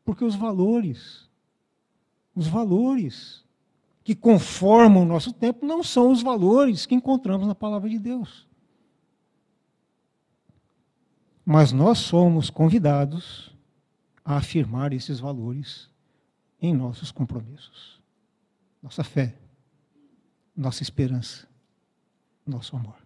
Porque 0.05 0.25
os 0.25 0.35
valores, 0.35 1.31
os 2.35 2.49
valores 2.49 3.45
que 4.03 4.17
conformam 4.17 5.05
o 5.05 5.07
nosso 5.07 5.33
tempo 5.33 5.65
não 5.65 5.81
são 5.81 6.11
os 6.11 6.23
valores 6.23 6.87
que 6.87 6.95
encontramos 6.97 7.47
na 7.47 7.55
palavra 7.55 7.89
de 7.89 8.01
Deus. 8.01 8.49
Mas 11.45 11.71
nós 11.71 11.99
somos 11.99 12.51
convidados 12.51 13.55
a 14.25 14.39
afirmar 14.39 14.93
esses 14.93 15.21
valores 15.21 15.89
em 16.61 16.75
nossos 16.75 17.13
compromissos. 17.13 18.03
Nossa 18.83 19.05
fé, 19.05 19.39
nossa 20.57 20.83
esperança, 20.83 21.47
nosso 22.45 22.75
amor. 22.75 23.06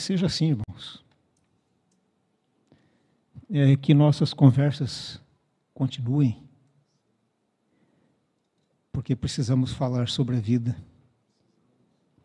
Seja 0.00 0.26
assim, 0.26 0.48
irmãos. 0.48 1.04
É, 3.50 3.76
que 3.76 3.92
nossas 3.92 4.32
conversas 4.32 5.20
continuem, 5.74 6.42
porque 8.90 9.14
precisamos 9.14 9.72
falar 9.72 10.08
sobre 10.08 10.36
a 10.36 10.40
vida. 10.40 10.74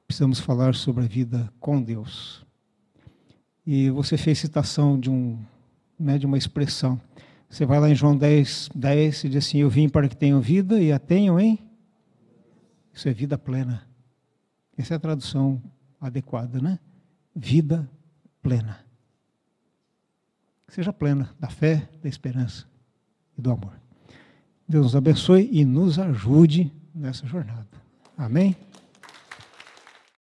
Precisamos 0.08 0.40
falar 0.40 0.74
sobre 0.74 1.04
a 1.04 1.08
vida 1.08 1.52
com 1.60 1.82
Deus. 1.82 2.46
E 3.66 3.90
você 3.90 4.18
fez 4.18 4.40
citação 4.40 4.98
de, 4.98 5.10
um, 5.10 5.44
né, 6.00 6.18
de 6.18 6.26
uma 6.26 6.38
expressão. 6.38 7.02
Você 7.50 7.66
vai 7.66 7.80
lá 7.80 7.90
em 7.90 7.96
João 7.96 8.16
10, 8.16 8.70
10 8.74 9.24
e 9.26 9.30
diz 9.30 9.46
assim: 9.46 9.58
Eu 9.58 9.70
vim 9.70 9.90
para 9.90 10.08
que 10.08 10.16
tenham 10.16 10.40
vida 10.40 10.82
e 10.82 10.94
a 10.94 11.00
tenham, 11.00 11.38
hein? 11.38 11.60
Isso 12.94 13.10
é 13.10 13.14
vida 13.14 13.38
plena. 13.38 13.86
Essa 14.78 14.94
é 14.94 14.98
a 14.98 15.00
tradução 15.00 15.62
adequada, 16.00 16.62
né? 16.62 16.80
vida 17.36 17.90
plena. 18.42 18.80
Seja 20.68 20.94
plena 20.94 21.36
da 21.40 21.50
fé, 21.50 21.90
da 22.02 22.10
esperança 22.10 22.66
e 23.38 23.42
do 23.42 23.52
amor. 23.52 23.74
Deus 24.68 24.86
nos 24.86 24.96
abençoe 24.96 25.50
e 25.52 25.64
nos 25.64 26.00
ajude 26.00 26.72
nessa 26.94 27.28
jornada. 27.28 27.68
Amém? 28.18 28.56